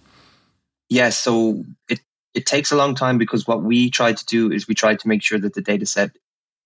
Yeah, 0.91 1.11
so 1.11 1.65
it, 1.89 2.01
it 2.35 2.47
takes 2.47 2.73
a 2.73 2.77
long 2.77 2.95
time 2.95 3.19
because 3.19 3.47
what 3.47 3.63
we 3.63 3.91
try 3.91 4.13
to 4.13 4.25
do 4.31 4.53
is 4.53 4.69
we 4.69 4.75
try 4.75 4.95
to 4.95 5.09
make 5.09 5.23
sure 5.23 5.41
that 5.41 5.55
the 5.55 5.63
data 5.63 5.87
set 5.87 6.13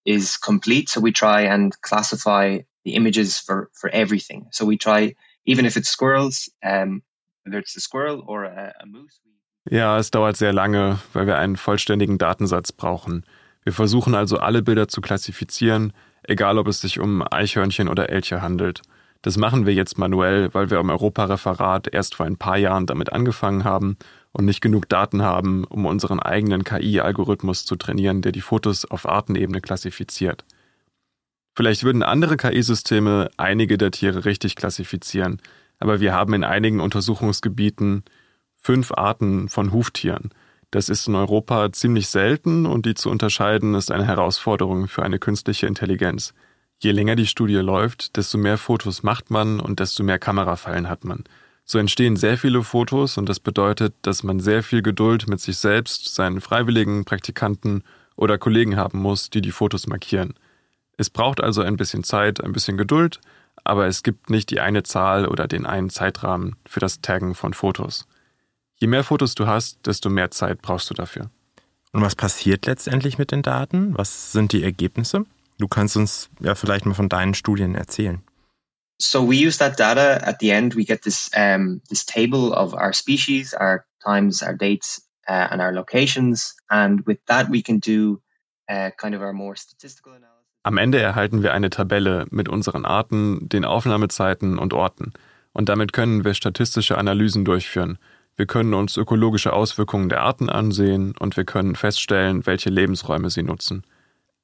is 0.04 0.36
complete. 0.40 0.88
So 0.88 1.00
we 1.00 1.12
try 1.12 1.42
and 1.42 1.72
classify 1.82 2.60
the 2.84 2.94
images 2.94 3.38
for, 3.38 3.70
for 3.72 3.90
everything. 3.90 4.48
So 4.50 4.64
we 4.64 4.76
try, 4.76 5.14
even 5.44 5.66
if 5.66 5.76
it's 5.76 5.88
squirrels, 5.88 6.48
um, 6.64 7.02
whether 7.44 7.58
it's 7.58 7.76
a 7.76 7.80
squirrel 7.80 8.24
or 8.26 8.44
a, 8.44 8.74
a 8.80 8.86
moose. 8.86 9.20
Ja, 9.68 9.98
es 9.98 10.10
dauert 10.10 10.36
sehr 10.36 10.52
lange, 10.52 11.00
weil 11.12 11.26
wir 11.26 11.38
einen 11.38 11.56
vollständigen 11.56 12.18
Datensatz 12.18 12.70
brauchen. 12.70 13.24
Wir 13.64 13.72
versuchen 13.72 14.14
also 14.14 14.38
alle 14.38 14.62
Bilder 14.62 14.86
zu 14.86 15.00
klassifizieren, 15.00 15.92
egal 16.22 16.58
ob 16.58 16.68
es 16.68 16.80
sich 16.80 17.00
um 17.00 17.24
Eichhörnchen 17.28 17.88
oder 17.88 18.10
Elche 18.10 18.42
handelt. 18.42 18.82
Das 19.22 19.36
machen 19.36 19.66
wir 19.66 19.74
jetzt 19.74 19.98
manuell, 19.98 20.54
weil 20.54 20.70
wir 20.70 20.78
im 20.78 20.90
Europareferat 20.90 21.88
erst 21.92 22.14
vor 22.14 22.26
ein 22.26 22.36
paar 22.36 22.58
Jahren 22.58 22.86
damit 22.86 23.12
angefangen 23.12 23.64
haben 23.64 23.96
und 24.30 24.44
nicht 24.44 24.60
genug 24.60 24.88
Daten 24.88 25.22
haben, 25.22 25.64
um 25.64 25.84
unseren 25.84 26.20
eigenen 26.20 26.62
KI-Algorithmus 26.62 27.64
zu 27.64 27.74
trainieren, 27.74 28.22
der 28.22 28.30
die 28.30 28.42
Fotos 28.42 28.84
auf 28.84 29.08
Artenebene 29.08 29.60
klassifiziert. 29.60 30.44
Vielleicht 31.56 31.82
würden 31.82 32.04
andere 32.04 32.36
KI-Systeme 32.36 33.30
einige 33.36 33.78
der 33.78 33.90
Tiere 33.90 34.26
richtig 34.26 34.54
klassifizieren, 34.54 35.40
aber 35.80 35.98
wir 36.00 36.12
haben 36.12 36.34
in 36.34 36.44
einigen 36.44 36.78
Untersuchungsgebieten 36.78 38.04
fünf 38.66 38.90
Arten 38.90 39.48
von 39.48 39.72
Huftieren. 39.72 40.30
Das 40.72 40.88
ist 40.88 41.06
in 41.06 41.14
Europa 41.14 41.72
ziemlich 41.72 42.08
selten 42.08 42.66
und 42.66 42.84
die 42.84 42.94
zu 42.94 43.10
unterscheiden 43.10 43.76
ist 43.76 43.92
eine 43.92 44.04
Herausforderung 44.04 44.88
für 44.88 45.04
eine 45.04 45.20
künstliche 45.20 45.68
Intelligenz. 45.68 46.34
Je 46.80 46.90
länger 46.90 47.14
die 47.14 47.28
Studie 47.28 47.54
läuft, 47.54 48.16
desto 48.16 48.38
mehr 48.38 48.58
Fotos 48.58 49.04
macht 49.04 49.30
man 49.30 49.60
und 49.60 49.78
desto 49.78 50.02
mehr 50.02 50.18
Kamerafallen 50.18 50.88
hat 50.88 51.04
man. 51.04 51.22
So 51.64 51.78
entstehen 51.78 52.16
sehr 52.16 52.36
viele 52.36 52.64
Fotos 52.64 53.18
und 53.18 53.28
das 53.28 53.38
bedeutet, 53.38 53.94
dass 54.02 54.24
man 54.24 54.40
sehr 54.40 54.64
viel 54.64 54.82
Geduld 54.82 55.28
mit 55.28 55.38
sich 55.38 55.58
selbst, 55.58 56.12
seinen 56.12 56.40
Freiwilligen, 56.40 57.04
Praktikanten 57.04 57.84
oder 58.16 58.36
Kollegen 58.36 58.76
haben 58.76 58.98
muss, 58.98 59.30
die 59.30 59.42
die 59.42 59.52
Fotos 59.52 59.86
markieren. 59.86 60.34
Es 60.96 61.08
braucht 61.08 61.40
also 61.40 61.62
ein 61.62 61.76
bisschen 61.76 62.02
Zeit, 62.02 62.42
ein 62.42 62.52
bisschen 62.52 62.76
Geduld, 62.76 63.20
aber 63.62 63.86
es 63.86 64.02
gibt 64.02 64.28
nicht 64.28 64.50
die 64.50 64.58
eine 64.58 64.82
Zahl 64.82 65.28
oder 65.28 65.46
den 65.46 65.66
einen 65.66 65.88
Zeitrahmen 65.88 66.56
für 66.66 66.80
das 66.80 67.00
Taggen 67.00 67.36
von 67.36 67.54
Fotos. 67.54 68.08
Je 68.78 68.88
mehr 68.88 69.04
Fotos 69.04 69.34
du 69.34 69.46
hast, 69.46 69.86
desto 69.86 70.10
mehr 70.10 70.30
Zeit 70.30 70.60
brauchst 70.60 70.90
du 70.90 70.94
dafür. 70.94 71.30
Und 71.92 72.02
was 72.02 72.14
passiert 72.14 72.66
letztendlich 72.66 73.16
mit 73.16 73.32
den 73.32 73.40
Daten? 73.40 73.96
Was 73.96 74.32
sind 74.32 74.52
die 74.52 74.62
Ergebnisse? 74.62 75.24
Du 75.58 75.66
kannst 75.66 75.96
uns 75.96 76.28
ja 76.40 76.54
vielleicht 76.54 76.84
mal 76.84 76.92
von 76.92 77.08
deinen 77.08 77.32
Studien 77.32 77.74
erzählen. 77.74 78.22
So 79.00 79.26
we 79.26 79.34
use 79.34 79.58
that 79.58 79.78
data 79.78 80.18
at 80.26 80.36
the 80.40 80.50
end. 80.50 80.76
We 80.76 80.84
get 80.84 81.02
this 81.02 81.30
um, 81.34 81.80
this 81.88 82.04
table 82.04 82.52
of 82.52 82.74
our 82.74 82.92
species, 82.92 83.54
our 83.54 83.84
times, 84.02 84.42
our 84.42 84.54
dates, 84.54 85.08
uh, 85.26 85.48
and 85.50 85.62
our 85.62 85.72
locations. 85.72 86.54
And 86.68 87.06
with 87.06 87.18
that, 87.26 87.48
we 87.50 87.62
can 87.62 87.78
do 87.80 88.20
uh, 88.70 88.90
kind 88.98 89.14
of 89.14 89.22
our 89.22 89.32
more 89.32 89.56
statistical 89.56 90.12
analysis. 90.12 90.32
Am 90.64 90.78
Ende 90.78 90.98
erhalten 90.98 91.42
wir 91.42 91.54
eine 91.54 91.70
Tabelle 91.70 92.26
mit 92.30 92.48
unseren 92.48 92.84
Arten, 92.84 93.48
den 93.48 93.64
Aufnahmezeiten 93.64 94.58
und 94.58 94.74
Orten. 94.74 95.12
Und 95.52 95.68
damit 95.68 95.92
können 95.92 96.24
wir 96.24 96.34
statistische 96.34 96.98
Analysen 96.98 97.46
durchführen– 97.46 97.98
wir 98.36 98.46
können 98.46 98.74
uns 98.74 98.96
ökologische 98.96 99.52
Auswirkungen 99.52 100.08
der 100.08 100.22
Arten 100.22 100.50
ansehen 100.50 101.14
und 101.18 101.36
wir 101.36 101.44
können 101.44 101.74
feststellen, 101.74 102.46
welche 102.46 102.70
Lebensräume 102.70 103.30
sie 103.30 103.42
nutzen. 103.42 103.82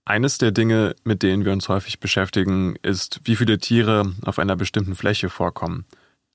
Eines 0.05 0.39
der 0.39 0.51
Dinge, 0.51 0.97
mit 1.05 1.23
denen 1.23 1.45
wir 1.45 1.53
uns 1.53 1.69
häufig 1.69 2.01
beschäftigen, 2.01 2.75
ist, 2.83 3.21
wie 3.25 3.37
viele 3.37 3.59
Tiere 3.59 4.13
auf 4.25 4.39
einer 4.39 4.57
bestimmten 4.57 4.97
Fläche 4.97 5.29
vorkommen. 5.29 5.85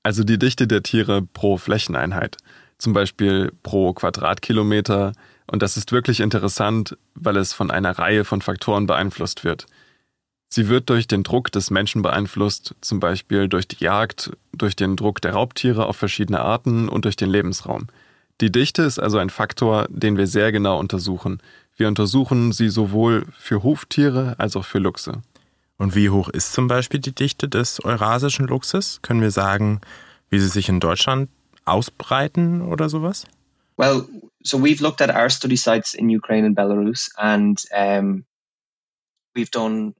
Also 0.02 0.24
die 0.24 0.38
Dichte 0.38 0.66
der 0.66 0.82
Tiere 0.82 1.20
pro 1.20 1.58
Flächeneinheit, 1.58 2.38
zum 2.78 2.92
Beispiel 2.92 3.52
pro 3.62 3.92
Quadratkilometer. 3.92 5.12
Und 5.50 5.62
das 5.62 5.76
ist 5.76 5.92
wirklich 5.92 6.20
interessant, 6.20 6.96
weil 7.14 7.36
es 7.36 7.52
von 7.52 7.70
einer 7.70 7.98
Reihe 7.98 8.24
von 8.24 8.40
Faktoren 8.40 8.86
beeinflusst 8.86 9.44
wird. 9.44 9.66
Sie 10.48 10.68
wird 10.68 10.88
durch 10.88 11.06
den 11.06 11.24
Druck 11.24 11.52
des 11.52 11.70
Menschen 11.70 12.00
beeinflusst, 12.00 12.74
zum 12.80 13.00
Beispiel 13.00 13.48
durch 13.48 13.68
die 13.68 13.84
Jagd, 13.84 14.30
durch 14.52 14.76
den 14.76 14.96
Druck 14.96 15.20
der 15.20 15.32
Raubtiere 15.32 15.86
auf 15.86 15.96
verschiedene 15.96 16.40
Arten 16.40 16.88
und 16.88 17.04
durch 17.04 17.16
den 17.16 17.28
Lebensraum. 17.28 17.88
Die 18.40 18.50
Dichte 18.50 18.82
ist 18.82 18.98
also 18.98 19.18
ein 19.18 19.30
Faktor, 19.30 19.86
den 19.90 20.16
wir 20.16 20.26
sehr 20.26 20.50
genau 20.52 20.78
untersuchen. 20.78 21.42
Wir 21.76 21.88
untersuchen 21.88 22.52
sie 22.52 22.70
sowohl 22.70 23.26
für 23.36 23.62
Huftiere 23.62 24.36
als 24.38 24.56
auch 24.56 24.64
für 24.64 24.78
Luchse. 24.78 25.22
Und 25.76 25.94
wie 25.94 26.10
hoch 26.10 26.28
ist 26.28 26.52
zum 26.52 26.66
Beispiel 26.66 27.00
die 27.00 27.14
Dichte 27.14 27.48
des 27.48 27.84
eurasischen 27.84 28.46
Luchses? 28.46 29.00
Können 29.02 29.20
wir 29.20 29.30
sagen, 29.30 29.80
wie 30.30 30.38
sie 30.40 30.48
sich 30.48 30.68
in 30.68 30.80
Deutschland 30.80 31.28
ausbreiten 31.64 32.62
oder 32.62 32.88
sowas? 32.88 33.26
Well, 33.76 34.06
so 34.42 34.58
we've 34.58 34.82
looked 34.82 35.02
at 35.02 35.14
our 35.14 35.30
study 35.30 35.56
sites 35.56 35.94
in 35.94 36.08
Ukraine 36.08 36.46
and 36.46 36.56
Belarus 36.56 37.10
and 37.16 37.62
um, 37.70 38.24
we've 39.34 39.50
done 39.52 39.94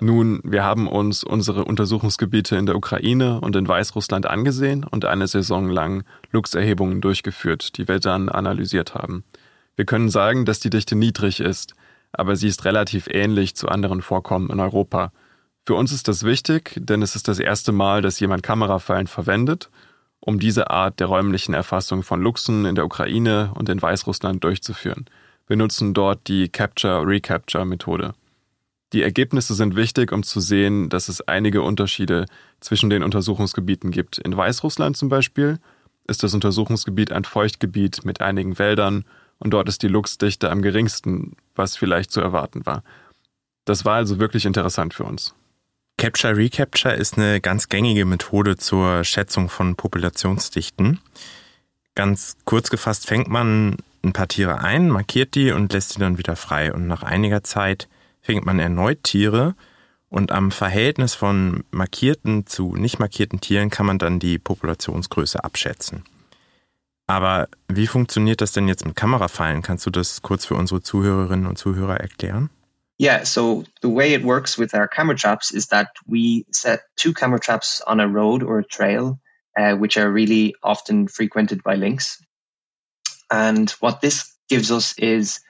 nun, 0.00 0.40
wir 0.44 0.64
haben 0.64 0.88
uns 0.88 1.24
unsere 1.24 1.64
Untersuchungsgebiete 1.64 2.56
in 2.56 2.66
der 2.66 2.76
Ukraine 2.76 3.40
und 3.40 3.56
in 3.56 3.66
Weißrussland 3.66 4.26
angesehen 4.26 4.84
und 4.84 5.04
eine 5.04 5.26
Saison 5.26 5.68
lang 5.68 6.04
Luchserhebungen 6.30 7.00
durchgeführt, 7.00 7.76
die 7.76 7.88
wir 7.88 7.98
dann 7.98 8.28
analysiert 8.28 8.94
haben. 8.94 9.24
Wir 9.74 9.84
können 9.84 10.10
sagen, 10.10 10.44
dass 10.44 10.60
die 10.60 10.70
Dichte 10.70 10.96
niedrig 10.96 11.40
ist, 11.40 11.74
aber 12.12 12.36
sie 12.36 12.48
ist 12.48 12.64
relativ 12.64 13.08
ähnlich 13.08 13.56
zu 13.56 13.68
anderen 13.68 14.02
Vorkommen 14.02 14.50
in 14.50 14.60
Europa. 14.60 15.12
Für 15.66 15.74
uns 15.74 15.92
ist 15.92 16.08
das 16.08 16.24
wichtig, 16.24 16.74
denn 16.76 17.02
es 17.02 17.16
ist 17.16 17.28
das 17.28 17.38
erste 17.38 17.72
Mal, 17.72 18.02
dass 18.02 18.20
jemand 18.20 18.42
Kamerafallen 18.42 19.06
verwendet, 19.06 19.70
um 20.20 20.38
diese 20.38 20.70
Art 20.70 21.00
der 21.00 21.08
räumlichen 21.08 21.54
Erfassung 21.54 22.02
von 22.02 22.20
Luchsen 22.20 22.64
in 22.64 22.74
der 22.74 22.84
Ukraine 22.84 23.52
und 23.54 23.68
in 23.68 23.80
Weißrussland 23.80 24.44
durchzuführen. 24.44 25.06
Wir 25.48 25.56
nutzen 25.56 25.94
dort 25.94 26.28
die 26.28 26.48
Capture-Recapture-Methode. 26.48 28.14
Die 28.92 29.02
Ergebnisse 29.02 29.54
sind 29.54 29.74
wichtig, 29.74 30.12
um 30.12 30.22
zu 30.22 30.40
sehen, 30.40 30.88
dass 30.90 31.08
es 31.08 31.26
einige 31.26 31.62
Unterschiede 31.62 32.26
zwischen 32.60 32.90
den 32.90 33.02
Untersuchungsgebieten 33.02 33.90
gibt. 33.90 34.18
In 34.18 34.36
Weißrussland 34.36 34.96
zum 34.96 35.08
Beispiel 35.08 35.58
ist 36.06 36.22
das 36.22 36.34
Untersuchungsgebiet 36.34 37.10
ein 37.10 37.24
Feuchtgebiet 37.24 38.04
mit 38.04 38.20
einigen 38.20 38.58
Wäldern 38.58 39.04
und 39.38 39.52
dort 39.52 39.68
ist 39.68 39.82
die 39.82 39.88
Luchsdichte 39.88 40.50
am 40.50 40.60
geringsten, 40.60 41.36
was 41.54 41.76
vielleicht 41.76 42.10
zu 42.10 42.20
erwarten 42.20 42.66
war. 42.66 42.82
Das 43.64 43.84
war 43.84 43.96
also 43.96 44.18
wirklich 44.18 44.44
interessant 44.44 44.92
für 44.92 45.04
uns. 45.04 45.34
Capture 45.96 46.36
Recapture 46.36 46.94
ist 46.94 47.16
eine 47.16 47.40
ganz 47.40 47.68
gängige 47.68 48.04
Methode 48.04 48.56
zur 48.56 49.04
Schätzung 49.04 49.48
von 49.48 49.76
Populationsdichten. 49.76 51.00
Ganz 51.94 52.36
kurz 52.44 52.70
gefasst 52.70 53.06
fängt 53.06 53.28
man 53.28 53.76
ein 54.02 54.12
paar 54.12 54.28
Tiere 54.28 54.60
ein, 54.60 54.90
markiert 54.90 55.34
die 55.34 55.52
und 55.52 55.72
lässt 55.72 55.90
sie 55.90 56.00
dann 56.00 56.18
wieder 56.18 56.36
frei. 56.36 56.72
Und 56.72 56.86
nach 56.86 57.02
einiger 57.02 57.44
Zeit 57.44 57.88
fängt 58.22 58.46
man 58.46 58.58
erneut 58.58 59.02
Tiere 59.02 59.54
und 60.08 60.32
am 60.32 60.50
Verhältnis 60.50 61.14
von 61.14 61.64
markierten 61.70 62.46
zu 62.46 62.76
nicht 62.76 62.98
markierten 62.98 63.40
Tieren 63.40 63.70
kann 63.70 63.86
man 63.86 63.98
dann 63.98 64.18
die 64.18 64.38
Populationsgröße 64.38 65.42
abschätzen. 65.42 66.04
Aber 67.06 67.48
wie 67.68 67.86
funktioniert 67.86 68.40
das 68.40 68.52
denn 68.52 68.68
jetzt 68.68 68.86
mit 68.86 68.96
Kamerafallen? 68.96 69.62
Kannst 69.62 69.84
du 69.84 69.90
das 69.90 70.22
kurz 70.22 70.46
für 70.46 70.54
unsere 70.54 70.82
Zuhörerinnen 70.82 71.46
und 71.46 71.58
Zuhörer 71.58 71.98
erklären? 71.98 72.48
Yeah, 72.98 73.24
so 73.24 73.64
the 73.82 73.88
way 73.88 74.14
it 74.14 74.22
works 74.22 74.56
with 74.58 74.74
our 74.74 74.86
camera 74.86 75.16
traps 75.16 75.50
is 75.50 75.66
that 75.68 75.88
we 76.06 76.44
set 76.52 76.82
two 76.96 77.12
camera 77.12 77.40
traps 77.40 77.82
on 77.86 78.00
a 78.00 78.06
road 78.06 78.44
or 78.44 78.60
a 78.60 78.64
trail, 78.64 79.18
uh, 79.58 79.74
which 79.74 79.98
are 79.98 80.12
really 80.12 80.54
often 80.62 81.08
frequented 81.08 81.62
by 81.64 81.74
lynx. 81.74 82.22
And 83.30 83.70
what 83.80 84.02
this 84.02 84.36
gives 84.48 84.70
us 84.70 84.94
is 84.98 85.40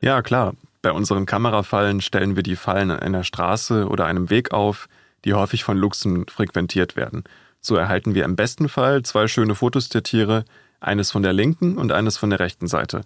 Ja, 0.00 0.22
klar. 0.22 0.54
Bei 0.82 0.92
unseren 0.92 1.26
Kamerafallen 1.26 2.00
stellen 2.00 2.36
wir 2.36 2.42
die 2.42 2.56
Fallen 2.56 2.90
an 2.90 3.00
einer 3.00 3.24
Straße 3.24 3.86
oder 3.88 4.06
einem 4.06 4.30
Weg 4.30 4.52
auf, 4.52 4.88
die 5.24 5.34
häufig 5.34 5.64
von 5.64 5.76
Luchsen 5.76 6.26
frequentiert 6.28 6.96
werden. 6.96 7.24
So 7.60 7.76
erhalten 7.76 8.14
wir 8.14 8.24
im 8.24 8.36
besten 8.36 8.68
Fall 8.68 9.02
zwei 9.02 9.28
schöne 9.28 9.54
Fotos 9.54 9.88
der 9.88 10.02
Tiere, 10.02 10.44
eines 10.80 11.10
von 11.10 11.22
der 11.22 11.32
linken 11.32 11.76
und 11.76 11.92
eines 11.92 12.16
von 12.16 12.30
der 12.30 12.40
rechten 12.40 12.68
Seite. 12.68 13.02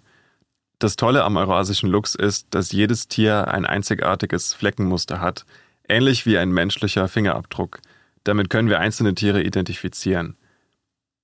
Das 0.79 0.95
Tolle 0.95 1.23
am 1.23 1.37
eurasischen 1.37 1.89
Luchs 1.89 2.13
ist, 2.13 2.47
dass 2.51 2.71
jedes 2.71 3.07
Tier 3.07 3.47
ein 3.47 3.65
einzigartiges 3.65 4.53
Fleckenmuster 4.53 5.19
hat, 5.19 5.45
ähnlich 5.87 6.25
wie 6.25 6.37
ein 6.37 6.51
menschlicher 6.51 7.07
Fingerabdruck. 7.07 7.79
Damit 8.23 8.49
können 8.49 8.69
wir 8.69 8.79
einzelne 8.79 9.15
Tiere 9.15 9.41
identifizieren. 9.41 10.37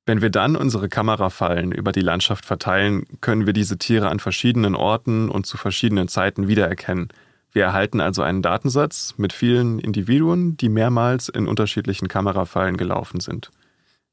Wenn 0.10 0.24
wir 0.24 0.32
dann 0.32 0.56
unsere 0.56 0.90
Kamerafallen 0.90 1.72
über 1.72 1.92
die 1.92 2.02
Landschaft 2.02 2.44
verteilen, 2.44 3.06
können 3.22 3.46
wir 3.46 3.54
diese 3.54 3.78
Tiere 3.78 4.10
an 4.10 4.18
verschiedenen 4.18 4.74
Orten 4.74 5.30
und 5.30 5.46
zu 5.46 5.56
verschiedenen 5.56 6.08
Zeiten 6.08 6.48
wiedererkennen. 6.48 7.10
Wir 7.52 7.66
erhalten 7.66 8.02
also 8.02 8.24
einen 8.24 8.42
Datensatz 8.42 9.14
mit 9.18 9.34
vielen 9.34 9.78
Individuen, 9.78 10.58
die 10.58 10.70
mehrmals 10.70 11.30
in 11.30 11.48
unterschiedlichen 11.48 12.08
Kamerafallen 12.08 12.76
gelaufen 12.76 13.20
sind. 13.20 13.52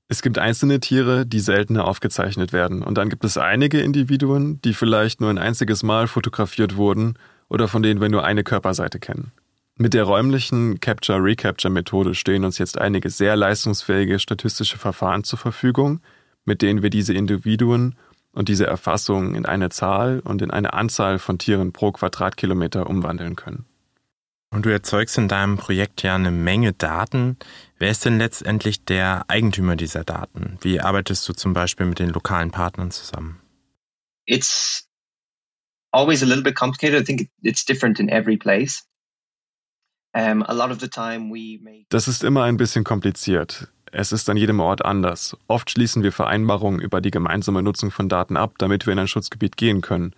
Es 0.08 0.20
gibt 0.20 0.36
einzelne 0.36 0.80
Tiere, 0.80 1.24
die 1.24 1.40
seltener 1.40 1.86
aufgezeichnet 1.86 2.52
werden, 2.52 2.82
und 2.82 2.98
dann 2.98 3.08
gibt 3.08 3.24
es 3.24 3.38
einige 3.38 3.80
Individuen, 3.80 4.60
die 4.60 4.74
vielleicht 4.74 5.22
nur 5.22 5.30
ein 5.30 5.38
einziges 5.38 5.82
Mal 5.82 6.08
fotografiert 6.08 6.76
wurden 6.76 7.14
oder 7.48 7.68
von 7.68 7.82
denen 7.82 8.02
wir 8.02 8.10
nur 8.10 8.22
eine 8.22 8.44
Körperseite 8.44 8.98
kennen. 8.98 9.32
Mit 9.78 9.92
der 9.92 10.04
räumlichen 10.04 10.80
Capture-Recapture-Methode 10.80 12.14
stehen 12.14 12.46
uns 12.46 12.56
jetzt 12.56 12.78
einige 12.78 13.10
sehr 13.10 13.36
leistungsfähige 13.36 14.18
statistische 14.18 14.78
Verfahren 14.78 15.22
zur 15.22 15.38
Verfügung, 15.38 16.00
mit 16.46 16.62
denen 16.62 16.82
wir 16.82 16.88
diese 16.88 17.12
Individuen 17.12 17.94
und 18.32 18.48
diese 18.48 18.66
Erfassungen 18.66 19.34
in 19.34 19.44
eine 19.44 19.68
Zahl 19.68 20.20
und 20.20 20.40
in 20.40 20.50
eine 20.50 20.72
Anzahl 20.72 21.18
von 21.18 21.38
Tieren 21.38 21.72
pro 21.72 21.92
Quadratkilometer 21.92 22.88
umwandeln 22.88 23.36
können. 23.36 23.66
Und 24.50 24.64
du 24.64 24.70
erzeugst 24.70 25.18
in 25.18 25.28
deinem 25.28 25.58
Projekt 25.58 26.02
ja 26.02 26.14
eine 26.14 26.30
Menge 26.30 26.72
Daten. 26.72 27.36
Wer 27.78 27.90
ist 27.90 28.06
denn 28.06 28.16
letztendlich 28.16 28.86
der 28.86 29.24
Eigentümer 29.28 29.76
dieser 29.76 30.04
Daten? 30.04 30.56
Wie 30.62 30.80
arbeitest 30.80 31.28
du 31.28 31.34
zum 31.34 31.52
Beispiel 31.52 31.84
mit 31.84 31.98
den 31.98 32.10
lokalen 32.10 32.50
Partnern 32.50 32.90
zusammen? 32.90 33.42
It's 34.24 34.88
always 35.90 36.22
a 36.22 36.26
little 36.26 36.42
bit 36.42 36.54
complicated. 36.54 36.98
I 36.98 37.04
think 37.04 37.28
it's 37.42 37.66
different 37.66 38.00
in 38.00 38.08
every 38.08 38.38
place. 38.38 38.86
Das 41.90 42.08
ist 42.08 42.24
immer 42.24 42.44
ein 42.44 42.56
bisschen 42.56 42.84
kompliziert. 42.84 43.68
Es 43.92 44.12
ist 44.12 44.30
an 44.30 44.38
jedem 44.38 44.60
Ort 44.60 44.82
anders. 44.82 45.36
Oft 45.46 45.70
schließen 45.70 46.02
wir 46.02 46.10
Vereinbarungen 46.10 46.80
über 46.80 47.02
die 47.02 47.10
gemeinsame 47.10 47.62
Nutzung 47.62 47.90
von 47.90 48.08
Daten 48.08 48.38
ab, 48.38 48.54
damit 48.56 48.86
wir 48.86 48.94
in 48.94 48.98
ein 48.98 49.08
Schutzgebiet 49.08 49.58
gehen 49.58 49.82
können. 49.82 50.14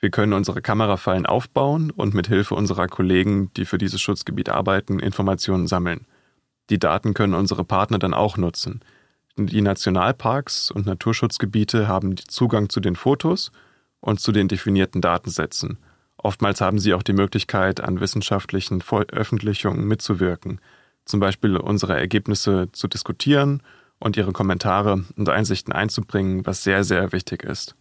Wir 0.00 0.10
können 0.10 0.32
unsere 0.32 0.62
Kamerafallen 0.62 1.26
aufbauen 1.26 1.90
und 1.90 2.14
mit 2.14 2.28
Hilfe 2.28 2.54
unserer 2.54 2.88
Kollegen, 2.88 3.52
die 3.54 3.66
für 3.66 3.78
dieses 3.78 4.00
Schutzgebiet 4.00 4.48
arbeiten, 4.48 4.98
Informationen 4.98 5.66
sammeln. 5.66 6.06
Die 6.70 6.78
Daten 6.78 7.12
können 7.12 7.34
unsere 7.34 7.64
Partner 7.64 7.98
dann 7.98 8.14
auch 8.14 8.38
nutzen. 8.38 8.80
Die 9.36 9.60
Nationalparks 9.60 10.70
und 10.70 10.86
Naturschutzgebiete 10.86 11.88
haben 11.88 12.16
Zugang 12.16 12.70
zu 12.70 12.80
den 12.80 12.96
Fotos 12.96 13.52
und 14.00 14.18
zu 14.18 14.32
den 14.32 14.48
definierten 14.48 15.02
Datensätzen. 15.02 15.78
Oftmals 16.22 16.60
haben 16.60 16.78
sie 16.78 16.94
auch 16.94 17.02
die 17.02 17.12
Möglichkeit, 17.12 17.80
an 17.80 18.00
wissenschaftlichen 18.00 18.80
Veröffentlichungen 18.80 19.86
mitzuwirken, 19.86 20.60
zum 21.04 21.20
Beispiel 21.20 21.56
unsere 21.56 21.98
Ergebnisse 21.98 22.68
zu 22.72 22.86
diskutieren 22.86 23.62
und 23.98 24.16
ihre 24.16 24.32
Kommentare 24.32 25.04
und 25.16 25.28
Einsichten 25.28 25.72
einzubringen, 25.72 26.46
was 26.46 26.62
sehr, 26.62 26.84
sehr 26.84 27.12
wichtig 27.12 27.42
ist. 27.42 27.74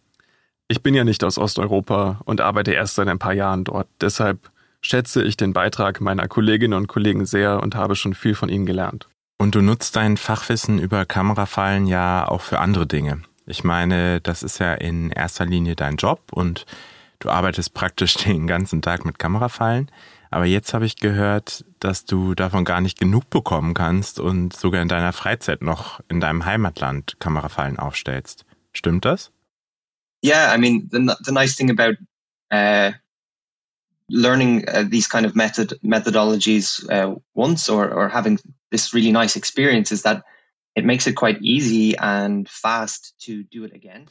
Ich 0.67 0.81
bin 0.81 0.95
ja 0.95 1.03
nicht 1.03 1.23
aus 1.23 1.37
Osteuropa 1.37 2.21
und 2.25 2.41
arbeite 2.41 2.71
erst 2.71 2.95
seit 2.95 3.07
ein 3.07 3.19
paar 3.19 3.33
Jahren 3.33 3.63
dort, 3.63 3.87
deshalb 3.99 4.51
schätze 4.81 5.21
ich 5.21 5.37
den 5.37 5.53
Beitrag 5.53 6.01
meiner 6.01 6.27
Kolleginnen 6.27 6.73
und 6.73 6.87
Kollegen 6.87 7.25
sehr 7.25 7.61
und 7.61 7.75
habe 7.75 7.95
schon 7.95 8.15
viel 8.15 8.33
von 8.33 8.49
ihnen 8.49 8.65
gelernt. 8.65 9.07
Und 9.37 9.53
du 9.55 9.61
nutzt 9.61 9.95
dein 9.95 10.17
Fachwissen 10.17 10.79
über 10.79 11.05
Kamerafallen 11.05 11.87
ja 11.87 12.27
auch 12.27 12.41
für 12.41 12.59
andere 12.59 12.87
Dinge. 12.87 13.21
Ich 13.45 13.63
meine, 13.63 14.21
das 14.21 14.43
ist 14.43 14.59
ja 14.59 14.73
in 14.73 15.11
erster 15.11 15.45
Linie 15.45 15.75
dein 15.75 15.97
Job 15.97 16.21
und 16.31 16.65
du 17.21 17.29
arbeitest 17.29 17.73
praktisch 17.73 18.15
den 18.15 18.47
ganzen 18.47 18.81
Tag 18.81 19.05
mit 19.05 19.19
Kamerafallen. 19.19 19.89
Aber 20.29 20.45
jetzt 20.45 20.73
habe 20.73 20.85
ich 20.85 20.95
gehört, 20.95 21.65
dass 21.79 22.05
du 22.05 22.35
davon 22.35 22.63
gar 22.63 22.79
nicht 22.79 22.99
genug 22.99 23.29
bekommen 23.29 23.73
kannst 23.73 24.19
und 24.19 24.55
sogar 24.55 24.81
in 24.81 24.87
deiner 24.87 25.11
Freizeit 25.11 25.61
noch 25.61 25.99
in 26.07 26.21
deinem 26.21 26.45
Heimatland 26.45 27.19
Kamerafallen 27.19 27.77
aufstellst. 27.77 28.45
Stimmt 28.71 29.03
das? 29.03 29.31
Yeah, 30.23 30.53
I 30.53 30.57
mean, 30.57 30.87
the, 30.91 31.15
the 31.25 31.31
nice 31.31 31.55
thing 31.55 31.69
about 31.69 31.97
uh, 32.51 32.93
learning 34.07 34.67
uh, 34.69 34.83
these 34.89 35.09
kind 35.09 35.25
of 35.25 35.35
method 35.35 35.77
methodologies 35.83 36.87
uh, 36.89 37.15
once 37.33 37.69
or, 37.69 37.91
or 37.91 38.07
having 38.07 38.39
this 38.69 38.93
really 38.93 39.11
nice 39.11 39.35
experience 39.35 39.91
is 39.91 40.03
that 40.03 40.23
it 40.75 40.85
makes 40.85 41.07
it 41.07 41.15
quite 41.15 41.41
easy 41.41 41.97
and 41.97 42.47
fast 42.47 43.13
to 43.25 43.43
do 43.43 43.65
it 43.65 43.73
again. 43.73 44.07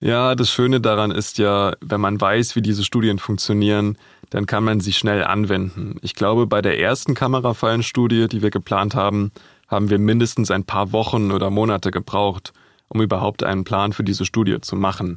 Ja, 0.00 0.34
das 0.34 0.50
Schöne 0.50 0.80
daran 0.80 1.10
ist 1.10 1.38
ja, 1.38 1.72
wenn 1.80 2.00
man 2.02 2.20
weiß, 2.20 2.54
wie 2.54 2.60
diese 2.60 2.84
Studien 2.84 3.18
funktionieren, 3.18 3.96
dann 4.28 4.44
kann 4.44 4.62
man 4.62 4.80
sie 4.80 4.92
schnell 4.92 5.24
anwenden. 5.24 5.96
Ich 6.02 6.14
glaube, 6.14 6.46
bei 6.46 6.60
der 6.60 6.78
ersten 6.78 7.14
Kamerafallenstudie, 7.14 8.28
die 8.28 8.42
wir 8.42 8.50
geplant 8.50 8.94
haben, 8.94 9.32
haben 9.68 9.88
wir 9.88 9.98
mindestens 9.98 10.50
ein 10.50 10.64
paar 10.64 10.92
Wochen 10.92 11.32
oder 11.32 11.48
Monate 11.48 11.90
gebraucht, 11.90 12.52
um 12.88 13.00
überhaupt 13.00 13.42
einen 13.42 13.64
Plan 13.64 13.94
für 13.94 14.04
diese 14.04 14.26
Studie 14.26 14.60
zu 14.60 14.76
machen. 14.76 15.16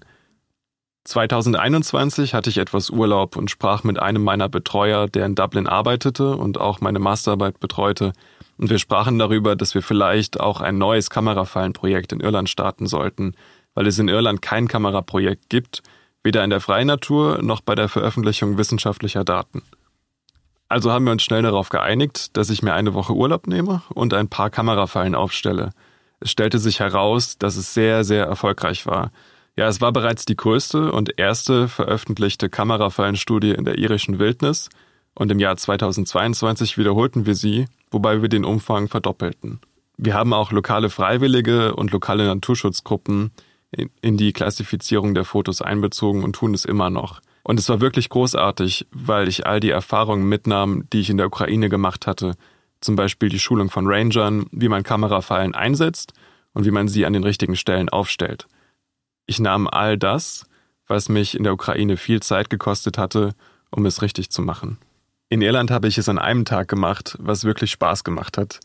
2021 1.04 2.34
hatte 2.34 2.50
ich 2.50 2.58
etwas 2.58 2.90
Urlaub 2.90 3.36
und 3.36 3.52
sprach 3.52 3.84
mit 3.84 4.00
einem 4.00 4.24
meiner 4.24 4.48
Betreuer, 4.48 5.08
der 5.08 5.26
in 5.26 5.36
Dublin 5.36 5.68
arbeitete 5.68 6.38
und 6.38 6.58
auch 6.58 6.80
meine 6.80 7.00
Masterarbeit 7.00 7.60
betreute, 7.60 8.14
und 8.58 8.70
wir 8.70 8.78
sprachen 8.78 9.18
darüber, 9.18 9.56
dass 9.56 9.74
wir 9.74 9.82
vielleicht 9.82 10.38
auch 10.38 10.60
ein 10.60 10.78
neues 10.78 11.10
Kamerafallenprojekt 11.10 12.12
in 12.12 12.20
Irland 12.20 12.50
starten 12.50 12.88
sollten, 12.88 13.34
weil 13.80 13.88
es 13.88 13.98
in 13.98 14.10
Irland 14.10 14.42
kein 14.42 14.68
Kameraprojekt 14.68 15.50
gibt, 15.50 15.84
weder 16.22 16.44
in 16.44 16.50
der 16.50 16.60
freien 16.60 16.88
Natur 16.88 17.42
noch 17.42 17.62
bei 17.62 17.76
der 17.76 17.88
Veröffentlichung 17.88 18.58
wissenschaftlicher 18.58 19.24
Daten. 19.24 19.62
Also 20.68 20.92
haben 20.92 21.06
wir 21.06 21.14
uns 21.14 21.24
schnell 21.24 21.44
darauf 21.44 21.70
geeinigt, 21.70 22.36
dass 22.36 22.50
ich 22.50 22.62
mir 22.62 22.74
eine 22.74 22.94
Woche 22.94 23.14
Urlaub 23.14 23.48
nehme 23.48 23.82
und 23.94 24.14
ein 24.14 24.28
paar 24.28 24.50
Kamerafallen 24.50 25.16
aufstelle. 25.16 25.70
Es 26.20 26.30
stellte 26.30 26.60
sich 26.60 26.82
heraus, 26.82 27.38
dass 27.38 27.56
es 27.56 27.74
sehr, 27.74 28.04
sehr 28.04 28.26
erfolgreich 28.26 28.86
war. 28.86 29.14
Ja, 29.56 29.70
es 29.70 29.80
war 29.80 29.94
bereits 29.94 30.26
die 30.26 30.36
größte 30.36 30.92
und 30.92 31.18
erste 31.18 31.70
veröffentlichte 31.70 32.50
Kamerafallenstudie 32.50 33.52
in 33.52 33.64
der 33.64 33.78
irischen 33.78 34.20
Wildnis 34.20 34.68
und 35.16 35.32
im 35.32 35.40
Jahr 35.40 35.56
2022 35.56 36.78
wiederholten 36.78 37.26
wir 37.26 37.36
sie, 37.36 37.68
wobei 37.92 38.22
wir 38.22 38.28
den 38.28 38.44
Umfang 38.44 38.90
verdoppelten. 38.90 39.62
Wir 39.96 40.16
haben 40.16 40.34
auch 40.34 40.52
lokale 40.52 40.90
Freiwillige 40.90 41.76
und 41.76 41.92
lokale 41.92 42.26
Naturschutzgruppen, 42.26 43.32
in 43.72 44.18
die 44.18 44.34
Klassifizierung 44.34 45.14
der 45.14 45.26
Fotos 45.26 45.62
einbezogen 45.62 46.24
und 46.24 46.34
tun 46.34 46.54
es 46.54 46.66
immer 46.66 46.90
noch. 46.90 47.22
Und 47.44 47.60
es 47.60 47.70
war 47.70 47.82
wirklich 47.82 48.10
großartig, 48.10 48.88
weil 48.92 49.28
ich 49.28 49.46
all 49.46 49.60
die 49.60 49.70
Erfahrungen 49.70 50.28
mitnahm, 50.28 50.86
die 50.92 51.00
ich 51.02 51.10
in 51.10 51.18
der 51.18 51.28
Ukraine 51.28 51.70
gemacht 51.70 52.08
hatte. 52.08 52.36
Zum 52.82 52.96
Beispiel 52.96 53.30
die 53.30 53.40
Schulung 53.40 53.70
von 53.70 53.88
Rangern, 53.88 54.46
wie 54.52 54.70
man 54.70 54.84
Kamerafallen 54.84 55.56
einsetzt 55.56 56.14
und 56.54 56.66
wie 56.66 56.72
man 56.72 56.88
sie 56.88 57.06
an 57.06 57.14
den 57.14 57.24
richtigen 57.24 57.56
Stellen 57.56 57.90
aufstellt. 57.90 58.48
Ich 59.26 59.40
nahm 59.40 59.68
all 59.68 59.98
das, 59.98 60.46
was 60.88 61.10
mich 61.10 61.36
in 61.38 61.44
der 61.44 61.54
Ukraine 61.54 61.98
viel 61.98 62.22
Zeit 62.22 62.50
gekostet 62.50 62.98
hatte, 62.98 63.36
um 63.70 63.86
es 63.86 64.02
richtig 64.02 64.30
zu 64.30 64.42
machen. 64.42 64.78
In 65.30 65.42
Irland 65.42 65.70
habe 65.70 65.88
ich 65.88 65.98
es 65.98 66.10
an 66.10 66.18
einem 66.18 66.46
Tag 66.46 66.68
gemacht, 66.68 67.16
was 67.20 67.44
wirklich 67.44 67.72
Spaß 67.72 68.04
gemacht 68.04 68.38
hat. 68.38 68.60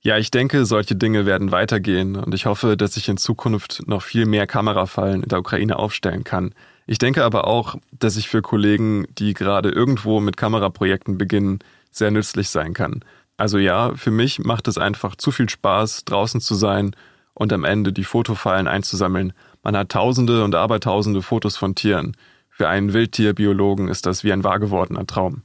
Ja, 0.00 0.16
ich 0.16 0.30
denke, 0.30 0.64
solche 0.64 0.94
Dinge 0.94 1.26
werden 1.26 1.50
weitergehen 1.50 2.14
und 2.14 2.32
ich 2.32 2.46
hoffe, 2.46 2.76
dass 2.76 2.96
ich 2.96 3.08
in 3.08 3.16
Zukunft 3.16 3.82
noch 3.86 4.02
viel 4.02 4.26
mehr 4.26 4.46
Kamerafallen 4.46 5.24
in 5.24 5.28
der 5.28 5.40
Ukraine 5.40 5.76
aufstellen 5.76 6.22
kann. 6.22 6.54
Ich 6.86 6.98
denke 6.98 7.24
aber 7.24 7.48
auch, 7.48 7.74
dass 7.90 8.16
ich 8.16 8.28
für 8.28 8.40
Kollegen, 8.40 9.06
die 9.18 9.34
gerade 9.34 9.70
irgendwo 9.70 10.20
mit 10.20 10.36
Kameraprojekten 10.36 11.18
beginnen, 11.18 11.58
sehr 11.90 12.12
nützlich 12.12 12.48
sein 12.48 12.74
kann. 12.74 13.04
Also 13.36 13.58
ja, 13.58 13.94
für 13.96 14.12
mich 14.12 14.38
macht 14.38 14.68
es 14.68 14.78
einfach 14.78 15.16
zu 15.16 15.32
viel 15.32 15.48
Spaß, 15.48 16.04
draußen 16.04 16.40
zu 16.40 16.54
sein 16.54 16.94
und 17.34 17.52
am 17.52 17.64
Ende 17.64 17.92
die 17.92 18.04
Fotofallen 18.04 18.68
einzusammeln. 18.68 19.32
Man 19.64 19.76
hat 19.76 19.90
tausende 19.90 20.44
und 20.44 20.54
abertausende 20.54 21.22
Fotos 21.22 21.56
von 21.56 21.74
Tieren. 21.74 22.16
Für 22.48 22.68
einen 22.68 22.92
Wildtierbiologen 22.92 23.88
ist 23.88 24.06
das 24.06 24.22
wie 24.22 24.32
ein 24.32 24.44
wahr 24.44 24.60
gewordener 24.60 25.06
Traum. 25.06 25.42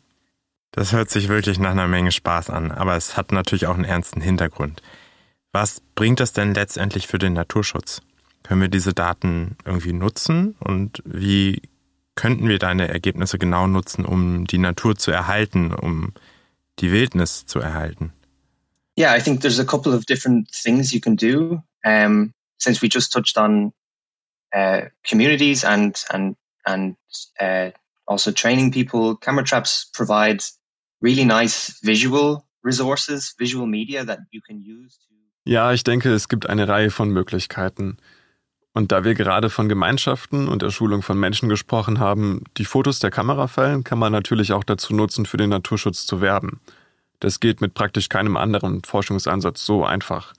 Das 0.74 0.92
hört 0.92 1.12
sich 1.12 1.28
wirklich 1.28 1.60
nach 1.60 1.72
einer 1.72 1.88
Menge 1.88 2.12
Spaß 2.12 2.50
an, 2.50 2.72
aber 2.72 2.96
es 2.96 3.16
hat 3.16 3.32
natürlich 3.32 3.68
auch 3.68 3.76
einen 3.76 3.86
ernsten 3.86 4.22
Hintergrund. 4.22 4.82
Was 5.52 5.82
bringt 5.94 6.20
das 6.20 6.34
denn 6.34 6.56
letztendlich 6.56 7.06
für 7.06 7.20
den 7.20 7.34
Naturschutz? 7.34 8.02
Können 8.42 8.62
wir 8.62 8.70
diese 8.70 8.94
Daten 8.94 9.56
irgendwie 9.66 9.94
nutzen 9.94 10.56
und 10.60 11.04
wie 11.06 11.62
könnten 12.16 12.48
wir 12.50 12.58
deine 12.58 12.88
Ergebnisse 12.88 13.38
genau 13.38 13.68
nutzen, 13.68 14.04
um 14.04 14.46
die 14.46 14.58
Natur 14.58 14.96
zu 14.96 15.12
erhalten, 15.12 15.72
um 15.72 16.14
die 16.80 16.92
Wildnis 16.92 17.46
zu 17.46 17.60
erhalten? 17.60 18.12
Yeah, 18.98 19.16
I 19.16 19.22
think 19.22 19.42
there's 19.42 19.60
a 19.60 19.66
couple 19.66 19.96
of 19.96 20.06
different 20.06 20.50
things 20.52 20.92
you 20.92 21.00
can 21.00 21.16
do. 21.16 21.62
Um, 21.86 22.34
since 22.58 22.82
we 22.82 22.90
just 22.92 23.12
touched 23.12 23.38
on 23.38 23.74
uh, 24.56 24.90
communities 25.04 25.64
and 25.64 25.96
and 26.10 26.36
and 26.66 26.96
uh, 27.40 27.72
also 28.08 28.32
training 28.32 28.72
people, 28.72 29.16
camera 29.18 29.44
traps 29.44 29.90
provide 29.94 30.44
really 31.04 31.26
nice 31.26 31.80
visual 31.84 32.44
resources, 32.64 33.36
visual 33.38 33.68
media 33.68 34.06
that 34.06 34.20
you 34.32 34.42
can 34.42 34.58
use 34.58 34.98
to 35.00 35.14
Ja, 35.46 35.74
ich 35.74 35.84
denke, 35.84 36.14
es 36.14 36.30
gibt 36.30 36.48
eine 36.48 36.68
Reihe 36.70 36.90
von 36.90 37.10
Möglichkeiten. 37.10 37.98
Und 38.72 38.92
da 38.92 39.04
wir 39.04 39.14
gerade 39.14 39.50
von 39.50 39.70
Gemeinschaften 39.70 40.48
und 40.48 40.62
der 40.62 40.72
Schulung 40.72 41.04
von 41.04 41.20
Menschen 41.20 41.50
gesprochen 41.50 42.00
haben, 42.00 42.44
die 42.58 42.66
Fotos 42.66 43.00
der 43.00 43.12
Kamera 43.12 43.48
fallen, 43.48 43.84
kann 43.84 44.00
man 44.00 44.12
natürlich 44.12 44.54
auch 44.54 44.64
dazu 44.64 44.96
nutzen, 44.96 45.26
für 45.26 45.38
den 45.38 45.50
Naturschutz 45.50 46.08
zu 46.08 46.22
werben. 46.22 46.60
Das 47.20 47.40
geht 47.40 47.62
mit 47.62 47.74
praktisch 47.74 48.10
keinem 48.10 48.36
anderen 48.38 48.84
Forschungsansatz 48.84 49.66
so 49.66 49.86
einfach. 49.86 50.34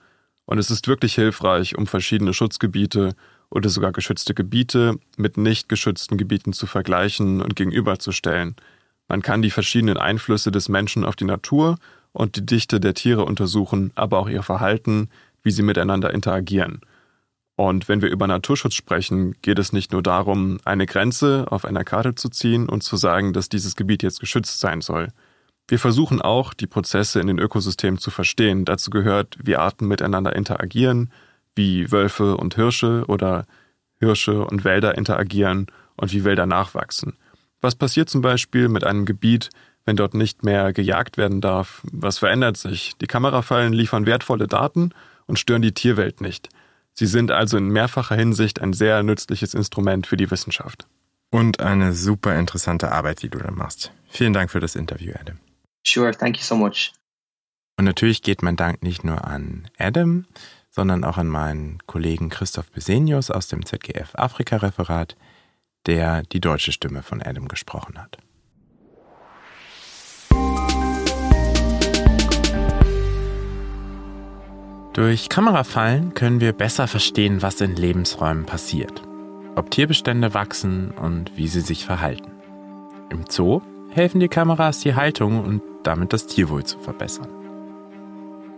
Und 0.46 0.58
es 0.58 0.70
ist 0.70 0.88
wirklich 0.88 1.14
hilfreich, 1.14 1.76
um 1.76 1.86
verschiedene 1.86 2.34
Schutzgebiete 2.34 3.14
oder 3.50 3.68
sogar 3.68 3.92
geschützte 3.92 4.34
Gebiete 4.34 4.98
mit 5.16 5.36
nicht 5.36 5.68
geschützten 5.68 6.16
Gebieten 6.16 6.52
zu 6.52 6.66
vergleichen 6.66 7.40
und 7.40 7.54
gegenüberzustellen. 7.54 8.56
Man 9.08 9.22
kann 9.22 9.42
die 9.42 9.50
verschiedenen 9.50 9.96
Einflüsse 9.96 10.50
des 10.50 10.68
Menschen 10.68 11.04
auf 11.04 11.16
die 11.16 11.24
Natur 11.24 11.76
und 12.12 12.36
die 12.36 12.46
Dichte 12.46 12.80
der 12.80 12.94
Tiere 12.94 13.24
untersuchen, 13.24 13.92
aber 13.94 14.18
auch 14.18 14.28
ihr 14.28 14.42
Verhalten, 14.42 15.08
wie 15.42 15.50
sie 15.50 15.62
miteinander 15.62 16.12
interagieren. 16.12 16.80
Und 17.56 17.88
wenn 17.88 18.02
wir 18.02 18.10
über 18.10 18.26
Naturschutz 18.26 18.74
sprechen, 18.74 19.36
geht 19.42 19.58
es 19.58 19.72
nicht 19.72 19.92
nur 19.92 20.02
darum, 20.02 20.58
eine 20.64 20.86
Grenze 20.86 21.46
auf 21.50 21.64
einer 21.64 21.84
Karte 21.84 22.14
zu 22.14 22.28
ziehen 22.28 22.68
und 22.68 22.82
zu 22.82 22.96
sagen, 22.96 23.32
dass 23.32 23.48
dieses 23.48 23.76
Gebiet 23.76 24.02
jetzt 24.02 24.20
geschützt 24.20 24.58
sein 24.58 24.80
soll. 24.80 25.08
Wir 25.68 25.78
versuchen 25.78 26.20
auch, 26.20 26.52
die 26.52 26.66
Prozesse 26.66 27.20
in 27.20 27.26
den 27.26 27.38
Ökosystemen 27.38 27.98
zu 27.98 28.10
verstehen. 28.10 28.64
Dazu 28.64 28.90
gehört, 28.90 29.36
wie 29.42 29.56
Arten 29.56 29.86
miteinander 29.86 30.34
interagieren, 30.34 31.10
wie 31.54 31.90
Wölfe 31.92 32.36
und 32.36 32.56
Hirsche 32.56 33.04
oder 33.06 33.46
Hirsche 33.98 34.44
und 34.44 34.64
Wälder 34.64 34.98
interagieren 34.98 35.66
und 35.96 36.12
wie 36.12 36.24
Wälder 36.24 36.46
nachwachsen. 36.46 37.16
Was 37.64 37.76
passiert 37.76 38.10
zum 38.10 38.20
Beispiel 38.20 38.68
mit 38.68 38.84
einem 38.84 39.06
Gebiet, 39.06 39.48
wenn 39.86 39.96
dort 39.96 40.12
nicht 40.12 40.44
mehr 40.44 40.74
gejagt 40.74 41.16
werden 41.16 41.40
darf? 41.40 41.80
Was 41.90 42.18
verändert 42.18 42.58
sich? 42.58 42.92
Die 43.00 43.06
Kamerafallen 43.06 43.72
liefern 43.72 44.04
wertvolle 44.04 44.46
Daten 44.46 44.90
und 45.24 45.38
stören 45.38 45.62
die 45.62 45.72
Tierwelt 45.72 46.20
nicht. 46.20 46.50
Sie 46.92 47.06
sind 47.06 47.30
also 47.30 47.56
in 47.56 47.70
mehrfacher 47.70 48.16
Hinsicht 48.16 48.60
ein 48.60 48.74
sehr 48.74 49.02
nützliches 49.02 49.54
Instrument 49.54 50.06
für 50.06 50.18
die 50.18 50.30
Wissenschaft. 50.30 50.86
Und 51.30 51.60
eine 51.60 51.94
super 51.94 52.38
interessante 52.38 52.92
Arbeit, 52.92 53.22
die 53.22 53.30
du 53.30 53.38
da 53.38 53.50
machst. 53.50 53.92
Vielen 54.10 54.34
Dank 54.34 54.50
für 54.50 54.60
das 54.60 54.76
Interview, 54.76 55.14
Adam. 55.18 55.38
Sure, 55.86 56.10
thank 56.10 56.36
you 56.36 56.42
so 56.42 56.56
much. 56.56 56.92
Und 57.78 57.86
natürlich 57.86 58.20
geht 58.20 58.42
mein 58.42 58.56
Dank 58.56 58.82
nicht 58.82 59.04
nur 59.04 59.24
an 59.24 59.70
Adam, 59.78 60.26
sondern 60.68 61.02
auch 61.02 61.16
an 61.16 61.28
meinen 61.28 61.78
Kollegen 61.86 62.28
Christoph 62.28 62.70
Besenius 62.70 63.30
aus 63.30 63.48
dem 63.48 63.64
ZGF 63.64 64.16
Afrika-Referat, 64.16 65.16
der 65.86 66.22
die 66.22 66.40
deutsche 66.40 66.72
Stimme 66.72 67.02
von 67.02 67.22
Adam 67.22 67.48
gesprochen 67.48 67.98
hat. 67.98 68.18
Durch 74.94 75.28
Kamerafallen 75.28 76.14
können 76.14 76.40
wir 76.40 76.52
besser 76.52 76.86
verstehen, 76.86 77.42
was 77.42 77.60
in 77.60 77.74
Lebensräumen 77.74 78.46
passiert, 78.46 79.02
ob 79.56 79.70
Tierbestände 79.72 80.34
wachsen 80.34 80.92
und 80.92 81.36
wie 81.36 81.48
sie 81.48 81.62
sich 81.62 81.84
verhalten. 81.84 82.30
Im 83.10 83.24
Zoo 83.28 83.60
helfen 83.90 84.20
die 84.20 84.28
Kameras, 84.28 84.78
die 84.80 84.94
Haltung 84.94 85.42
und 85.42 85.62
damit 85.82 86.12
das 86.12 86.28
Tierwohl 86.28 86.64
zu 86.64 86.78
verbessern. 86.78 87.28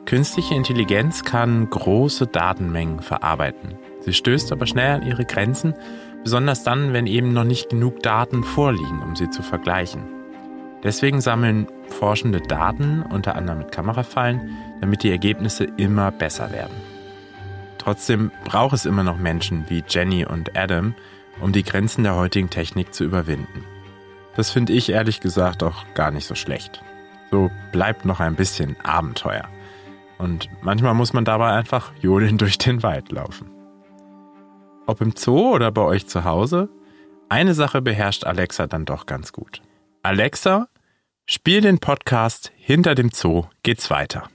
Künstliche 0.04 0.54
Intelligenz 0.54 1.24
kann 1.24 1.68
große 1.70 2.26
Datenmengen 2.26 3.00
verarbeiten. 3.00 3.74
Sie 4.00 4.12
stößt 4.12 4.52
aber 4.52 4.66
schnell 4.66 4.96
an 4.96 5.06
ihre 5.06 5.24
Grenzen, 5.24 5.74
besonders 6.22 6.64
dann, 6.64 6.92
wenn 6.92 7.06
eben 7.06 7.32
noch 7.32 7.44
nicht 7.44 7.70
genug 7.70 8.02
Daten 8.02 8.44
vorliegen, 8.44 9.02
um 9.02 9.16
sie 9.16 9.30
zu 9.30 9.42
vergleichen. 9.42 10.02
Deswegen 10.82 11.20
sammeln 11.20 11.66
Forschende 11.88 12.40
Daten, 12.40 13.02
unter 13.02 13.36
anderem 13.36 13.58
mit 13.58 13.72
Kamerafallen, 13.72 14.56
damit 14.80 15.02
die 15.02 15.10
Ergebnisse 15.10 15.64
immer 15.76 16.10
besser 16.10 16.52
werden. 16.52 16.74
Trotzdem 17.78 18.30
braucht 18.44 18.74
es 18.74 18.84
immer 18.84 19.02
noch 19.02 19.16
Menschen 19.16 19.64
wie 19.68 19.84
Jenny 19.88 20.26
und 20.26 20.56
Adam, 20.56 20.94
um 21.40 21.52
die 21.52 21.62
Grenzen 21.62 22.02
der 22.02 22.16
heutigen 22.16 22.50
Technik 22.50 22.92
zu 22.92 23.04
überwinden. 23.04 23.64
Das 24.36 24.50
finde 24.50 24.72
ich 24.72 24.90
ehrlich 24.90 25.20
gesagt 25.20 25.62
auch 25.62 25.84
gar 25.94 26.10
nicht 26.10 26.26
so 26.26 26.34
schlecht. 26.34 26.82
So 27.30 27.50
bleibt 27.72 28.04
noch 28.04 28.20
ein 28.20 28.34
bisschen 28.34 28.76
Abenteuer. 28.82 29.48
Und 30.18 30.48
manchmal 30.62 30.94
muss 30.94 31.12
man 31.12 31.24
dabei 31.24 31.52
einfach 31.52 31.92
jodeln 32.00 32.38
durch 32.38 32.58
den 32.58 32.82
Wald 32.82 33.12
laufen. 33.12 33.55
Ob 34.86 35.00
im 35.00 35.14
Zoo 35.16 35.52
oder 35.52 35.72
bei 35.72 35.82
euch 35.82 36.06
zu 36.06 36.24
Hause, 36.24 36.68
eine 37.28 37.54
Sache 37.54 37.82
beherrscht 37.82 38.24
Alexa 38.24 38.66
dann 38.66 38.84
doch 38.84 39.06
ganz 39.06 39.32
gut. 39.32 39.60
Alexa, 40.02 40.68
spiel 41.26 41.60
den 41.60 41.80
Podcast 41.80 42.52
Hinter 42.56 42.94
dem 42.94 43.10
Zoo 43.10 43.46
geht's 43.64 43.90
weiter. 43.90 44.30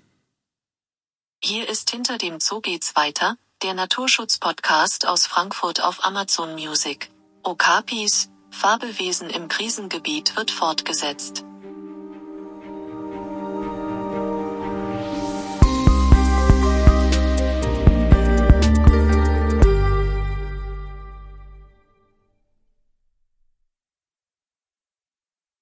Hier 1.42 1.68
ist 1.70 1.90
Hinter 1.90 2.18
dem 2.18 2.40
Zoo 2.42 2.60
geht's 2.60 2.96
weiter, 2.96 3.38
der 3.64 3.74
Naturschutz-Podcast 3.74 5.08
aus 5.08 5.26
Frankfurt 5.26 5.84
auf 5.84 6.04
Amazon 6.04 6.54
Music. 6.56 7.10
Okapis, 7.44 8.30
Fabelwesen 8.50 9.30
im 9.30 9.48
Krisengebiet 9.48 10.36
wird 10.36 10.52
fortgesetzt. 10.52 11.46